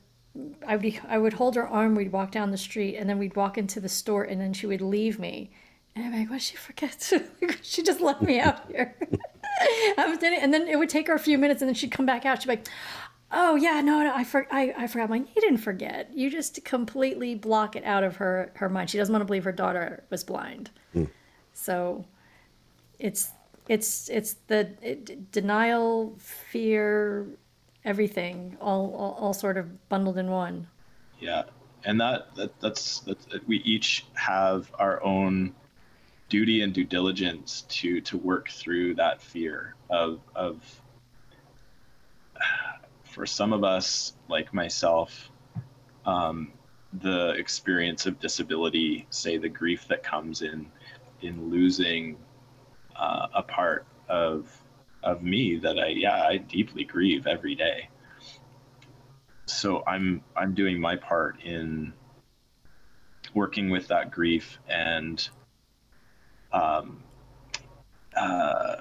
I 0.67 0.77
would, 0.77 1.01
I 1.09 1.19
would 1.19 1.33
hold 1.33 1.57
her 1.57 1.67
arm, 1.67 1.95
we'd 1.95 2.13
walk 2.13 2.31
down 2.31 2.53
the 2.53 2.57
street, 2.57 2.97
and 2.97 3.09
then 3.09 3.19
we'd 3.19 3.35
walk 3.35 3.59
into 3.59 3.81
the 3.81 3.89
store, 3.89 4.23
and 4.23 4.41
then 4.41 4.53
she 4.53 4.67
would 4.67 4.81
leave 4.81 5.19
me. 5.19 5.51
And 5.97 6.07
I'm 6.07 6.13
like, 6.13 6.31
what 6.31 6.41
she 6.41 6.57
forget? 6.57 7.13
she 7.63 7.83
just 7.83 8.01
left 8.01 8.23
me 8.23 8.39
out 8.39 8.71
here. 8.71 8.97
and 9.99 10.55
then 10.55 10.69
it 10.69 10.79
would 10.79 10.89
take 10.89 11.09
her 11.09 11.15
a 11.15 11.19
few 11.19 11.37
minutes, 11.37 11.61
and 11.61 11.69
then 11.69 11.75
she'd 11.75 11.91
come 11.91 12.07
back 12.07 12.25
out. 12.25 12.41
She'd 12.41 12.49
be 12.49 12.53
like, 12.57 12.69
oh 13.33 13.57
yeah 13.57 13.81
no, 13.81 14.03
no 14.03 14.15
I, 14.15 14.25
for, 14.25 14.47
I, 14.51 14.75
I 14.77 14.87
forgot. 14.87 15.11
Mine 15.11 15.29
you 15.35 15.43
didn't 15.43 15.59
forget. 15.59 16.11
You 16.15 16.31
just 16.31 16.65
completely 16.65 17.35
block 17.35 17.77
it 17.77 17.85
out 17.85 18.05
of 18.05 18.17
her 18.17 18.53
her 18.57 18.69
mind. 18.69 18.91
She 18.91 18.99
doesn't 18.99 19.13
want 19.13 19.23
to 19.23 19.27
believe 19.27 19.45
her 19.45 19.53
daughter 19.53 20.05
was 20.11 20.25
blind. 20.25 20.71
Mm. 20.95 21.09
so 21.53 22.05
it's 22.99 23.31
it's 23.69 24.09
it's 24.09 24.35
the 24.47 24.71
it, 24.83 25.33
denial 25.33 26.15
fear 26.19 27.27
everything 27.85 28.57
all, 28.61 28.95
all, 28.95 29.17
all 29.19 29.33
sort 29.33 29.57
of 29.57 29.89
bundled 29.89 30.19
in 30.19 30.31
one. 30.31 30.67
Yeah 31.19 31.45
and 31.85 32.01
that, 32.01 32.35
that 32.37 32.61
that's 32.61 33.01
that 33.01 33.47
we 33.47 33.59
each 33.59 34.07
have 34.15 34.71
our 34.79 35.03
own 35.03 35.55
duty 36.29 36.63
and 36.63 36.73
due 36.73 36.85
diligence 36.85 37.63
to 37.69 38.01
to 38.03 38.17
work 38.19 38.49
through 38.51 38.95
that 38.95 39.21
fear 39.21 39.75
of 39.91 40.21
of 40.35 40.81
for 43.13 43.27
some 43.27 43.53
of 43.53 43.63
us, 43.63 44.15
like 44.29 44.55
myself, 44.55 45.31
um, 46.07 46.53
the 47.01 47.31
experience 47.31 48.07
of 48.07 48.19
disability, 48.19 49.07
say 49.11 49.37
the 49.37 49.49
grief 49.49 49.87
that 49.89 50.03
comes 50.03 50.43
in 50.43 50.67
in 51.21 51.51
losing 51.51 52.17
uh, 52.97 53.29
a 53.35 53.43
part 53.43 53.87
of 54.09 54.51
of 55.03 55.23
me 55.23 55.57
that 55.57 55.79
I 55.79 55.89
yeah 55.89 56.25
I 56.27 56.39
deeply 56.39 56.85
grieve 56.85 57.27
every 57.27 57.55
day. 57.55 57.89
So 59.47 59.83
I'm 59.87 60.23
I'm 60.37 60.55
doing 60.55 60.81
my 60.81 60.97
part 60.97 61.41
in 61.43 61.93
working 63.35 63.71
with 63.71 63.89
that 63.89 64.11
grief 64.11 64.59
and 64.69 65.29
um, 66.53 67.03
uh, 68.17 68.77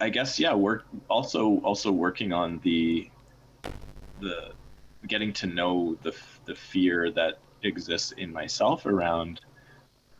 I 0.00 0.08
guess 0.10 0.38
yeah 0.38 0.54
work 0.54 0.84
also 1.08 1.58
also 1.58 1.92
working 1.92 2.32
on 2.32 2.60
the 2.62 3.10
the 4.20 4.52
getting 5.06 5.32
to 5.32 5.46
know 5.46 5.96
the 6.02 6.14
the 6.46 6.54
fear 6.54 7.10
that 7.12 7.40
exists 7.62 8.12
in 8.12 8.32
myself 8.32 8.86
around 8.86 9.40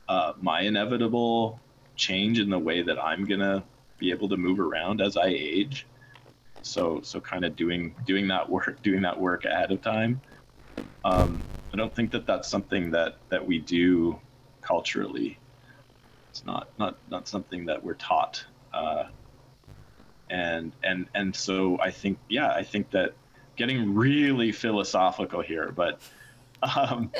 uh, 0.08 0.32
my 0.40 0.62
inevitable 0.62 1.60
change 1.96 2.38
in 2.38 2.50
the 2.50 2.58
way 2.58 2.82
that 2.82 3.02
I'm 3.02 3.26
gonna 3.26 3.64
be 3.98 4.10
able 4.10 4.28
to 4.28 4.36
move 4.36 4.60
around 4.60 5.00
as 5.00 5.16
I 5.16 5.26
age. 5.26 5.86
So 6.62 7.00
so 7.02 7.20
kind 7.20 7.44
of 7.44 7.56
doing 7.56 7.94
doing 8.06 8.28
that 8.28 8.48
work 8.50 8.82
doing 8.82 9.02
that 9.02 9.18
work 9.18 9.44
ahead 9.44 9.72
of 9.72 9.82
time. 9.82 10.20
Um, 11.04 11.44
I 11.72 11.76
don't 11.76 11.94
think 11.94 12.12
that 12.12 12.26
that's 12.26 12.48
something 12.48 12.90
that 12.92 13.18
that 13.30 13.46
we 13.46 13.58
do 13.58 14.20
culturally. 14.62 15.38
It's 16.30 16.44
not 16.44 16.68
not 16.78 16.98
not 17.10 17.28
something 17.28 17.66
that 17.66 17.82
we're 17.82 17.94
taught. 17.94 18.44
Uh, 18.72 19.04
and 20.30 20.72
and 20.82 21.08
and 21.14 21.34
so 21.34 21.78
I 21.80 21.90
think 21.90 22.18
yeah 22.28 22.50
I 22.50 22.62
think 22.62 22.90
that 22.90 23.14
getting 23.58 23.94
really 23.94 24.52
philosophical 24.52 25.42
here, 25.42 25.72
but 25.74 26.00
um, 26.62 27.12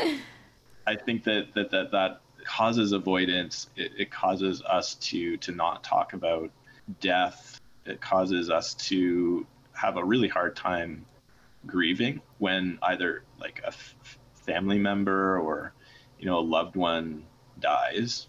I 0.86 0.96
think 0.96 1.24
that 1.24 1.52
that 1.54 1.70
that 1.72 1.90
that 1.90 2.20
causes 2.44 2.92
avoidance. 2.92 3.68
It, 3.76 3.92
it 3.98 4.10
causes 4.10 4.62
us 4.62 4.94
to 4.94 5.36
to 5.38 5.52
not 5.52 5.84
talk 5.84 6.14
about 6.14 6.50
death. 7.00 7.60
It 7.84 8.00
causes 8.00 8.48
us 8.48 8.74
to 8.74 9.46
have 9.72 9.96
a 9.98 10.04
really 10.04 10.28
hard 10.28 10.56
time 10.56 11.04
grieving 11.66 12.22
when 12.38 12.78
either 12.82 13.24
like 13.40 13.60
a 13.64 13.68
f- 13.68 14.18
family 14.34 14.78
member 14.78 15.38
or 15.38 15.74
you 16.18 16.26
know 16.26 16.38
a 16.38 16.40
loved 16.40 16.76
one 16.76 17.24
dies 17.60 18.28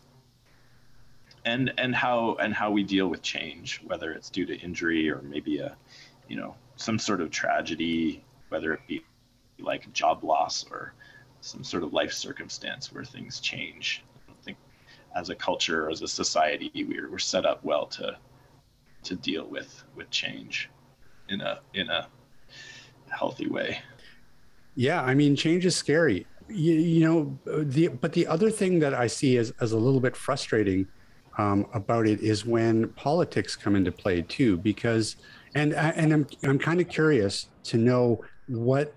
and 1.45 1.71
and 1.77 1.95
how 1.95 2.35
and 2.41 2.53
how 2.53 2.71
we 2.71 2.83
deal 2.83 3.07
with 3.07 3.21
change 3.21 3.79
whether 3.85 4.11
it's 4.11 4.29
due 4.29 4.45
to 4.45 4.57
injury 4.57 5.09
or 5.09 5.21
maybe 5.21 5.59
a 5.59 5.77
you 6.27 6.35
know 6.35 6.55
some 6.79 6.97
sort 6.97 7.19
of 7.19 7.29
tragedy 7.29 8.23
whether 8.47 8.73
it 8.73 8.79
be 8.87 9.03
like 9.59 9.91
job 9.91 10.23
loss 10.23 10.65
or 10.71 10.93
some 11.41 11.63
sort 11.63 11.83
of 11.83 11.93
life 11.93 12.11
circumstance 12.11 12.91
where 12.91 13.03
things 13.03 13.39
change. 13.41 14.03
I 14.17 14.31
don't 14.31 14.43
think 14.43 14.57
as 15.15 15.29
a 15.29 15.35
culture 15.35 15.85
or 15.85 15.89
as 15.89 16.01
a 16.01 16.07
society 16.07 16.71
we're, 16.73 17.11
we're 17.11 17.19
set 17.19 17.45
up 17.45 17.63
well 17.63 17.85
to 17.87 18.17
to 19.03 19.15
deal 19.15 19.45
with 19.45 19.83
with 19.95 20.09
change 20.09 20.69
in 21.27 21.41
a 21.41 21.59
in 21.73 21.89
a 21.89 22.07
healthy 23.09 23.47
way. 23.47 23.81
Yeah 24.75 25.01
i 25.03 25.13
mean 25.13 25.35
change 25.35 25.65
is 25.65 25.75
scary. 25.75 26.25
You, 26.47 26.73
you 26.73 27.05
know 27.05 27.37
the 27.45 27.89
but 27.89 28.13
the 28.13 28.25
other 28.25 28.49
thing 28.49 28.79
that 28.79 28.93
i 28.93 29.05
see 29.05 29.37
as, 29.37 29.53
as 29.59 29.73
a 29.73 29.77
little 29.77 29.99
bit 29.99 30.15
frustrating 30.15 30.87
um, 31.37 31.67
about 31.73 32.07
it 32.07 32.21
is 32.21 32.45
when 32.45 32.89
politics 32.89 33.55
come 33.55 33.75
into 33.75 33.91
play 33.91 34.23
too 34.23 34.57
because 34.57 35.17
and 35.55 35.73
and 35.73 36.13
i'm, 36.13 36.27
I'm 36.43 36.59
kind 36.59 36.79
of 36.79 36.89
curious 36.89 37.47
to 37.65 37.77
know 37.77 38.23
what 38.47 38.93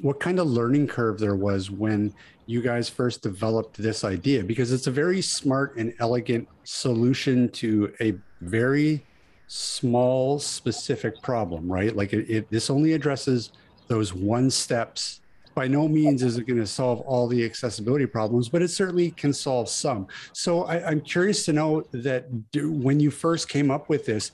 what 0.00 0.18
kind 0.18 0.38
of 0.40 0.48
learning 0.48 0.88
curve 0.88 1.18
there 1.18 1.36
was 1.36 1.70
when 1.70 2.12
you 2.46 2.60
guys 2.60 2.88
first 2.88 3.22
developed 3.22 3.80
this 3.80 4.02
idea 4.02 4.42
because 4.42 4.72
it's 4.72 4.88
a 4.88 4.90
very 4.90 5.22
smart 5.22 5.76
and 5.76 5.94
elegant 6.00 6.48
solution 6.64 7.48
to 7.50 7.92
a 8.00 8.14
very 8.40 9.04
small 9.46 10.38
specific 10.38 11.20
problem 11.22 11.70
right? 11.70 11.94
Like 11.94 12.12
it, 12.12 12.28
it 12.28 12.50
this 12.50 12.70
only 12.70 12.92
addresses 12.94 13.52
those 13.86 14.12
one 14.12 14.50
steps. 14.50 15.20
By 15.54 15.68
no 15.68 15.88
means 15.88 16.22
is 16.22 16.38
it 16.38 16.46
going 16.46 16.60
to 16.60 16.66
solve 16.66 17.00
all 17.00 17.28
the 17.28 17.44
accessibility 17.44 18.06
problems 18.06 18.48
but 18.48 18.62
it 18.62 18.68
certainly 18.68 19.12
can 19.12 19.32
solve 19.32 19.68
some. 19.68 20.08
So 20.32 20.64
I, 20.64 20.90
am 20.90 21.00
curious 21.00 21.44
to 21.44 21.52
know 21.52 21.82
that 21.92 22.50
do, 22.50 22.72
when 22.72 22.98
you 22.98 23.12
first 23.12 23.48
came 23.48 23.70
up 23.70 23.88
with 23.88 24.06
this 24.06 24.32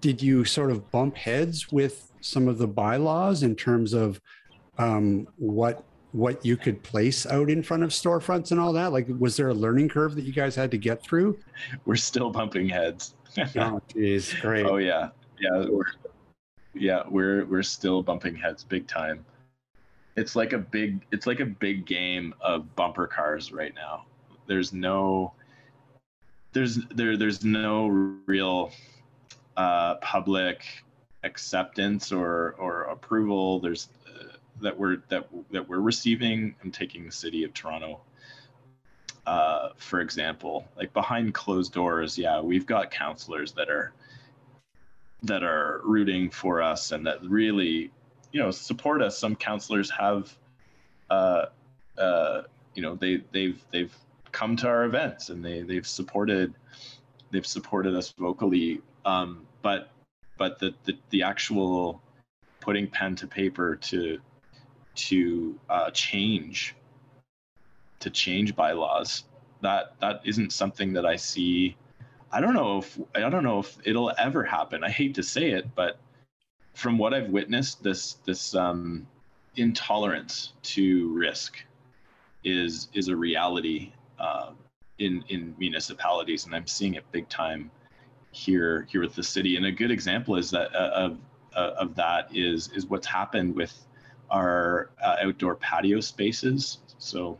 did 0.00 0.22
you 0.22 0.44
sort 0.44 0.70
of 0.70 0.90
bump 0.90 1.16
heads 1.16 1.72
with 1.72 2.12
some 2.20 2.48
of 2.48 2.58
the 2.58 2.66
bylaws 2.66 3.42
in 3.42 3.56
terms 3.56 3.92
of 3.92 4.20
um, 4.78 5.26
what 5.36 5.84
what 6.12 6.44
you 6.46 6.56
could 6.56 6.82
place 6.82 7.26
out 7.26 7.50
in 7.50 7.62
front 7.62 7.82
of 7.82 7.90
storefronts 7.90 8.50
and 8.50 8.60
all 8.60 8.72
that? 8.72 8.92
Like, 8.92 9.06
was 9.18 9.36
there 9.36 9.48
a 9.48 9.54
learning 9.54 9.88
curve 9.88 10.14
that 10.14 10.24
you 10.24 10.32
guys 10.32 10.54
had 10.54 10.70
to 10.70 10.78
get 10.78 11.02
through? 11.02 11.38
We're 11.84 11.96
still 11.96 12.30
bumping 12.30 12.68
heads. 12.68 13.14
oh, 13.56 13.82
geez, 13.92 14.32
great. 14.34 14.66
Oh 14.66 14.76
yeah, 14.76 15.10
yeah, 15.40 15.66
we're, 15.68 15.84
yeah, 16.74 17.02
we're 17.08 17.44
we're 17.46 17.62
still 17.62 18.02
bumping 18.02 18.36
heads 18.36 18.64
big 18.64 18.86
time. 18.86 19.24
It's 20.16 20.34
like 20.34 20.54
a 20.54 20.58
big, 20.58 21.04
it's 21.12 21.26
like 21.26 21.40
a 21.40 21.46
big 21.46 21.84
game 21.84 22.34
of 22.40 22.74
bumper 22.76 23.06
cars 23.06 23.52
right 23.52 23.74
now. 23.74 24.06
There's 24.46 24.72
no, 24.72 25.34
there's 26.52 26.78
there 26.94 27.18
there's 27.18 27.44
no 27.44 27.88
real 28.26 28.72
uh, 29.56 29.96
public 29.96 30.64
acceptance 31.24 32.12
or 32.12 32.54
or 32.58 32.82
approval. 32.82 33.60
There's 33.60 33.88
that 34.60 34.78
we're 34.78 34.98
that 35.08 35.28
that 35.50 35.68
we're 35.68 35.80
receiving. 35.80 36.54
I'm 36.62 36.70
taking 36.70 37.04
the 37.04 37.12
city 37.12 37.44
of 37.44 37.52
Toronto, 37.52 38.00
uh, 39.26 39.70
for 39.76 40.00
example, 40.00 40.66
like 40.76 40.92
behind 40.92 41.34
closed 41.34 41.72
doors. 41.72 42.16
Yeah, 42.16 42.40
we've 42.40 42.66
got 42.66 42.90
councillors 42.90 43.52
that 43.52 43.68
are 43.68 43.92
that 45.22 45.42
are 45.42 45.80
rooting 45.84 46.30
for 46.30 46.62
us 46.62 46.92
and 46.92 47.06
that 47.06 47.22
really, 47.22 47.90
you 48.32 48.40
know, 48.40 48.50
support 48.50 49.02
us. 49.02 49.18
Some 49.18 49.34
councillors 49.34 49.90
have, 49.90 50.36
uh, 51.10 51.46
uh, 51.98 52.42
you 52.74 52.82
know, 52.82 52.94
they 52.94 53.22
they've 53.32 53.62
they've 53.72 53.94
come 54.32 54.56
to 54.56 54.68
our 54.68 54.84
events 54.84 55.30
and 55.30 55.44
they 55.44 55.62
they've 55.62 55.86
supported 55.86 56.54
they've 57.30 57.46
supported 57.46 57.94
us 57.94 58.12
vocally. 58.18 58.80
Um, 59.06 59.46
but 59.62 59.90
but 60.36 60.58
the, 60.58 60.74
the 60.84 60.98
the 61.10 61.22
actual 61.22 62.02
putting 62.60 62.88
pen 62.88 63.14
to 63.16 63.26
paper 63.26 63.76
to 63.76 64.18
to 64.96 65.58
uh, 65.70 65.90
change 65.92 66.74
to 68.00 68.10
change 68.10 68.54
bylaws. 68.56 69.24
That 69.62 69.94
that 70.00 70.20
isn't 70.24 70.52
something 70.52 70.92
that 70.94 71.06
I 71.06 71.16
see. 71.16 71.76
I 72.32 72.40
don't 72.40 72.54
know 72.54 72.78
if 72.78 72.98
I 73.14 73.30
don't 73.30 73.44
know 73.44 73.60
if 73.60 73.78
it'll 73.84 74.12
ever 74.18 74.42
happen. 74.42 74.82
I 74.82 74.90
hate 74.90 75.14
to 75.14 75.22
say 75.22 75.50
it, 75.52 75.74
but 75.74 75.98
from 76.74 76.98
what 76.98 77.14
I've 77.14 77.30
witnessed, 77.30 77.82
this 77.82 78.14
this 78.24 78.54
um, 78.54 79.06
intolerance 79.54 80.52
to 80.74 81.12
risk 81.14 81.64
is 82.44 82.88
is 82.92 83.08
a 83.08 83.16
reality 83.16 83.92
uh, 84.18 84.50
in 84.98 85.24
in 85.28 85.54
municipalities, 85.58 86.44
and 86.44 86.54
I'm 86.54 86.66
seeing 86.66 86.94
it 86.94 87.04
big 87.12 87.28
time 87.28 87.70
here 88.36 88.86
here 88.90 89.00
with 89.00 89.14
the 89.14 89.22
city. 89.22 89.56
And 89.56 89.66
a 89.66 89.72
good 89.72 89.90
example 89.90 90.36
is 90.36 90.50
that 90.50 90.74
uh, 90.74 90.90
of 90.94 91.18
uh, 91.54 91.72
of 91.78 91.94
that 91.96 92.28
is 92.34 92.70
is 92.72 92.86
what's 92.86 93.06
happened 93.06 93.54
with 93.54 93.74
our 94.30 94.90
uh, 95.02 95.16
outdoor 95.22 95.54
patio 95.56 96.00
spaces. 96.00 96.78
So 96.98 97.38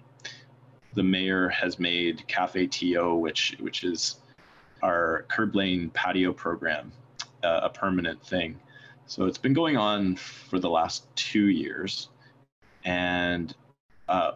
the 0.94 1.02
mayor 1.02 1.48
has 1.50 1.78
made 1.78 2.26
Cafe 2.26 2.66
TO, 2.68 3.14
which 3.14 3.56
which 3.60 3.84
is 3.84 4.16
our 4.82 5.26
curb 5.28 5.54
lane 5.54 5.90
patio 5.90 6.32
program, 6.32 6.92
uh, 7.42 7.60
a 7.64 7.68
permanent 7.68 8.24
thing. 8.24 8.58
So 9.06 9.26
it's 9.26 9.38
been 9.38 9.52
going 9.52 9.76
on 9.76 10.16
for 10.16 10.58
the 10.58 10.70
last 10.70 11.06
two 11.14 11.48
years, 11.48 12.08
and 12.84 13.54
uh, 14.08 14.32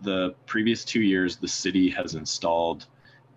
the 0.00 0.34
previous 0.46 0.84
two 0.84 1.02
years, 1.02 1.36
the 1.36 1.48
city 1.48 1.90
has 1.90 2.14
installed 2.14 2.86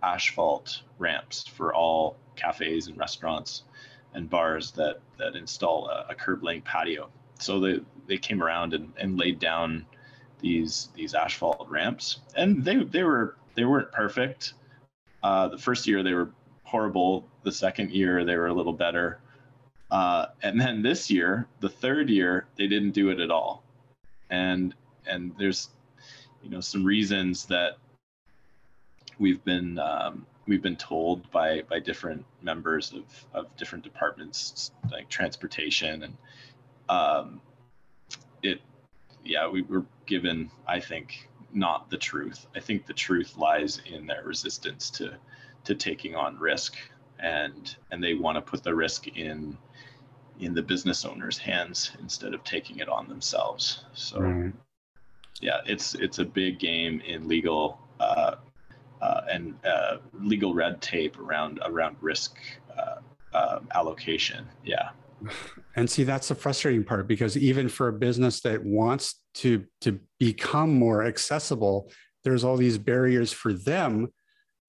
asphalt 0.04 0.82
ramps 1.00 1.48
for 1.48 1.74
all 1.74 2.18
cafes 2.36 2.88
and 2.88 2.98
restaurants 2.98 3.64
and 4.14 4.30
bars 4.30 4.72
that 4.72 5.00
that 5.18 5.36
install 5.36 5.88
a, 5.90 6.08
a 6.10 6.16
curb 6.16 6.44
lane 6.44 6.62
patio 6.62 7.10
so 7.40 7.60
they 7.60 7.80
they 8.08 8.18
came 8.18 8.42
around 8.42 8.74
and, 8.74 8.94
and 8.98 9.18
laid 9.18 9.40
down 9.40 9.86
these 10.40 10.90
these 10.96 11.14
asphalt 11.14 11.68
ramps, 11.70 12.20
and 12.36 12.64
they 12.64 12.84
they 12.84 13.04
were 13.04 13.36
they 13.56 13.66
weren't 13.66 13.92
perfect. 13.92 14.54
Uh, 15.24 15.48
the 15.48 15.58
first 15.58 15.88
year 15.88 16.04
they 16.04 16.14
were 16.14 16.32
horrible. 16.64 17.28
The 17.44 17.52
second 17.52 17.92
year 17.92 18.24
they 18.24 18.36
were 18.36 18.48
a 18.48 18.54
little 18.54 18.74
better, 18.74 19.20
uh, 19.92 20.28
and 20.42 20.60
then 20.60 20.82
this 20.82 21.10
year, 21.10 21.48
the 21.60 21.70
third 21.70 22.10
year, 22.10 22.48
they 22.56 22.68
didn't 22.68 22.92
do 22.92 23.10
it 23.10 23.20
at 23.20 23.32
all. 23.32 23.64
And 24.30 24.74
and 25.06 25.34
there's 25.38 25.70
you 26.44 26.50
know 26.50 26.62
some 26.62 26.84
reasons 26.84 27.46
that 27.46 27.78
we've 29.20 29.44
been 29.44 29.80
um, 29.80 30.26
we've 30.48 30.62
been 30.62 30.76
told 30.76 31.30
by 31.32 31.62
by 31.70 31.80
different 31.80 32.26
members 32.42 32.94
of 32.94 33.04
of 33.34 33.56
different 33.58 33.84
departments 33.84 34.72
like 34.92 35.10
transportation 35.10 36.04
and 36.04 36.18
um, 36.90 37.42
it, 38.44 38.62
yeah, 39.24 39.48
we 39.48 39.62
were 39.64 39.86
given, 40.06 40.50
I 40.68 40.80
think, 40.80 41.30
not 41.54 41.90
the 41.90 41.98
truth. 41.98 42.46
I 42.56 42.60
think 42.60 42.86
the 42.86 42.94
truth 42.94 43.38
lies 43.38 43.82
in 43.86 44.08
their 44.08 44.24
resistance 44.24 44.90
to 44.92 45.16
to 45.66 45.76
taking 45.76 46.16
on 46.16 46.38
risk, 46.40 46.76
and 47.20 47.76
and 47.92 48.04
they 48.04 48.14
want 48.14 48.36
to 48.38 48.42
put 48.42 48.64
the 48.64 48.74
risk 48.74 49.08
in 49.08 49.58
in 50.40 50.54
the 50.54 50.62
business 50.62 51.04
owner's 51.04 51.38
hands 51.38 51.92
instead 52.00 52.34
of 52.34 52.44
taking 52.44 52.80
it 52.80 52.88
on 52.88 53.08
themselves. 53.08 53.84
So, 53.94 54.20
right. 54.20 54.54
yeah, 55.42 55.62
it's 55.66 55.96
it's 55.96 56.20
a 56.20 56.26
big 56.26 56.60
game 56.60 57.02
in 57.02 57.28
legal 57.28 57.80
uh, 58.00 58.36
uh, 59.02 59.22
and 59.32 59.56
uh, 59.66 59.98
legal 60.14 60.54
red 60.54 60.82
tape 60.82 61.20
around 61.20 61.60
around 61.66 61.96
risk 62.02 62.38
uh, 62.78 62.96
um, 63.34 63.68
allocation. 63.74 64.46
Yeah. 64.64 64.90
And 65.76 65.88
see, 65.88 66.04
that's 66.04 66.30
the 66.30 66.34
frustrating 66.34 66.84
part 66.84 67.08
because 67.08 67.38
even 67.38 67.70
for 67.70 67.88
a 67.88 67.94
business 67.94 68.42
that 68.42 68.66
wants 68.66 69.22
to 69.36 69.64
to 69.82 70.00
become 70.18 70.74
more 70.74 71.06
accessible, 71.06 71.92
there's 72.24 72.44
all 72.44 72.58
these 72.58 72.80
barriers 72.80 73.32
for 73.32 73.54
them 73.54 74.08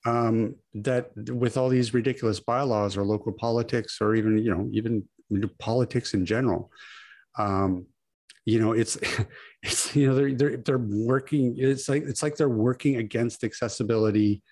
um, 0.04 0.54
that 0.74 1.10
with 1.16 1.56
all 1.56 1.70
these 1.70 1.94
ridiculous 1.94 2.40
bylaws 2.40 2.94
or 2.94 3.04
local 3.04 3.32
politics 3.32 3.98
or 4.02 4.14
even 4.14 4.36
you 4.36 4.54
know 4.54 4.68
even 4.70 5.02
politics 5.58 6.12
in 6.12 6.26
general. 6.26 6.70
Um, 7.38 7.86
you 8.48 8.58
know, 8.58 8.72
it's 8.72 8.96
it's 9.62 9.94
you 9.94 10.06
know 10.06 10.14
they're 10.14 10.32
they're 10.32 10.56
they're 10.56 10.78
working. 10.78 11.54
It's 11.58 11.88
like 11.88 12.04
it's 12.04 12.22
like 12.22 12.36
they're 12.36 12.48
working 12.48 12.96
against 12.96 13.44
accessibility 13.44 14.42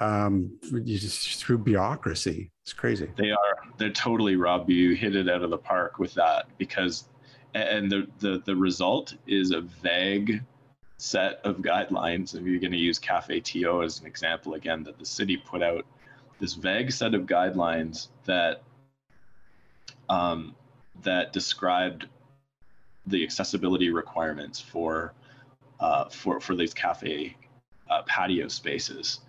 um, 0.00 0.58
through 0.62 1.58
bureaucracy. 1.58 2.52
It's 2.64 2.74
crazy. 2.74 3.10
They 3.16 3.30
are. 3.30 3.58
They're 3.78 3.90
totally 3.90 4.36
Rob. 4.36 4.68
You 4.68 4.94
hit 4.94 5.16
it 5.16 5.30
out 5.30 5.42
of 5.42 5.48
the 5.48 5.58
park 5.58 5.98
with 5.98 6.12
that 6.14 6.46
because, 6.58 7.08
and 7.54 7.90
the 7.90 8.06
the 8.18 8.42
the 8.44 8.54
result 8.54 9.14
is 9.26 9.50
a 9.52 9.62
vague 9.62 10.44
set 10.98 11.40
of 11.44 11.58
guidelines. 11.58 12.34
If 12.34 12.42
you're 12.42 12.60
going 12.60 12.72
to 12.72 12.78
use 12.78 12.98
Cafe 12.98 13.40
TO 13.40 13.82
as 13.82 14.00
an 14.00 14.06
example 14.06 14.54
again, 14.54 14.82
that 14.82 14.98
the 14.98 15.06
city 15.06 15.38
put 15.38 15.62
out 15.62 15.86
this 16.38 16.52
vague 16.52 16.92
set 16.92 17.14
of 17.14 17.22
guidelines 17.22 18.08
that 18.26 18.62
um, 20.10 20.54
that 21.02 21.32
described 21.32 22.08
the 23.08 23.22
accessibility 23.22 23.90
requirements 23.90 24.60
for 24.60 25.12
uh, 25.80 26.08
for 26.08 26.40
for 26.40 26.56
these 26.56 26.74
cafe 26.74 27.36
uh, 27.90 28.02
patio 28.06 28.48
spaces, 28.48 29.20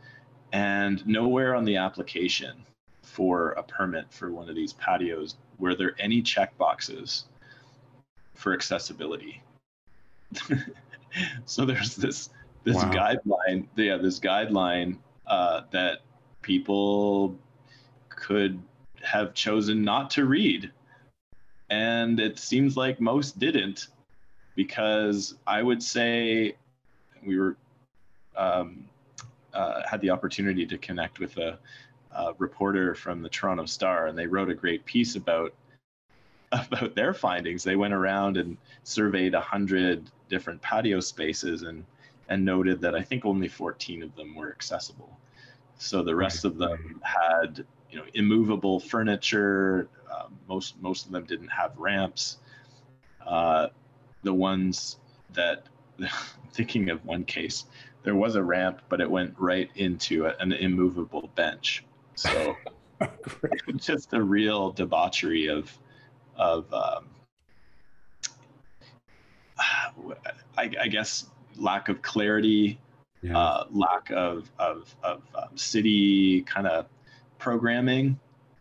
and 0.51 1.05
nowhere 1.07 1.55
on 1.55 1.63
the 1.63 1.75
application 1.75 2.65
for 3.03 3.51
a 3.51 3.63
permit 3.63 4.05
for 4.11 4.31
one 4.31 4.49
of 4.49 4.55
these 4.55 4.73
patios 4.73 5.35
were 5.57 5.75
there 5.75 5.95
any 5.99 6.21
check 6.21 6.57
boxes 6.57 7.25
for 8.35 8.53
accessibility. 8.53 9.41
so 11.45 11.65
there's 11.65 11.95
this 11.95 12.29
this 12.63 12.75
wow. 12.75 12.91
guideline, 12.91 13.67
yeah, 13.75 13.97
this 13.97 14.19
guideline 14.19 14.97
uh, 15.27 15.61
that 15.71 15.99
people 16.41 17.37
could 18.09 18.61
have 19.01 19.33
chosen 19.33 19.81
not 19.81 20.09
to 20.11 20.25
read, 20.25 20.71
and 21.69 22.19
it 22.19 22.39
seems 22.39 22.75
like 22.75 22.99
most 22.99 23.39
didn't, 23.39 23.87
because 24.55 25.35
I 25.45 25.61
would 25.61 25.81
say 25.81 26.55
we 27.25 27.37
were 27.37 27.55
um, 28.35 28.85
uh, 29.53 29.81
had 29.89 30.01
the 30.01 30.09
opportunity 30.09 30.65
to 30.65 30.77
connect 30.77 31.19
with 31.19 31.37
a, 31.37 31.59
a 32.15 32.33
reporter 32.37 32.95
from 32.95 33.21
the 33.21 33.29
Toronto 33.29 33.65
Star, 33.65 34.07
and 34.07 34.17
they 34.17 34.27
wrote 34.27 34.49
a 34.49 34.55
great 34.55 34.85
piece 34.85 35.15
about 35.15 35.53
about 36.51 36.95
their 36.95 37.13
findings. 37.13 37.63
They 37.63 37.75
went 37.75 37.93
around 37.93 38.37
and 38.37 38.57
surveyed 38.83 39.33
hundred 39.35 40.09
different 40.29 40.61
patio 40.61 40.99
spaces 40.99 41.63
and 41.63 41.85
and 42.29 42.45
noted 42.45 42.79
that 42.81 42.95
I 42.95 43.01
think 43.01 43.25
only 43.25 43.47
14 43.47 44.03
of 44.03 44.15
them 44.15 44.35
were 44.35 44.51
accessible. 44.51 45.17
So 45.79 46.03
the 46.03 46.15
rest 46.15 46.45
of 46.45 46.57
them 46.57 47.01
had 47.03 47.65
you 47.89 47.97
know 47.97 48.05
immovable 48.13 48.79
furniture. 48.79 49.87
Uh, 50.19 50.27
most 50.47 50.81
most 50.81 51.05
of 51.05 51.11
them 51.11 51.25
didn't 51.25 51.49
have 51.49 51.77
ramps. 51.77 52.37
Uh, 53.25 53.67
the 54.23 54.33
ones 54.33 54.97
that 55.33 55.67
thinking 56.53 56.89
of 56.89 57.05
one 57.05 57.23
case, 57.23 57.65
there 58.03 58.15
was 58.15 58.35
a 58.35 58.43
ramp, 58.43 58.81
but 58.89 58.99
it 59.01 59.09
went 59.09 59.33
right 59.37 59.69
into 59.75 60.25
a, 60.25 60.35
an 60.39 60.51
immovable 60.51 61.29
bench. 61.35 61.85
So 62.15 62.55
just 63.77 64.13
a 64.13 64.21
real 64.21 64.71
debauchery 64.71 65.47
of 65.47 65.75
of 66.35 66.73
um, 66.73 67.05
I, 70.57 70.71
I, 70.79 70.87
guess 70.87 71.25
lack 71.57 71.89
of 71.89 72.01
clarity, 72.01 72.79
yeah. 73.21 73.37
uh, 73.37 73.65
lack 73.71 74.09
of 74.11 74.49
of, 74.57 74.95
of 75.03 75.21
um, 75.35 75.57
city 75.57 76.41
kind 76.43 76.67
of 76.67 76.85
programming, 77.37 78.19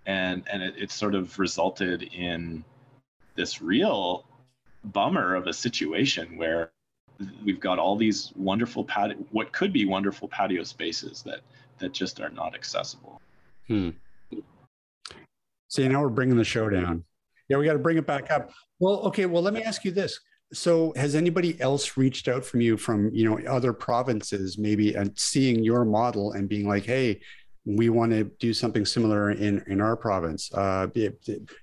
and 0.08 0.42
and 0.50 0.62
it, 0.62 0.74
it 0.76 0.90
sort 0.90 1.14
of 1.14 1.38
resulted 1.38 2.02
in 2.02 2.64
this 3.36 3.62
real 3.62 4.24
bummer 4.84 5.36
of 5.36 5.46
a 5.46 5.52
situation 5.52 6.36
where 6.36 6.72
we've 7.44 7.60
got 7.60 7.78
all 7.78 7.94
these 7.94 8.32
wonderful 8.34 8.84
patio, 8.84 9.16
what 9.30 9.52
could 9.52 9.72
be 9.72 9.84
wonderful 9.84 10.26
patio 10.26 10.64
spaces 10.64 11.22
that 11.22 11.40
that 11.78 11.92
just 11.92 12.20
are 12.20 12.30
not 12.30 12.54
accessible. 12.54 13.20
Hmm. 13.68 13.90
So 15.68 15.86
now 15.86 16.00
we're 16.00 16.08
bringing 16.08 16.38
the 16.38 16.44
show 16.44 16.68
down. 16.70 17.04
Yeah, 17.48 17.58
we 17.58 17.66
got 17.66 17.74
to 17.74 17.78
bring 17.78 17.98
it 17.98 18.06
back 18.06 18.30
up. 18.30 18.50
Well, 18.80 19.00
okay. 19.08 19.26
Well, 19.26 19.42
let 19.42 19.52
me 19.52 19.62
ask 19.62 19.84
you 19.84 19.90
this. 19.90 20.18
So, 20.54 20.94
has 20.96 21.14
anybody 21.14 21.60
else 21.60 21.98
reached 21.98 22.26
out 22.26 22.42
from 22.42 22.62
you 22.62 22.78
from 22.78 23.10
you 23.12 23.28
know 23.28 23.38
other 23.46 23.74
provinces, 23.74 24.56
maybe, 24.56 24.94
and 24.94 25.12
seeing 25.18 25.62
your 25.62 25.84
model 25.84 26.32
and 26.32 26.48
being 26.48 26.66
like, 26.66 26.84
"Hey, 26.84 27.20
we 27.64 27.88
want 27.88 28.12
to 28.12 28.24
do 28.38 28.52
something 28.52 28.84
similar 28.84 29.30
in 29.30 29.62
in 29.66 29.80
our 29.80 29.96
province." 29.96 30.52
Uh, 30.52 30.88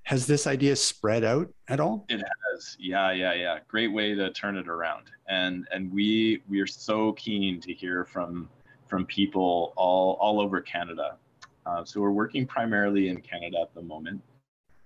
has 0.04 0.28
this 0.28 0.48
idea 0.48 0.76
spread 0.76 1.24
out 1.24 1.48
at 1.68 1.80
all? 1.80 2.06
It 2.10 2.22
has. 2.22 2.78
Yeah, 2.80 3.12
yeah, 3.12 3.34
yeah. 3.34 3.60
Great 3.68 3.92
way 3.92 4.16
to 4.16 4.32
turn 4.32 4.58
it 4.58 4.68
around. 4.68 5.12
And 5.28 5.68
and 5.72 5.92
we 5.92 6.42
we 6.48 6.60
are 6.62 6.68
so 6.68 7.14
keen 7.14 7.60
to 7.62 7.74
hear 7.74 8.06
from 8.06 8.50
from 8.88 9.06
people 9.06 9.74
all 9.76 10.18
all 10.20 10.40
over 10.40 10.62
Canada. 10.62 11.18
Uh, 11.66 11.84
so 11.84 12.00
we're 12.00 12.12
working 12.12 12.46
primarily 12.46 13.10
in 13.10 13.20
Canada 13.22 13.58
at 13.62 13.74
the 13.74 13.82
moment. 13.82 14.22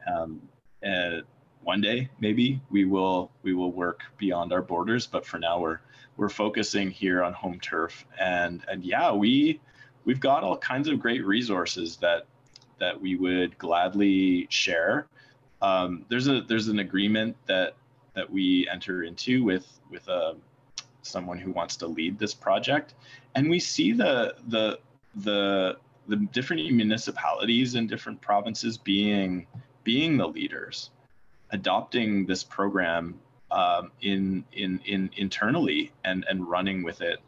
Um, 0.08 0.42
uh, 0.86 1.20
one 1.64 1.82
day 1.82 2.10
maybe 2.20 2.62
we 2.70 2.86
will 2.86 3.32
we 3.44 3.54
will 3.54 3.72
work 3.72 4.02
beyond 4.18 4.54
our 4.54 4.62
borders 4.62 5.06
but 5.06 5.26
for 5.26 5.40
now 5.40 5.60
we're 5.60 5.80
we're 6.18 6.30
focusing 6.30 6.90
here 6.90 7.24
on 7.24 7.34
home 7.34 7.60
turf 7.60 8.06
and 8.20 8.64
and 8.68 8.84
yeah 8.84 9.12
we 9.12 9.60
we've 10.06 10.20
got 10.20 10.44
all 10.44 10.58
kinds 10.58 10.88
of 10.88 11.00
great 11.00 11.26
resources 11.26 11.98
that 11.98 12.26
that 12.80 13.00
we 13.00 13.16
would 13.16 13.58
gladly 13.58 14.48
share 14.50 15.08
um, 15.62 16.06
there's 16.10 16.28
a 16.28 16.42
there's 16.42 16.68
an 16.68 16.80
agreement 16.80 17.36
that 17.48 17.76
that 18.16 18.30
we 18.30 18.68
enter 18.70 19.04
into 19.04 19.44
with 19.44 19.68
with 19.90 20.08
a 20.08 20.12
uh, 20.12 20.34
someone 21.02 21.38
who 21.38 21.52
wants 21.52 21.78
to 21.78 21.88
lead 21.88 22.20
this 22.20 22.34
project 22.34 22.94
and 23.36 23.50
we 23.50 23.60
see 23.60 23.92
the 23.92 24.36
the 24.48 24.80
the 25.16 25.78
the 26.08 26.18
different 26.18 26.62
municipalities 26.74 27.76
in 27.76 27.88
different 27.88 28.20
provinces 28.20 28.78
being 28.78 29.46
being 29.84 30.18
the 30.18 30.28
leaders, 30.28 30.92
adopting 31.52 32.26
this 32.26 32.44
program 32.44 33.20
um, 33.52 33.92
in, 34.02 34.44
in, 34.54 34.80
in 34.86 35.10
internally 35.16 35.92
and, 36.04 36.26
and 36.30 36.48
running 36.48 36.84
with 36.84 37.02
it. 37.02 37.20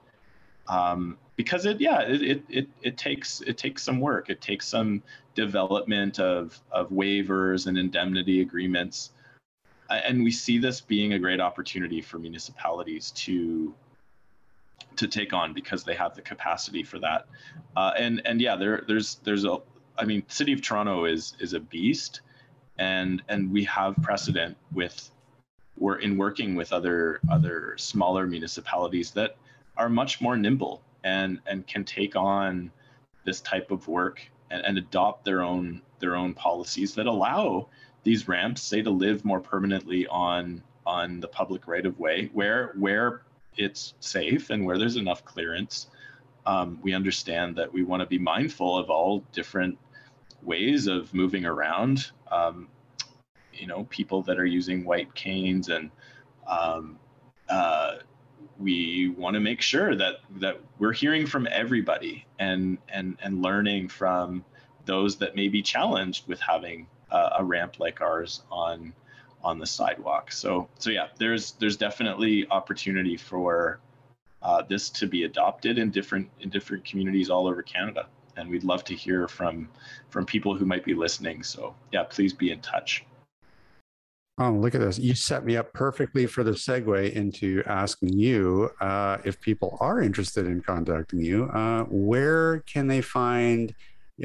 Um, 0.68 1.18
because 1.42 1.66
it, 1.66 1.82
yeah, 1.82 2.02
it, 2.02 2.22
it, 2.22 2.44
it, 2.50 2.70
it, 2.84 2.98
takes, 2.98 3.42
it 3.42 3.58
takes 3.58 3.82
some 3.82 4.00
work. 4.00 4.30
It 4.30 4.42
takes 4.42 4.68
some 4.68 5.02
development 5.34 6.20
of, 6.20 6.62
of 6.72 6.92
waivers 6.92 7.66
and 7.66 7.80
indemnity 7.80 8.42
agreements. 8.42 9.10
And 9.90 10.24
we 10.24 10.30
see 10.30 10.60
this 10.60 10.82
being 10.82 11.14
a 11.14 11.20
great 11.20 11.42
opportunity 11.42 12.00
for 12.00 12.20
municipalities 12.20 13.10
to 13.26 13.74
to 14.98 15.08
take 15.08 15.32
on 15.32 15.54
because 15.54 15.84
they 15.84 15.96
have 15.96 16.16
the 16.16 16.22
capacity 16.22 16.84
for 16.84 17.00
that. 17.00 17.26
Uh, 17.76 17.92
and 17.98 18.22
and 18.26 18.40
yeah, 18.40 18.56
there 18.56 18.84
there's 18.88 19.16
there's 19.24 19.46
a 19.46 19.58
I 19.98 20.06
mean, 20.06 20.24
City 20.28 20.54
of 20.54 20.62
Toronto 20.62 21.06
is 21.06 21.34
is 21.40 21.54
a 21.54 21.60
beast, 21.60 22.22
and 22.78 23.22
and 23.28 23.52
we 23.52 23.64
have 23.66 23.96
precedent 24.02 24.56
with 24.72 25.10
we're 25.78 25.98
in 25.98 26.18
working 26.18 26.56
with 26.56 26.72
other 26.72 27.20
other 27.30 27.76
smaller 27.78 28.28
municipalities 28.28 29.12
that 29.12 29.36
are 29.76 29.90
much 29.90 30.22
more 30.22 30.38
nimble 30.38 30.84
and 31.04 31.40
and 31.46 31.66
can 31.68 31.84
take 31.84 32.16
on 32.16 32.72
this 33.26 33.42
type 33.42 33.72
of 33.72 33.88
work 33.88 34.22
and, 34.50 34.66
and 34.66 34.78
adopt 34.78 35.26
their 35.26 35.42
own 35.42 35.82
their 36.00 36.16
own 36.16 36.34
policies 36.34 36.96
that 36.96 37.06
allow 37.06 37.68
these 38.04 38.28
ramps 38.28 38.62
say 38.62 38.82
to 38.82 38.90
live 38.90 39.24
more 39.24 39.40
permanently 39.40 40.08
on 40.08 40.64
on 40.86 41.20
the 41.20 41.28
public 41.28 41.68
right 41.68 41.86
of 41.86 42.00
way 42.00 42.30
where 42.34 42.74
where 42.78 43.22
it's 43.56 43.94
safe 44.00 44.50
and 44.50 44.66
where 44.66 44.78
there's 44.78 44.96
enough 44.96 45.24
clearance 45.26 45.88
um, 46.46 46.80
we 46.82 46.94
understand 46.94 47.56
that 47.58 47.72
we 47.72 47.84
want 47.84 48.02
to 48.02 48.08
be 48.08 48.18
mindful 48.18 48.78
of 48.78 48.90
all 48.90 49.24
different 49.32 49.78
ways 50.42 50.88
of 50.88 51.14
moving 51.14 51.46
around. 51.46 52.12
Um, 52.32 52.68
you 53.54 53.68
know, 53.68 53.86
people 53.90 54.24
that 54.24 54.40
are 54.40 54.46
using 54.46 54.86
white 54.86 55.14
canes, 55.14 55.70
and 55.70 55.92
um, 56.48 56.98
uh, 57.50 57.98
we 58.62 59.10
want 59.18 59.34
to 59.34 59.40
make 59.40 59.62
sure 59.62 59.96
that 59.96 60.16
that 60.38 60.60
we're 60.80 60.94
hearing 60.94 61.26
from 61.26 61.48
everybody 61.52 62.26
and 62.40 62.78
and 62.90 63.18
and 63.22 63.42
learning 63.42 63.88
from 63.88 64.44
those 64.86 65.18
that 65.18 65.36
may 65.36 65.48
be 65.48 65.62
challenged 65.62 66.28
with 66.28 66.40
having 66.40 66.88
uh, 67.12 67.30
a 67.40 67.44
ramp 67.44 67.80
like 67.80 68.02
ours 68.02 68.44
on 68.52 68.94
on 69.44 69.60
the 69.60 69.66
sidewalk. 69.66 70.32
So 70.32 70.68
so 70.80 70.90
yeah, 70.90 71.08
there's 71.18 71.54
there's 71.54 71.78
definitely 71.78 72.48
opportunity 72.50 73.18
for 73.18 73.80
uh, 74.42 74.64
this 74.64 74.90
to 74.90 75.08
be 75.08 75.24
adopted 75.24 75.78
in 75.78 75.92
different 75.92 76.30
in 76.40 76.50
different 76.50 76.86
communities 76.86 77.30
all 77.30 77.48
over 77.48 77.62
Canada 77.62 78.08
and 78.38 78.50
we'd 78.50 78.64
love 78.64 78.84
to 78.86 78.96
hear 78.96 79.28
from 79.28 79.70
from 80.10 80.26
people 80.26 80.56
who 80.56 80.66
might 80.66 80.84
be 80.84 80.94
listening. 80.94 81.44
So 81.44 81.76
yeah, 81.92 82.04
please 82.04 82.34
be 82.34 82.52
in 82.52 82.60
touch. 82.62 83.06
Oh, 84.42 84.50
look 84.50 84.74
at 84.74 84.82
this. 84.82 84.98
You 84.98 85.14
set 85.14 85.46
me 85.46 85.56
up 85.56 85.72
perfectly 85.72 86.26
for 86.26 86.44
the 86.44 86.50
segue 86.50 87.14
into 87.14 87.62
asking 87.68 88.18
you 88.18 88.72
uh, 88.82 89.20
if 89.24 89.40
people 89.40 89.78
are 89.80 90.02
interested 90.02 90.48
in 90.48 90.62
contacting 90.62 91.20
you, 91.20 91.44
uh, 91.54 91.84
where 91.84 92.62
can 92.62 92.88
they 92.88 93.02
find 93.02 93.76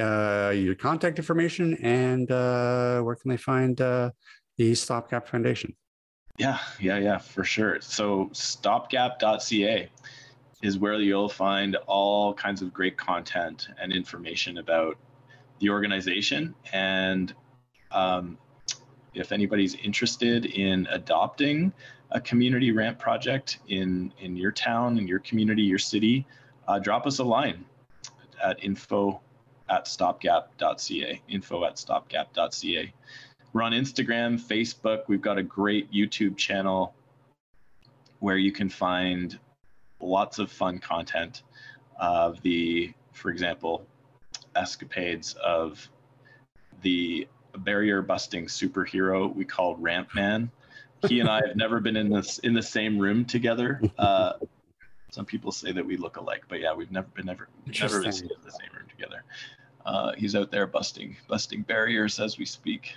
uh, 0.00 0.54
your 0.56 0.74
contact 0.74 1.18
information 1.18 1.74
and 1.82 2.30
uh, 2.30 3.02
where 3.02 3.14
can 3.14 3.28
they 3.28 3.36
find 3.36 3.78
uh, 3.82 4.10
the 4.56 4.74
Stopgap 4.74 5.28
Foundation? 5.28 5.76
Yeah, 6.38 6.60
yeah, 6.80 6.96
yeah, 6.96 7.18
for 7.18 7.44
sure. 7.44 7.78
So 7.82 8.30
stopgap.ca 8.32 9.90
is 10.62 10.78
where 10.78 10.94
you'll 10.94 11.28
find 11.28 11.76
all 11.86 12.32
kinds 12.32 12.62
of 12.62 12.72
great 12.72 12.96
content 12.96 13.68
and 13.78 13.92
information 13.92 14.56
about 14.56 14.96
the 15.60 15.68
organization. 15.68 16.54
And 16.72 17.34
um, 17.90 18.38
if 19.16 19.32
anybody's 19.32 19.74
interested 19.76 20.44
in 20.46 20.86
adopting 20.90 21.72
a 22.10 22.20
community 22.20 22.70
ramp 22.70 22.98
project 22.98 23.58
in, 23.68 24.12
in 24.20 24.36
your 24.36 24.52
town, 24.52 24.98
in 24.98 25.08
your 25.08 25.18
community, 25.20 25.62
your 25.62 25.78
city, 25.78 26.26
uh, 26.68 26.78
drop 26.78 27.06
us 27.06 27.18
a 27.18 27.24
line 27.24 27.64
at 28.44 28.62
info 28.62 29.20
at 29.68 29.86
stopgap.ca, 29.86 31.20
info 31.28 31.64
at 31.64 31.76
stopgap.ca. 31.76 32.92
We're 33.52 33.62
on 33.62 33.72
Instagram, 33.72 34.38
Facebook. 34.38 35.04
We've 35.08 35.22
got 35.22 35.38
a 35.38 35.42
great 35.42 35.90
YouTube 35.90 36.36
channel 36.36 36.94
where 38.20 38.36
you 38.36 38.52
can 38.52 38.68
find 38.68 39.38
lots 40.00 40.38
of 40.38 40.52
fun 40.52 40.78
content 40.78 41.42
of 41.98 42.40
the, 42.42 42.92
for 43.12 43.30
example, 43.30 43.86
escapades 44.54 45.34
of 45.42 45.88
the 46.82 47.26
barrier 47.58 48.02
busting 48.02 48.46
superhero 48.46 49.34
we 49.34 49.44
call 49.44 49.76
Ramp 49.76 50.08
Man. 50.14 50.50
He 51.08 51.20
and 51.20 51.28
I 51.28 51.46
have 51.46 51.56
never 51.56 51.80
been 51.80 51.96
in 51.96 52.08
this 52.08 52.38
in 52.38 52.54
the 52.54 52.62
same 52.62 52.98
room 52.98 53.24
together. 53.24 53.80
Uh, 53.98 54.34
some 55.10 55.24
people 55.24 55.52
say 55.52 55.72
that 55.72 55.84
we 55.84 55.96
look 55.96 56.16
alike, 56.16 56.44
but 56.48 56.60
yeah, 56.60 56.74
we've 56.74 56.90
never 56.90 57.08
been 57.08 57.26
never 57.26 57.48
never 57.80 58.00
been 58.00 58.08
in 58.08 58.28
the 58.44 58.50
same 58.50 58.70
room 58.74 58.86
together. 58.88 59.24
Uh, 59.84 60.12
he's 60.16 60.34
out 60.34 60.50
there 60.50 60.66
busting 60.66 61.16
busting 61.28 61.62
barriers 61.62 62.18
as 62.18 62.38
we 62.38 62.44
speak. 62.44 62.94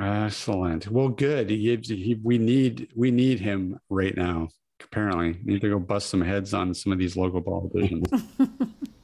Excellent. 0.00 0.88
Well, 0.88 1.08
good. 1.08 1.50
He, 1.50 1.76
he, 1.76 2.18
we 2.22 2.38
need 2.38 2.88
we 2.94 3.10
need 3.10 3.40
him 3.40 3.78
right 3.88 4.16
now. 4.16 4.48
Apparently, 4.82 5.40
we 5.44 5.54
need 5.54 5.60
to 5.60 5.68
go 5.68 5.78
bust 5.78 6.08
some 6.08 6.20
heads 6.20 6.52
on 6.54 6.74
some 6.74 6.92
of 6.92 6.98
these 6.98 7.16
local 7.16 7.40
politicians. 7.40 8.08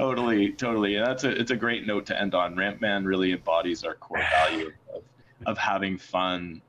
totally, 0.00 0.52
totally. 0.52 0.96
And 0.96 1.06
that's 1.06 1.24
a 1.24 1.30
it's 1.30 1.50
a 1.50 1.56
great 1.56 1.86
note 1.86 2.06
to 2.06 2.20
end 2.20 2.34
on. 2.34 2.56
Ramp 2.56 2.80
Man 2.80 3.04
really 3.04 3.32
embodies 3.32 3.84
our 3.84 3.94
core 3.94 4.18
value 4.30 4.72
of, 4.94 5.02
of 5.46 5.58
having 5.58 5.98
fun. 5.98 6.62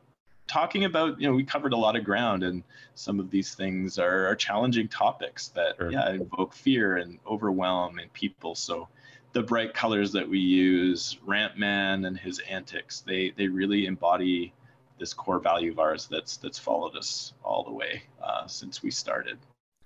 Talking 0.48 0.84
about, 0.84 1.20
you 1.20 1.30
know, 1.30 1.34
we 1.34 1.46
covered 1.46 1.72
a 1.72 1.78
lot 1.78 1.96
of 1.96 2.04
ground, 2.04 2.44
and 2.44 2.62
some 2.96 3.22
of 3.22 3.32
these 3.32 3.56
things 3.56 3.98
are, 3.98 4.28
are 4.28 4.36
challenging 4.36 4.90
topics 4.90 5.48
that, 5.50 5.78
sure. 5.78 5.92
yeah, 5.92 6.10
invoke 6.12 6.54
fear 6.54 6.98
and 6.98 7.20
overwhelm 7.26 8.00
in 8.00 8.10
people. 8.10 8.54
So, 8.56 8.90
the 9.32 9.42
bright 9.42 9.74
colors 9.74 10.12
that 10.12 10.28
we 10.28 10.40
use, 10.40 11.18
Ramp 11.26 11.56
Man 11.58 12.04
and 12.04 12.18
his 12.18 12.40
antics, 12.40 13.00
they 13.00 13.32
they 13.38 13.48
really 13.48 13.86
embody 13.86 14.54
this 15.00 15.14
core 15.14 15.40
value 15.40 15.72
of 15.72 15.80
ours 15.80 16.08
that's 16.12 16.38
that's 16.38 16.60
followed 16.60 16.96
us 16.98 17.34
all 17.44 17.64
the 17.64 17.72
way 17.72 18.04
uh, 18.24 18.46
since 18.46 18.84
we 18.84 18.92
started. 18.92 19.38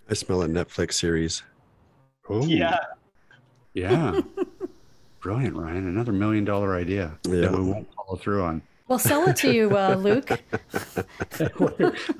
I 0.10 0.14
smell 0.14 0.42
a 0.42 0.48
Netflix 0.48 0.94
series. 0.94 1.44
Oh 2.28 2.46
yeah, 2.46 2.80
yeah, 3.76 4.22
brilliant, 5.20 5.56
Ryan! 5.56 5.88
Another 5.88 6.12
million 6.12 6.46
dollar 6.46 6.76
idea 6.76 7.18
yeah. 7.26 7.42
that 7.42 7.52
we 7.52 7.62
won't 7.62 7.88
follow 7.96 8.18
through 8.18 8.44
on. 8.44 8.62
We'll 8.88 9.00
sell 9.00 9.28
it 9.28 9.36
to 9.38 9.52
you, 9.52 9.76
uh, 9.76 9.96
Luke. 10.00 10.30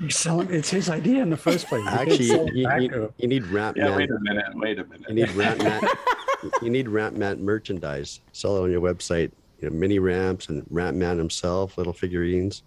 it's 0.00 0.70
his 0.70 0.90
idea 0.90 1.22
in 1.22 1.30
the 1.30 1.36
first 1.36 1.68
place. 1.68 1.86
Actually, 1.86 2.24
you, 2.24 2.68
you, 2.80 3.12
you, 3.18 3.28
need 3.28 3.46
Ramp 3.46 3.76
Yeah, 3.76 3.96
wait 3.96 4.10
a 4.10 4.18
minute. 4.18 4.46
Wait 4.54 4.78
a 4.80 4.84
minute. 4.84 5.08
You 5.08 5.14
need 5.14 5.30
Ramp 5.32 5.62
you 6.62 6.70
need 6.70 6.88
Ramp 6.88 7.16
Man 7.16 7.44
merchandise. 7.44 8.20
Sell 8.32 8.56
it 8.56 8.62
on 8.62 8.70
your 8.70 8.80
website. 8.80 9.30
You 9.60 9.70
know, 9.70 9.76
mini 9.76 9.98
ramps 9.98 10.48
and 10.48 10.66
Ramp 10.68 10.96
Man 10.96 11.16
himself, 11.16 11.78
little 11.78 11.94
figurines, 11.94 12.62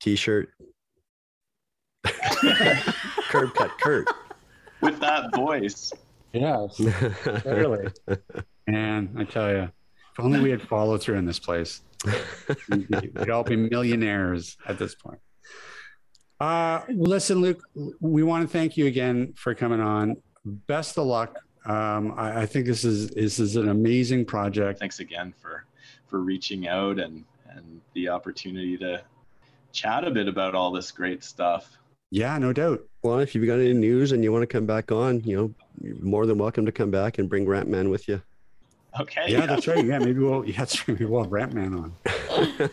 T-shirt, 0.00 0.50
curb 2.04 3.54
cut 3.54 3.70
Kurt 3.80 4.08
with 4.80 5.00
that 5.00 5.34
voice. 5.34 5.92
Yes, 6.32 6.76
clearly. 7.22 7.88
And 8.66 9.10
I 9.16 9.24
tell 9.24 9.50
you, 9.50 9.62
if 9.62 10.20
only 10.20 10.40
we 10.40 10.50
had 10.50 10.62
follow 10.62 10.98
through 10.98 11.16
in 11.16 11.24
this 11.24 11.38
place, 11.38 11.82
we'd 12.68 13.30
all 13.30 13.44
be 13.44 13.56
millionaires 13.56 14.56
at 14.66 14.78
this 14.78 14.94
point. 14.94 15.18
Uh, 16.38 16.82
listen, 16.88 17.40
Luke, 17.40 17.62
we 18.00 18.22
want 18.22 18.42
to 18.42 18.48
thank 18.48 18.76
you 18.76 18.86
again 18.86 19.32
for 19.36 19.54
coming 19.54 19.80
on. 19.80 20.16
Best 20.44 20.98
of 20.98 21.06
luck 21.06 21.38
um, 21.66 22.14
I, 22.16 22.42
I, 22.42 22.46
think 22.46 22.66
this 22.66 22.84
is 22.84 23.10
this 23.10 23.40
is 23.40 23.56
an 23.56 23.68
amazing 23.68 24.24
project. 24.24 24.78
Thanks 24.78 25.00
again 25.00 25.34
for 25.36 25.64
for 26.06 26.20
reaching 26.20 26.68
out 26.68 27.00
and 27.00 27.24
and 27.48 27.80
the 27.92 28.08
opportunity 28.08 28.76
to 28.78 29.02
chat 29.72 30.04
a 30.04 30.10
bit 30.12 30.28
about 30.28 30.54
all 30.54 30.70
this 30.70 30.92
great 30.92 31.24
stuff. 31.24 31.76
Yeah, 32.10 32.38
no 32.38 32.52
doubt. 32.52 32.82
Well, 33.02 33.18
if 33.18 33.34
you've 33.34 33.46
got 33.46 33.54
any 33.54 33.72
news 33.72 34.12
and 34.12 34.22
you 34.22 34.32
want 34.32 34.42
to 34.42 34.46
come 34.46 34.66
back 34.66 34.92
on, 34.92 35.20
you 35.24 35.36
know, 35.36 35.54
you're 35.80 35.96
more 35.96 36.26
than 36.26 36.38
welcome 36.38 36.66
to 36.66 36.72
come 36.72 36.90
back 36.90 37.18
and 37.18 37.28
bring 37.28 37.46
Ramp 37.46 37.68
Man 37.68 37.90
with 37.90 38.08
you. 38.08 38.22
Okay. 38.98 39.24
Yeah, 39.28 39.40
yeah, 39.40 39.46
that's 39.46 39.66
right. 39.66 39.84
Yeah, 39.84 39.98
maybe 39.98 40.20
we'll 40.20 40.44
yeah, 40.46 40.56
that's 40.56 40.78
right. 40.80 40.98
Maybe 40.98 41.04
we'll 41.04 41.22
have 41.22 41.32
Ramp 41.32 41.52
Man 41.52 41.74
on. 41.74 41.92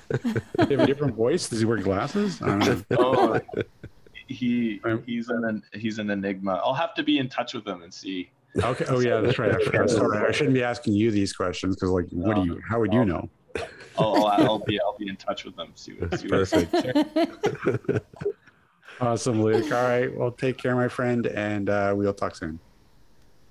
have 0.57 0.79
a 0.79 0.85
different 0.85 1.15
voice? 1.15 1.49
Does 1.49 1.59
he 1.59 1.65
wear 1.65 1.77
glasses? 1.77 2.39
oh, 2.41 3.39
he 4.27 4.81
he's 5.05 5.29
an 5.29 5.63
he's 5.73 5.99
an 5.99 6.09
enigma. 6.09 6.61
I'll 6.63 6.73
have 6.73 6.93
to 6.95 7.03
be 7.03 7.17
in 7.17 7.27
touch 7.27 7.53
with 7.53 7.67
him 7.67 7.81
and 7.81 7.93
see 7.93 8.29
Okay. 8.61 8.85
Oh 8.87 8.99
yeah, 8.99 9.19
that's 9.19 9.39
right. 9.39 9.55
I. 9.55 9.85
Sorry, 9.87 10.27
I 10.27 10.31
shouldn't 10.31 10.53
be 10.53 10.63
asking 10.63 10.93
you 10.93 11.09
these 11.09 11.33
questions 11.33 11.75
because, 11.75 11.89
like, 11.89 12.05
what 12.11 12.35
do 12.35 12.45
you? 12.45 12.61
How 12.67 12.79
would 12.79 12.93
you 12.93 12.99
oh. 12.99 13.03
know? 13.03 13.29
I'll, 13.97 14.27
I'll 14.27 14.59
be 14.59 14.79
I'll 14.79 14.97
be 14.97 15.07
in 15.07 15.15
touch 15.15 15.43
with 15.43 15.55
them. 15.55 15.71
See 15.75 15.93
what. 15.93 16.19
See 16.19 16.27
what 16.27 18.03
awesome, 19.01 19.41
Luke. 19.41 19.71
All 19.71 19.83
right. 19.83 20.15
Well, 20.15 20.31
take 20.31 20.57
care, 20.57 20.75
my 20.75 20.87
friend, 20.87 21.27
and 21.27 21.69
uh, 21.69 21.93
we'll 21.95 22.13
talk 22.13 22.35
soon. 22.35 22.59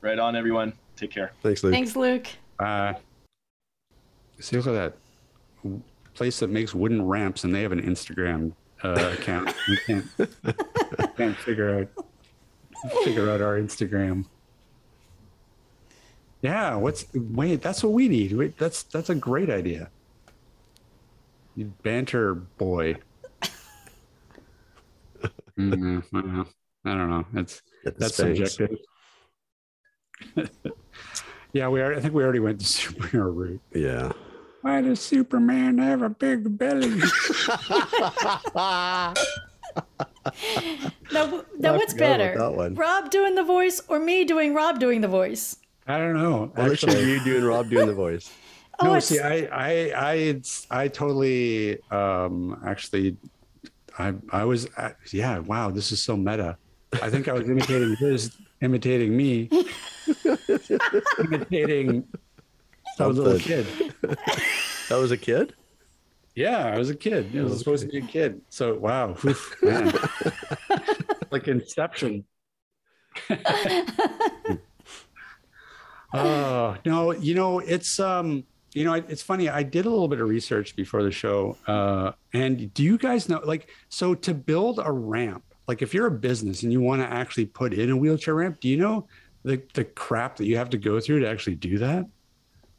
Right 0.00 0.18
on, 0.18 0.36
everyone. 0.36 0.72
Take 0.96 1.10
care. 1.10 1.32
Thanks, 1.42 1.62
Luke. 1.62 1.72
Thanks, 1.72 1.96
Luke. 1.96 2.26
Uh, 2.58 2.94
see, 4.40 4.56
look 4.56 4.66
at 4.66 4.72
that 4.72 5.80
place 6.14 6.40
that 6.40 6.50
makes 6.50 6.74
wooden 6.74 7.06
ramps, 7.06 7.44
and 7.44 7.54
they 7.54 7.62
have 7.62 7.72
an 7.72 7.82
Instagram 7.82 8.52
uh, 8.82 9.14
account. 9.18 9.54
we 9.68 9.76
can't 9.86 10.06
can't 11.16 11.36
figure 11.36 11.80
out 11.80 12.06
figure 13.04 13.30
out 13.30 13.40
our 13.40 13.58
Instagram. 13.58 14.24
Yeah, 16.42 16.74
what's 16.74 17.06
wait? 17.14 17.62
That's 17.62 17.82
what 17.84 17.92
we 17.92 18.08
need. 18.08 18.32
Wait, 18.32 18.58
that's 18.58 18.82
that's 18.84 19.10
a 19.10 19.14
great 19.14 19.50
idea. 19.50 19.90
You 21.54 21.72
banter 21.82 22.34
boy. 22.34 22.96
Mm-hmm, 25.70 26.42
I 26.84 26.94
don't 26.94 27.10
know. 27.10 27.24
It's 27.34 27.62
that's 27.84 28.16
subjective. 28.16 28.76
yeah, 31.52 31.68
we 31.68 31.80
are. 31.80 31.94
I 31.94 32.00
think 32.00 32.14
we 32.14 32.22
already 32.22 32.40
went 32.40 32.60
to 32.60 32.66
superhero 32.66 33.34
route. 33.34 33.60
Yeah. 33.74 34.12
Why 34.62 34.80
does 34.80 35.00
Superman 35.00 35.78
have 35.78 36.02
a 36.02 36.08
big 36.08 36.56
belly? 36.56 36.88
now, 41.12 41.44
now 41.58 41.76
what's 41.76 41.94
better? 41.94 42.36
Rob 42.74 43.10
doing 43.10 43.34
the 43.34 43.42
voice 43.42 43.82
or 43.88 43.98
me 43.98 44.24
doing 44.24 44.54
Rob 44.54 44.78
doing 44.78 45.00
the 45.00 45.08
voice? 45.08 45.56
I 45.88 45.98
don't 45.98 46.14
know. 46.14 46.52
Well, 46.56 46.70
actually, 46.70 47.10
you 47.10 47.24
doing 47.24 47.42
Rob 47.42 47.70
doing 47.70 47.88
the 47.88 47.94
voice. 47.94 48.32
oh, 48.78 48.92
no, 48.92 49.00
see, 49.00 49.18
I, 49.18 49.48
I, 49.50 49.92
I, 49.96 50.40
I 50.70 50.88
totally, 50.88 51.82
um, 51.90 52.60
actually, 52.64 53.16
I, 53.98 54.14
I 54.30 54.44
was, 54.44 54.68
uh, 54.76 54.90
yeah. 55.10 55.38
Wow, 55.38 55.70
this 55.70 55.92
is 55.92 56.00
so 56.02 56.16
meta. 56.16 56.56
I 57.00 57.10
think 57.10 57.28
I 57.28 57.32
was 57.32 57.48
imitating 57.48 57.96
his, 57.96 58.36
imitating 58.60 59.16
me, 59.16 59.48
imitating. 61.18 62.04
I 62.98 63.06
was 63.06 63.18
a 63.18 63.22
little 63.22 63.38
kid. 63.38 63.66
that 64.02 64.98
was 64.98 65.10
a 65.10 65.16
kid. 65.16 65.54
Yeah, 66.34 66.66
I 66.66 66.78
was 66.78 66.90
a 66.90 66.94
kid. 66.94 67.34
It 67.34 67.42
was 67.42 67.58
supposed 67.58 67.82
to 67.82 67.88
be 67.88 67.98
a 67.98 68.06
kid. 68.06 68.40
So 68.48 68.74
wow, 68.78 69.16
oof, 69.24 69.56
man, 69.62 69.92
like 71.30 71.48
Inception. 71.48 72.24
Oh 76.14 76.76
no, 76.84 77.12
you 77.12 77.34
know 77.34 77.58
it's 77.58 77.98
um 77.98 78.44
you 78.72 78.84
know 78.84 78.94
it's 78.94 79.22
funny. 79.22 79.48
I 79.48 79.62
did 79.62 79.86
a 79.86 79.90
little 79.90 80.08
bit 80.08 80.20
of 80.20 80.28
research 80.28 80.74
before 80.76 81.02
the 81.02 81.10
show, 81.10 81.56
uh, 81.66 82.12
and 82.32 82.72
do 82.74 82.82
you 82.82 82.98
guys 82.98 83.28
know 83.28 83.40
like 83.44 83.68
so 83.88 84.14
to 84.14 84.34
build 84.34 84.80
a 84.82 84.90
ramp? 84.90 85.44
Like 85.68 85.82
if 85.82 85.94
you're 85.94 86.06
a 86.06 86.12
business 86.12 86.62
and 86.62 86.72
you 86.72 86.80
want 86.80 87.02
to 87.02 87.06
actually 87.06 87.46
put 87.46 87.74
in 87.74 87.90
a 87.90 87.96
wheelchair 87.96 88.34
ramp, 88.34 88.60
do 88.60 88.68
you 88.68 88.76
know 88.76 89.06
the 89.44 89.62
the 89.74 89.84
crap 89.84 90.36
that 90.36 90.46
you 90.46 90.56
have 90.56 90.70
to 90.70 90.78
go 90.78 91.00
through 91.00 91.20
to 91.20 91.28
actually 91.28 91.56
do 91.56 91.78
that? 91.78 92.06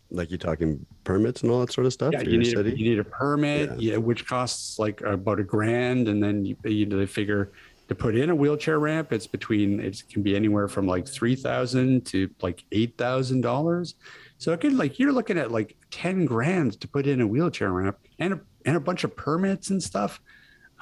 Like 0.10 0.30
you're 0.30 0.38
talking 0.38 0.86
permits 1.04 1.42
and 1.42 1.52
all 1.52 1.60
that 1.62 1.72
sort 1.72 1.88
of 1.88 1.94
stuff. 1.94 2.14
Yeah, 2.14 2.22
you 2.22 2.38
need, 2.38 2.58
a, 2.58 2.64
you 2.64 2.90
need 2.90 3.00
a 3.00 3.04
permit, 3.04 3.72
yeah. 3.80 3.94
yeah. 3.94 3.98
which 3.98 4.28
costs 4.28 4.78
like 4.78 5.02
about 5.02 5.40
a 5.40 5.44
grand, 5.44 6.08
and 6.08 6.22
then 6.24 6.46
you, 6.46 6.56
you 6.64 6.86
they 6.86 7.06
figure 7.06 7.52
to 7.88 7.96
put 7.96 8.16
in 8.16 8.30
a 8.30 8.36
wheelchair 8.36 8.80
ramp 8.80 9.12
it's 9.12 9.28
between 9.28 9.80
it 9.80 10.02
can 10.10 10.24
be 10.24 10.36
anywhere 10.36 10.68
from 10.68 10.88
like 10.88 11.08
3000 11.08 12.06
to 12.06 12.30
like 12.42 12.64
$8000 12.72 13.94
so 14.38 14.52
it 14.52 14.60
could 14.62 14.74
like 14.74 15.00
you're 15.00 15.12
looking 15.14 15.38
at 15.38 15.52
like 15.52 15.78
10 15.92 16.26
grand 16.26 16.80
to 16.82 16.88
put 16.88 17.08
in 17.08 17.22
a 17.22 17.28
wheelchair 17.28 17.72
ramp 17.72 17.98
and 18.20 18.34
a, 18.34 18.42
and 18.66 18.76
a 18.76 18.80
bunch 18.80 19.04
of 19.04 19.16
permits 19.16 19.70
and 19.70 19.82
stuff. 19.82 20.22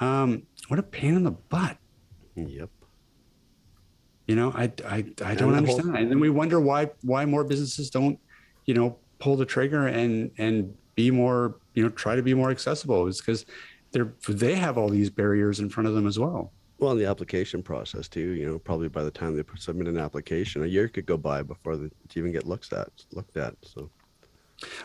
Um 0.00 0.42
what 0.68 0.78
a 0.78 0.82
pain 0.82 1.14
in 1.14 1.22
the 1.24 1.30
butt. 1.32 1.76
Yep. 2.34 2.70
You 4.26 4.36
know 4.36 4.52
i 4.52 4.64
i, 4.86 5.04
I 5.24 5.34
don't 5.34 5.48
and 5.50 5.56
understand 5.58 5.88
whole- 5.90 5.96
and 5.96 6.10
then 6.10 6.20
we 6.20 6.30
wonder 6.30 6.60
why 6.60 6.90
why 7.02 7.24
more 7.24 7.44
businesses 7.44 7.90
don't 7.90 8.18
you 8.66 8.74
know 8.74 8.96
pull 9.18 9.36
the 9.36 9.46
trigger 9.46 9.86
and 9.86 10.30
and 10.38 10.74
be 10.94 11.10
more 11.10 11.56
you 11.74 11.82
know 11.82 11.88
try 11.90 12.16
to 12.16 12.22
be 12.22 12.34
more 12.34 12.50
accessible. 12.50 13.06
Is 13.06 13.20
because 13.20 13.44
they're 13.92 14.12
they 14.28 14.54
have 14.54 14.78
all 14.78 14.88
these 14.88 15.10
barriers 15.10 15.60
in 15.60 15.68
front 15.68 15.88
of 15.88 15.94
them 15.94 16.06
as 16.06 16.18
well 16.18 16.52
well, 16.82 16.92
in 16.92 16.98
the 16.98 17.06
application 17.06 17.62
process 17.62 18.08
too, 18.08 18.32
you 18.32 18.44
know, 18.44 18.58
probably 18.58 18.88
by 18.88 19.04
the 19.04 19.10
time 19.10 19.36
they 19.36 19.44
submit 19.56 19.86
an 19.86 19.98
application, 19.98 20.64
a 20.64 20.66
year 20.66 20.88
could 20.88 21.06
go 21.06 21.16
by 21.16 21.42
before 21.42 21.76
they 21.76 21.88
even 22.16 22.32
get 22.32 22.46
looked 22.46 22.72
at. 22.72 22.88
Looked 23.12 23.36
at. 23.36 23.54
So. 23.62 23.88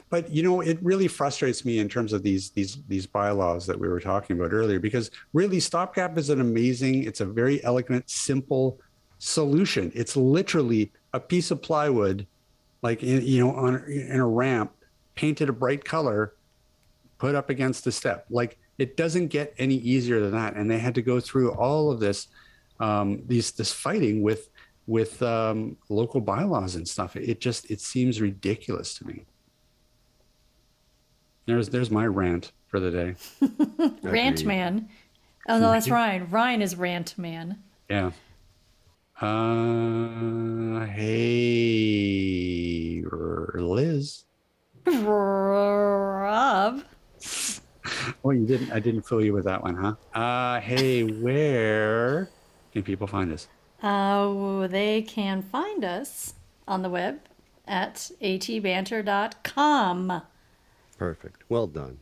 But 0.10 0.30
you 0.32 0.44
know, 0.44 0.62
it 0.62 0.78
really 0.82 1.08
frustrates 1.08 1.66
me 1.66 1.80
in 1.80 1.90
terms 1.90 2.14
of 2.14 2.22
these 2.24 2.52
these 2.52 2.78
these 2.88 3.08
bylaws 3.08 3.66
that 3.66 3.80
we 3.80 3.88
were 3.88 4.00
talking 4.00 4.38
about 4.38 4.54
earlier, 4.54 4.80
because 4.80 5.10
really, 5.34 5.60
stopgap 5.60 6.18
is 6.18 6.30
an 6.30 6.40
amazing. 6.40 7.04
It's 7.04 7.22
a 7.22 7.26
very 7.26 7.64
elegant, 7.64 8.10
simple 8.10 8.80
solution. 9.18 9.92
It's 9.96 10.16
literally 10.16 10.92
a 11.14 11.20
piece 11.20 11.50
of 11.50 11.62
plywood, 11.62 12.28
like 12.84 13.02
in, 13.02 13.26
you 13.26 13.40
know, 13.44 13.52
on 13.56 13.84
in 13.90 14.20
a 14.20 14.28
ramp, 14.28 14.72
painted 15.16 15.50
a 15.50 15.54
bright 15.54 15.84
color, 15.84 16.36
put 17.18 17.34
up 17.34 17.50
against 17.50 17.84
the 17.84 17.92
step. 17.92 18.26
Like 18.30 18.60
it 18.78 18.98
doesn't 18.98 19.28
get 19.28 19.54
any 19.58 19.76
easier 19.76 20.20
than 20.20 20.32
that. 20.32 20.56
And 20.56 20.70
they 20.70 20.80
had 20.80 20.96
to 20.96 21.02
go 21.02 21.20
through 21.20 21.52
all 21.52 21.92
of 21.92 22.00
this, 22.00 22.28
um, 22.80 23.22
these 23.28 23.52
this 23.52 23.74
fighting 23.74 24.22
with 24.22 24.50
with 24.86 25.22
um, 25.22 25.76
local 25.90 26.22
bylaws 26.22 26.76
and 26.76 26.88
stuff. 26.88 27.16
It 27.16 27.42
just 27.42 27.70
it 27.70 27.82
seems 27.82 28.22
ridiculous 28.22 28.98
to 29.00 29.08
me. 29.08 29.26
There's 31.46 31.70
there's 31.70 31.92
my 31.92 32.06
rant 32.06 32.52
for 32.68 32.80
the 32.80 32.92
day. 32.92 33.16
Rant 34.04 34.46
man. 34.46 34.90
Oh 35.48 35.60
no, 35.60 35.72
that's 35.72 35.90
Ryan. 35.90 36.30
Ryan 36.30 36.62
is 36.62 36.76
rant 36.76 37.18
man. 37.18 37.64
Yeah. 37.90 38.12
Uh, 39.20 40.86
hey, 40.88 43.02
Liz. 43.56 44.26
Rob. 44.86 46.84
Oh, 48.24 48.32
you 48.32 48.46
didn't. 48.46 48.72
I 48.72 48.80
didn't 48.80 49.04
fool 49.04 49.24
you 49.24 49.34
with 49.34 49.46
that 49.46 49.64
one, 49.64 49.76
huh? 49.76 50.20
Uh, 50.20 50.60
hey, 50.62 51.04
where 51.04 52.30
can 52.72 52.84
people 52.84 53.08
find 53.08 53.32
us? 53.32 53.48
Uh, 53.82 54.68
they 54.68 55.02
can 55.02 55.42
find 55.42 55.84
us 55.84 56.34
on 56.68 56.82
the 56.82 56.90
web 56.90 57.20
at 57.68 58.12
atbanter.com. 58.22 60.22
Perfect. 60.98 61.44
Well 61.50 61.68
done. 61.68 62.00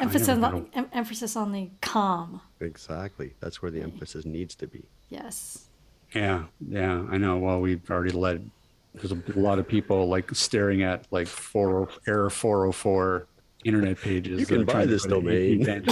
Emphasis 0.00 0.28
on, 0.28 0.66
em- 0.74 0.88
emphasis 0.92 1.36
on 1.36 1.52
the 1.52 1.68
com. 1.80 2.40
Exactly. 2.60 3.34
That's 3.40 3.62
where 3.62 3.70
the 3.70 3.82
emphasis 3.82 4.24
needs 4.24 4.54
to 4.56 4.66
be. 4.66 4.82
Yes. 5.10 5.66
Yeah, 6.14 6.44
yeah, 6.68 7.04
I 7.10 7.18
know. 7.18 7.38
Well, 7.38 7.60
we've 7.60 7.88
already 7.90 8.12
led. 8.12 8.48
There's 8.94 9.12
a 9.12 9.22
lot 9.34 9.58
of 9.58 9.66
people 9.66 10.08
like 10.08 10.34
staring 10.34 10.82
at 10.82 11.06
like 11.10 11.26
four 11.26 11.88
error 12.06 12.28
404 12.28 13.26
internet 13.64 14.00
pages. 14.00 14.40
You 14.40 14.46
can 14.46 14.64
buy 14.64 14.86
this 14.86 15.04
domain. 15.04 15.64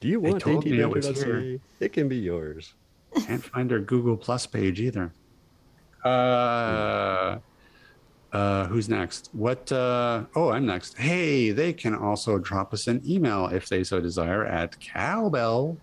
Do 0.00 0.08
you 0.08 0.20
want 0.20 0.46
it 0.46 0.56
AT 0.56 0.66
It 1.80 1.92
can 1.92 2.08
be 2.08 2.16
yours. 2.16 2.74
Can't 3.26 3.44
find 3.44 3.70
our 3.72 3.78
Google 3.78 4.16
Plus 4.16 4.46
page 4.46 4.80
either. 4.80 5.12
Uh, 6.04 7.38
uh, 8.32 8.66
who's 8.66 8.88
next? 8.88 9.30
What? 9.32 9.70
Uh, 9.70 10.24
oh, 10.34 10.50
I'm 10.50 10.66
next. 10.66 10.98
Hey, 10.98 11.50
they 11.50 11.72
can 11.72 11.94
also 11.94 12.38
drop 12.38 12.74
us 12.74 12.88
an 12.88 13.00
email 13.06 13.46
if 13.46 13.68
they 13.68 13.84
so 13.84 14.00
desire 14.00 14.44
at 14.44 14.80
cowbell 14.80 15.76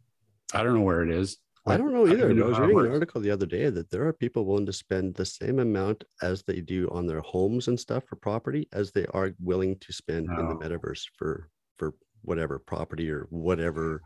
I 0.55 0.63
don't 0.63 0.75
know 0.75 0.81
where 0.83 1.03
it 1.03 1.11
is. 1.11 1.39
I 1.69 1.77
don't 1.77 1.93
know 1.93 2.05
Like, 2.05 2.13
either. 2.13 2.31
even 2.31 2.43
I 2.45 2.47
was 2.47 2.59
reading 2.61 2.79
an 2.79 2.93
article 2.93 3.21
the 3.21 3.33
other 3.33 3.47
day 3.47 3.69
that 3.71 3.91
there 3.91 4.07
are 4.07 4.13
people 4.13 4.45
willing 4.45 4.67
to 4.67 4.73
spend 4.73 5.15
the 5.17 5.27
same 5.27 5.59
amount 5.59 6.05
as 6.23 6.45
they 6.45 6.61
do 6.61 6.89
on 6.93 7.09
their 7.09 7.21
homes 7.21 7.67
and 7.67 7.79
stuff 7.79 8.05
for 8.05 8.15
property 8.15 8.69
as 8.73 8.93
they 8.93 9.05
are 9.07 9.33
willing 9.41 9.77
to 9.81 9.93
spend 9.93 10.29
in 10.31 10.49
the 10.49 10.55
metaverse 10.55 11.03
for 11.19 11.49
for 11.77 11.95
whatever 12.23 12.61
property 12.61 13.11
or 13.11 13.27
whatever 13.31 14.01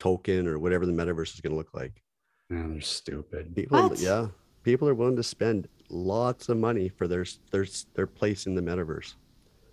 token 0.00 0.46
or 0.46 0.58
whatever 0.58 0.86
the 0.86 0.92
metaverse 0.92 1.34
is 1.34 1.40
going 1.40 1.52
to 1.52 1.56
look 1.58 1.74
like. 1.74 2.02
Yeah, 2.50 2.66
they're 2.68 2.80
stupid. 2.80 3.54
People, 3.54 3.76
are- 3.78 3.88
What? 3.88 3.98
yeah, 4.00 4.28
people 4.62 4.88
are 4.88 4.94
willing 4.94 5.16
to 5.16 5.22
spend 5.22 5.68
lots 5.90 6.48
of 6.48 6.56
money 6.56 6.88
for 6.88 7.06
their 7.06 7.26
their 7.50 7.66
their 7.94 8.06
place 8.06 8.46
in 8.46 8.54
the 8.54 8.62
metaverse. 8.62 9.14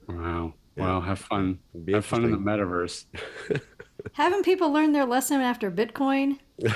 Wow. 0.09 0.53
Yeah. 0.79 0.85
Well, 0.85 1.01
have 1.01 1.19
fun. 1.19 1.59
Be 1.83 1.93
Have 1.93 2.05
fun 2.05 2.23
in 2.23 2.31
the 2.31 2.37
metaverse. 2.37 3.05
Haven't 4.13 4.45
people 4.45 4.71
learned 4.71 4.95
their 4.95 5.05
lesson 5.05 5.41
after 5.41 5.69
Bitcoin? 5.69 6.39
No, 6.57 6.69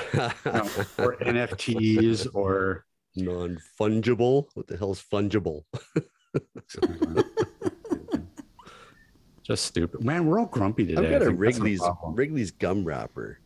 or 0.98 1.16
NFTs 1.22 2.28
or 2.34 2.84
Non 3.16 3.58
fungible. 3.80 4.48
What 4.54 4.66
the 4.66 4.76
hell 4.76 4.92
is 4.92 5.02
fungible? 5.02 5.64
just 9.42 9.64
stupid. 9.64 10.04
Man, 10.04 10.26
we're 10.26 10.38
all 10.38 10.46
grumpy 10.46 10.84
today. 10.84 11.02
I've 11.02 11.10
got 11.10 11.22
a 11.22 11.26
think 11.26 11.40
Wrigley's 11.40 11.80
problem. 11.80 12.14
Wrigley's 12.14 12.50
gum 12.50 12.84
wrapper. 12.84 13.38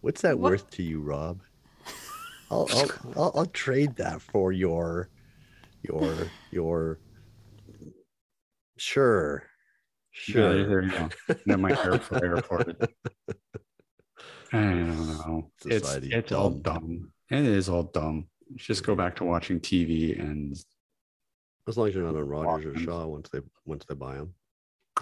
What's 0.00 0.22
that 0.22 0.38
What? 0.38 0.50
worth 0.50 0.70
to 0.72 0.82
you, 0.82 1.00
Rob? 1.00 1.42
I'll, 2.50 2.68
I'll, 2.72 2.90
I'll 3.16 3.32
I'll 3.36 3.46
trade 3.46 3.96
that 3.96 4.20
for 4.22 4.52
your 4.52 5.10
your 5.82 6.30
your 6.50 6.98
sure 8.76 9.44
Yeah, 10.28 10.32
sure. 10.32 10.66
there 10.66 10.82
you 10.82 10.90
go. 10.90 11.08
Got 11.46 11.60
my 11.60 11.70
air 11.84 11.98
fryer 11.98 12.36
for 12.42 12.60
it. 12.62 12.90
I 14.52 14.60
don't 14.60 15.06
know. 15.08 15.50
It's 15.64 15.86
Society 15.86 16.12
it's 16.12 16.32
all 16.32 16.50
dumb. 16.50 16.80
dumb. 16.80 17.12
It 17.30 17.44
is 17.46 17.68
all 17.68 17.82
dumb. 17.84 18.28
Just 18.54 18.84
go 18.84 18.94
back 18.94 19.16
to 19.16 19.24
watching 19.24 19.60
TV 19.60 20.18
and 20.18 20.56
As 21.68 21.76
long 21.76 21.88
as 21.88 21.94
you're 21.94 22.04
not 22.04 22.16
on 22.16 22.28
Rogers 22.28 22.76
or 22.76 22.78
Shaw 22.78 23.06
once 23.06 23.28
they 23.30 23.40
once 23.64 23.84
they 23.88 23.94
buy 23.94 24.14
them. 24.16 24.34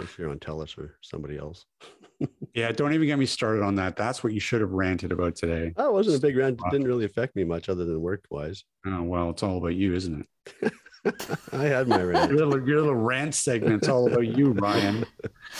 If 0.00 0.18
you're 0.18 0.30
on 0.30 0.40
Telus 0.40 0.76
or 0.76 0.96
somebody 1.02 1.38
else. 1.38 1.66
yeah, 2.54 2.72
don't 2.72 2.94
even 2.94 3.06
get 3.06 3.18
me 3.18 3.26
started 3.26 3.62
on 3.62 3.76
that. 3.76 3.94
That's 3.94 4.24
what 4.24 4.32
you 4.32 4.40
should 4.40 4.60
have 4.60 4.72
ranted 4.72 5.12
about 5.12 5.36
today. 5.36 5.72
Oh, 5.76 5.90
it 5.90 5.92
wasn't 5.92 6.16
a 6.16 6.20
big 6.20 6.36
rant. 6.36 6.58
It 6.66 6.70
didn't 6.72 6.88
really 6.88 7.04
affect 7.04 7.36
me 7.36 7.44
much 7.44 7.68
other 7.68 7.84
than 7.84 8.00
work 8.00 8.24
wise. 8.28 8.64
Oh 8.86 9.02
well, 9.02 9.30
it's 9.30 9.44
all 9.44 9.58
about 9.58 9.76
you, 9.76 9.94
isn't 9.94 10.26
it? 10.62 10.72
I 11.52 11.64
had 11.64 11.88
my 11.88 12.02
rant. 12.02 12.30
Your 12.30 12.46
little, 12.46 12.68
your 12.68 12.80
little 12.80 12.94
rant 12.94 13.34
segment's 13.34 13.88
all 13.88 14.06
about 14.06 14.26
you, 14.26 14.52
Ryan. 14.52 15.04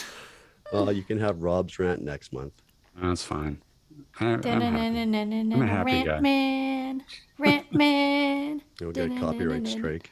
well, 0.72 0.92
you 0.92 1.02
can 1.02 1.18
have 1.18 1.42
Rob's 1.42 1.78
rant 1.78 2.02
next 2.02 2.32
month. 2.32 2.52
That's 3.00 3.22
fine. 3.22 3.60
I, 4.20 4.26
I'm 4.26 4.42
happy. 4.42 5.60
a 5.60 5.66
happy 5.66 6.04
guy. 6.04 6.06
Rant 6.06 6.22
man, 6.22 7.04
rant 7.38 7.74
man. 7.74 8.62
You'll 8.80 8.92
get 8.92 9.10
a 9.10 9.20
copyright 9.20 9.66
strike. 9.66 10.10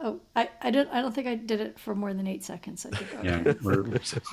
Oh, 0.00 0.20
I, 0.36 0.48
I 0.62 0.70
don't 0.70 0.88
I 0.90 1.00
don't 1.00 1.12
think 1.12 1.26
I 1.26 1.34
did 1.34 1.60
it 1.60 1.78
for 1.78 1.94
more 1.94 2.14
than 2.14 2.26
eight 2.26 2.44
seconds. 2.44 2.86
I 2.86 2.96
think. 2.96 3.24
Yeah, 3.24 3.54
we're, 3.62 3.82
we're 3.82 4.00
safe. 4.02 4.32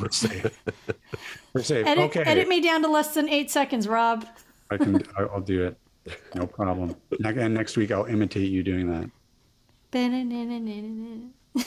We're 1.54 1.64
safe. 1.64 1.88
Edit, 1.88 2.04
okay, 2.06 2.22
edit 2.22 2.48
me 2.48 2.62
down 2.62 2.84
to 2.84 2.88
less 2.88 3.14
than 3.14 3.28
eight 3.30 3.50
seconds, 3.50 3.88
Rob. 3.88 4.26
I 4.70 4.78
can. 4.78 5.02
I- 5.18 5.24
I'll 5.24 5.42
do 5.42 5.64
it. 5.66 5.78
No 6.36 6.46
problem. 6.46 6.96
And 7.24 7.54
next 7.54 7.78
week 7.78 7.92
I'll 7.92 8.06
imitate 8.06 8.52
you 8.52 8.64
doing 8.64 8.88
that. 8.92 9.10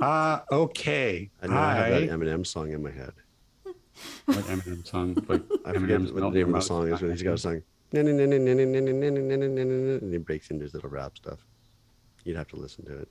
Uh 0.00 0.40
okay. 0.50 1.30
I 1.42 1.46
know 1.46 1.56
I 1.58 1.74
have 1.74 1.90
that 1.90 2.08
Hi. 2.08 2.16
Eminem 2.16 2.46
song 2.46 2.72
in 2.72 2.82
my 2.82 2.90
head. 2.90 3.12
What 4.24 4.38
Eminem 4.46 4.86
song? 4.86 5.14
Like 5.28 5.42
I 5.66 5.74
forget 5.74 6.00
Eminem's 6.00 6.12
what 6.12 6.14
the 6.14 6.20
Melt 6.22 6.34
name 6.34 6.42
of 6.46 6.52
the 6.52 6.52
Your 6.56 6.60
song 6.62 6.84
is, 6.86 6.90
Mouth. 6.92 7.00
but 7.02 7.10
he's 7.10 7.22
got 7.22 7.34
a 7.34 7.38
song. 7.38 7.62
And 7.92 8.08
he 10.12 10.18
breaks 10.18 10.50
into 10.50 10.62
his 10.64 10.72
little 10.72 10.88
rap 10.88 11.16
stuff. 11.18 11.40
You'd 12.24 12.36
have 12.36 12.48
to 12.48 12.56
listen 12.56 12.86
to 12.86 12.96
it. 13.00 13.08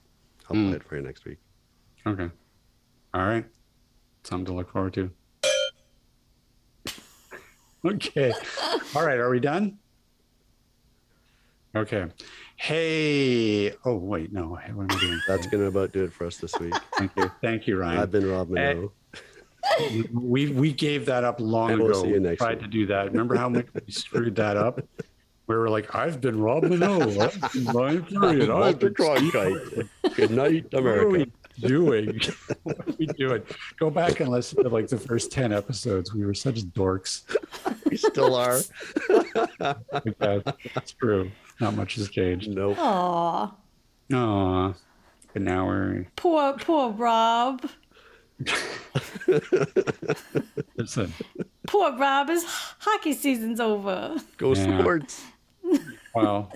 I'll 0.49 0.55
Hmm. 0.55 0.69
play 0.69 0.77
it 0.77 0.83
for 0.83 0.95
you 0.95 1.03
next 1.03 1.25
week. 1.25 1.37
Okay. 2.07 2.29
All 3.13 3.21
right. 3.25 3.45
Something 4.23 4.45
to 4.45 4.53
look 4.53 4.71
forward 4.71 4.93
to. 4.95 5.11
okay. 7.85 8.33
All 8.95 9.05
right. 9.05 9.19
Are 9.19 9.29
we 9.29 9.39
done? 9.39 9.77
Okay. 11.75 12.07
Hey. 12.61 13.71
Oh 13.85 13.95
wait. 13.95 14.33
No. 14.33 14.47
What 14.49 14.63
am 14.67 14.81
I 14.81 14.85
doing? 14.99 15.21
That's 15.29 15.47
gonna 15.47 15.63
about 15.67 15.93
do 15.93 16.03
it 16.03 16.11
for 16.11 16.27
us 16.27 16.37
this 16.37 16.53
week. 16.59 16.73
Thank 16.97 17.11
you. 17.15 17.31
Thank 17.41 17.67
you, 17.67 17.77
Ryan. 17.77 17.99
I've 17.99 18.11
been 18.11 18.29
Rob 18.29 18.55
eh, 18.57 18.73
Mineault. 18.73 20.09
we 20.13 20.51
we 20.51 20.73
gave 20.73 21.05
that 21.05 21.23
up 21.23 21.39
long 21.39 21.71
And 21.71 21.79
we'll 21.81 21.91
ago. 21.91 22.01
see 22.01 22.07
you 22.09 22.13
We 22.15 22.19
next 22.19 22.39
tried 22.39 22.55
week. 22.57 22.61
to 22.63 22.67
do 22.67 22.85
that. 22.87 23.05
Remember 23.11 23.35
how 23.37 23.47
much 23.47 23.65
we 23.73 23.89
screwed 23.93 24.35
that 24.35 24.57
up? 24.57 24.81
We 25.47 25.55
were 25.55 25.69
like, 25.69 25.95
I've 25.95 26.19
been 26.19 26.39
Rob 26.39 26.63
Mineault. 26.63 27.17
I've 27.17 27.53
been 27.53 27.65
Ryan 27.73 28.03
Furion. 28.03 28.61
I've 28.61 28.79
been. 28.79 29.89
Good 30.15 30.31
night, 30.31 30.65
America. 30.73 31.07
we 31.07 31.31
doing? 31.65 32.19
what 32.63 32.77
are 32.77 32.93
we 32.99 33.05
doing? 33.07 33.41
Go 33.79 33.89
back 33.89 34.19
and 34.19 34.29
listen 34.29 34.61
to 34.63 34.69
like 34.69 34.89
the 34.89 34.97
first 34.97 35.31
10 35.31 35.53
episodes. 35.53 36.13
We 36.13 36.25
were 36.25 36.33
such 36.33 36.59
dorks. 36.65 37.23
We 37.89 37.95
still 37.95 38.35
are. 38.35 38.59
Like 39.59 40.17
that. 40.19 40.55
True. 40.99 41.31
Not 41.59 41.75
much 41.75 41.95
has 41.95 42.09
changed. 42.09 42.49
Nope. 42.49 42.77
Aw, 42.79 43.51
Aw. 44.13 44.73
But 45.33 45.41
now 45.41 45.65
we're 45.67 46.07
poor 46.15 46.53
poor 46.53 46.91
Rob. 46.91 47.69
listen. 50.77 51.13
Poor 51.67 51.95
Rob. 51.97 52.29
His 52.29 52.43
hockey 52.79 53.13
season's 53.13 53.59
over. 53.59 54.15
Go 54.37 54.53
Yeah. 54.53 54.79
sports. 54.79 55.23
Wow. 56.15 56.49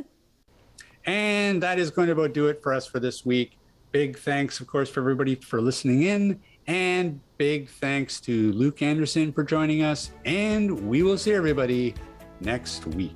And 1.06 1.62
that 1.62 1.78
is 1.80 1.92
going 1.92 2.08
to 2.08 2.14
about 2.14 2.34
do 2.34 2.48
it 2.48 2.64
for 2.64 2.74
us 2.74 2.88
for 2.88 3.00
this 3.00 3.26
week. 3.26 3.58
Big 3.92 4.18
thanks, 4.18 4.60
of 4.60 4.68
course, 4.68 4.90
for 4.90 5.02
everybody 5.02 5.36
for 5.36 5.62
listening 5.62 6.04
in. 6.04 6.40
And 6.66 7.20
big 7.38 7.70
thanks 7.70 8.20
to 8.22 8.52
Luke 8.54 8.82
Anderson 8.82 9.34
for 9.34 9.44
joining 9.44 9.84
us. 9.84 10.12
And 10.26 10.88
we 10.88 11.04
will 11.04 11.18
see 11.18 11.34
everybody 11.34 11.94
next 12.40 12.88
week. 12.88 13.16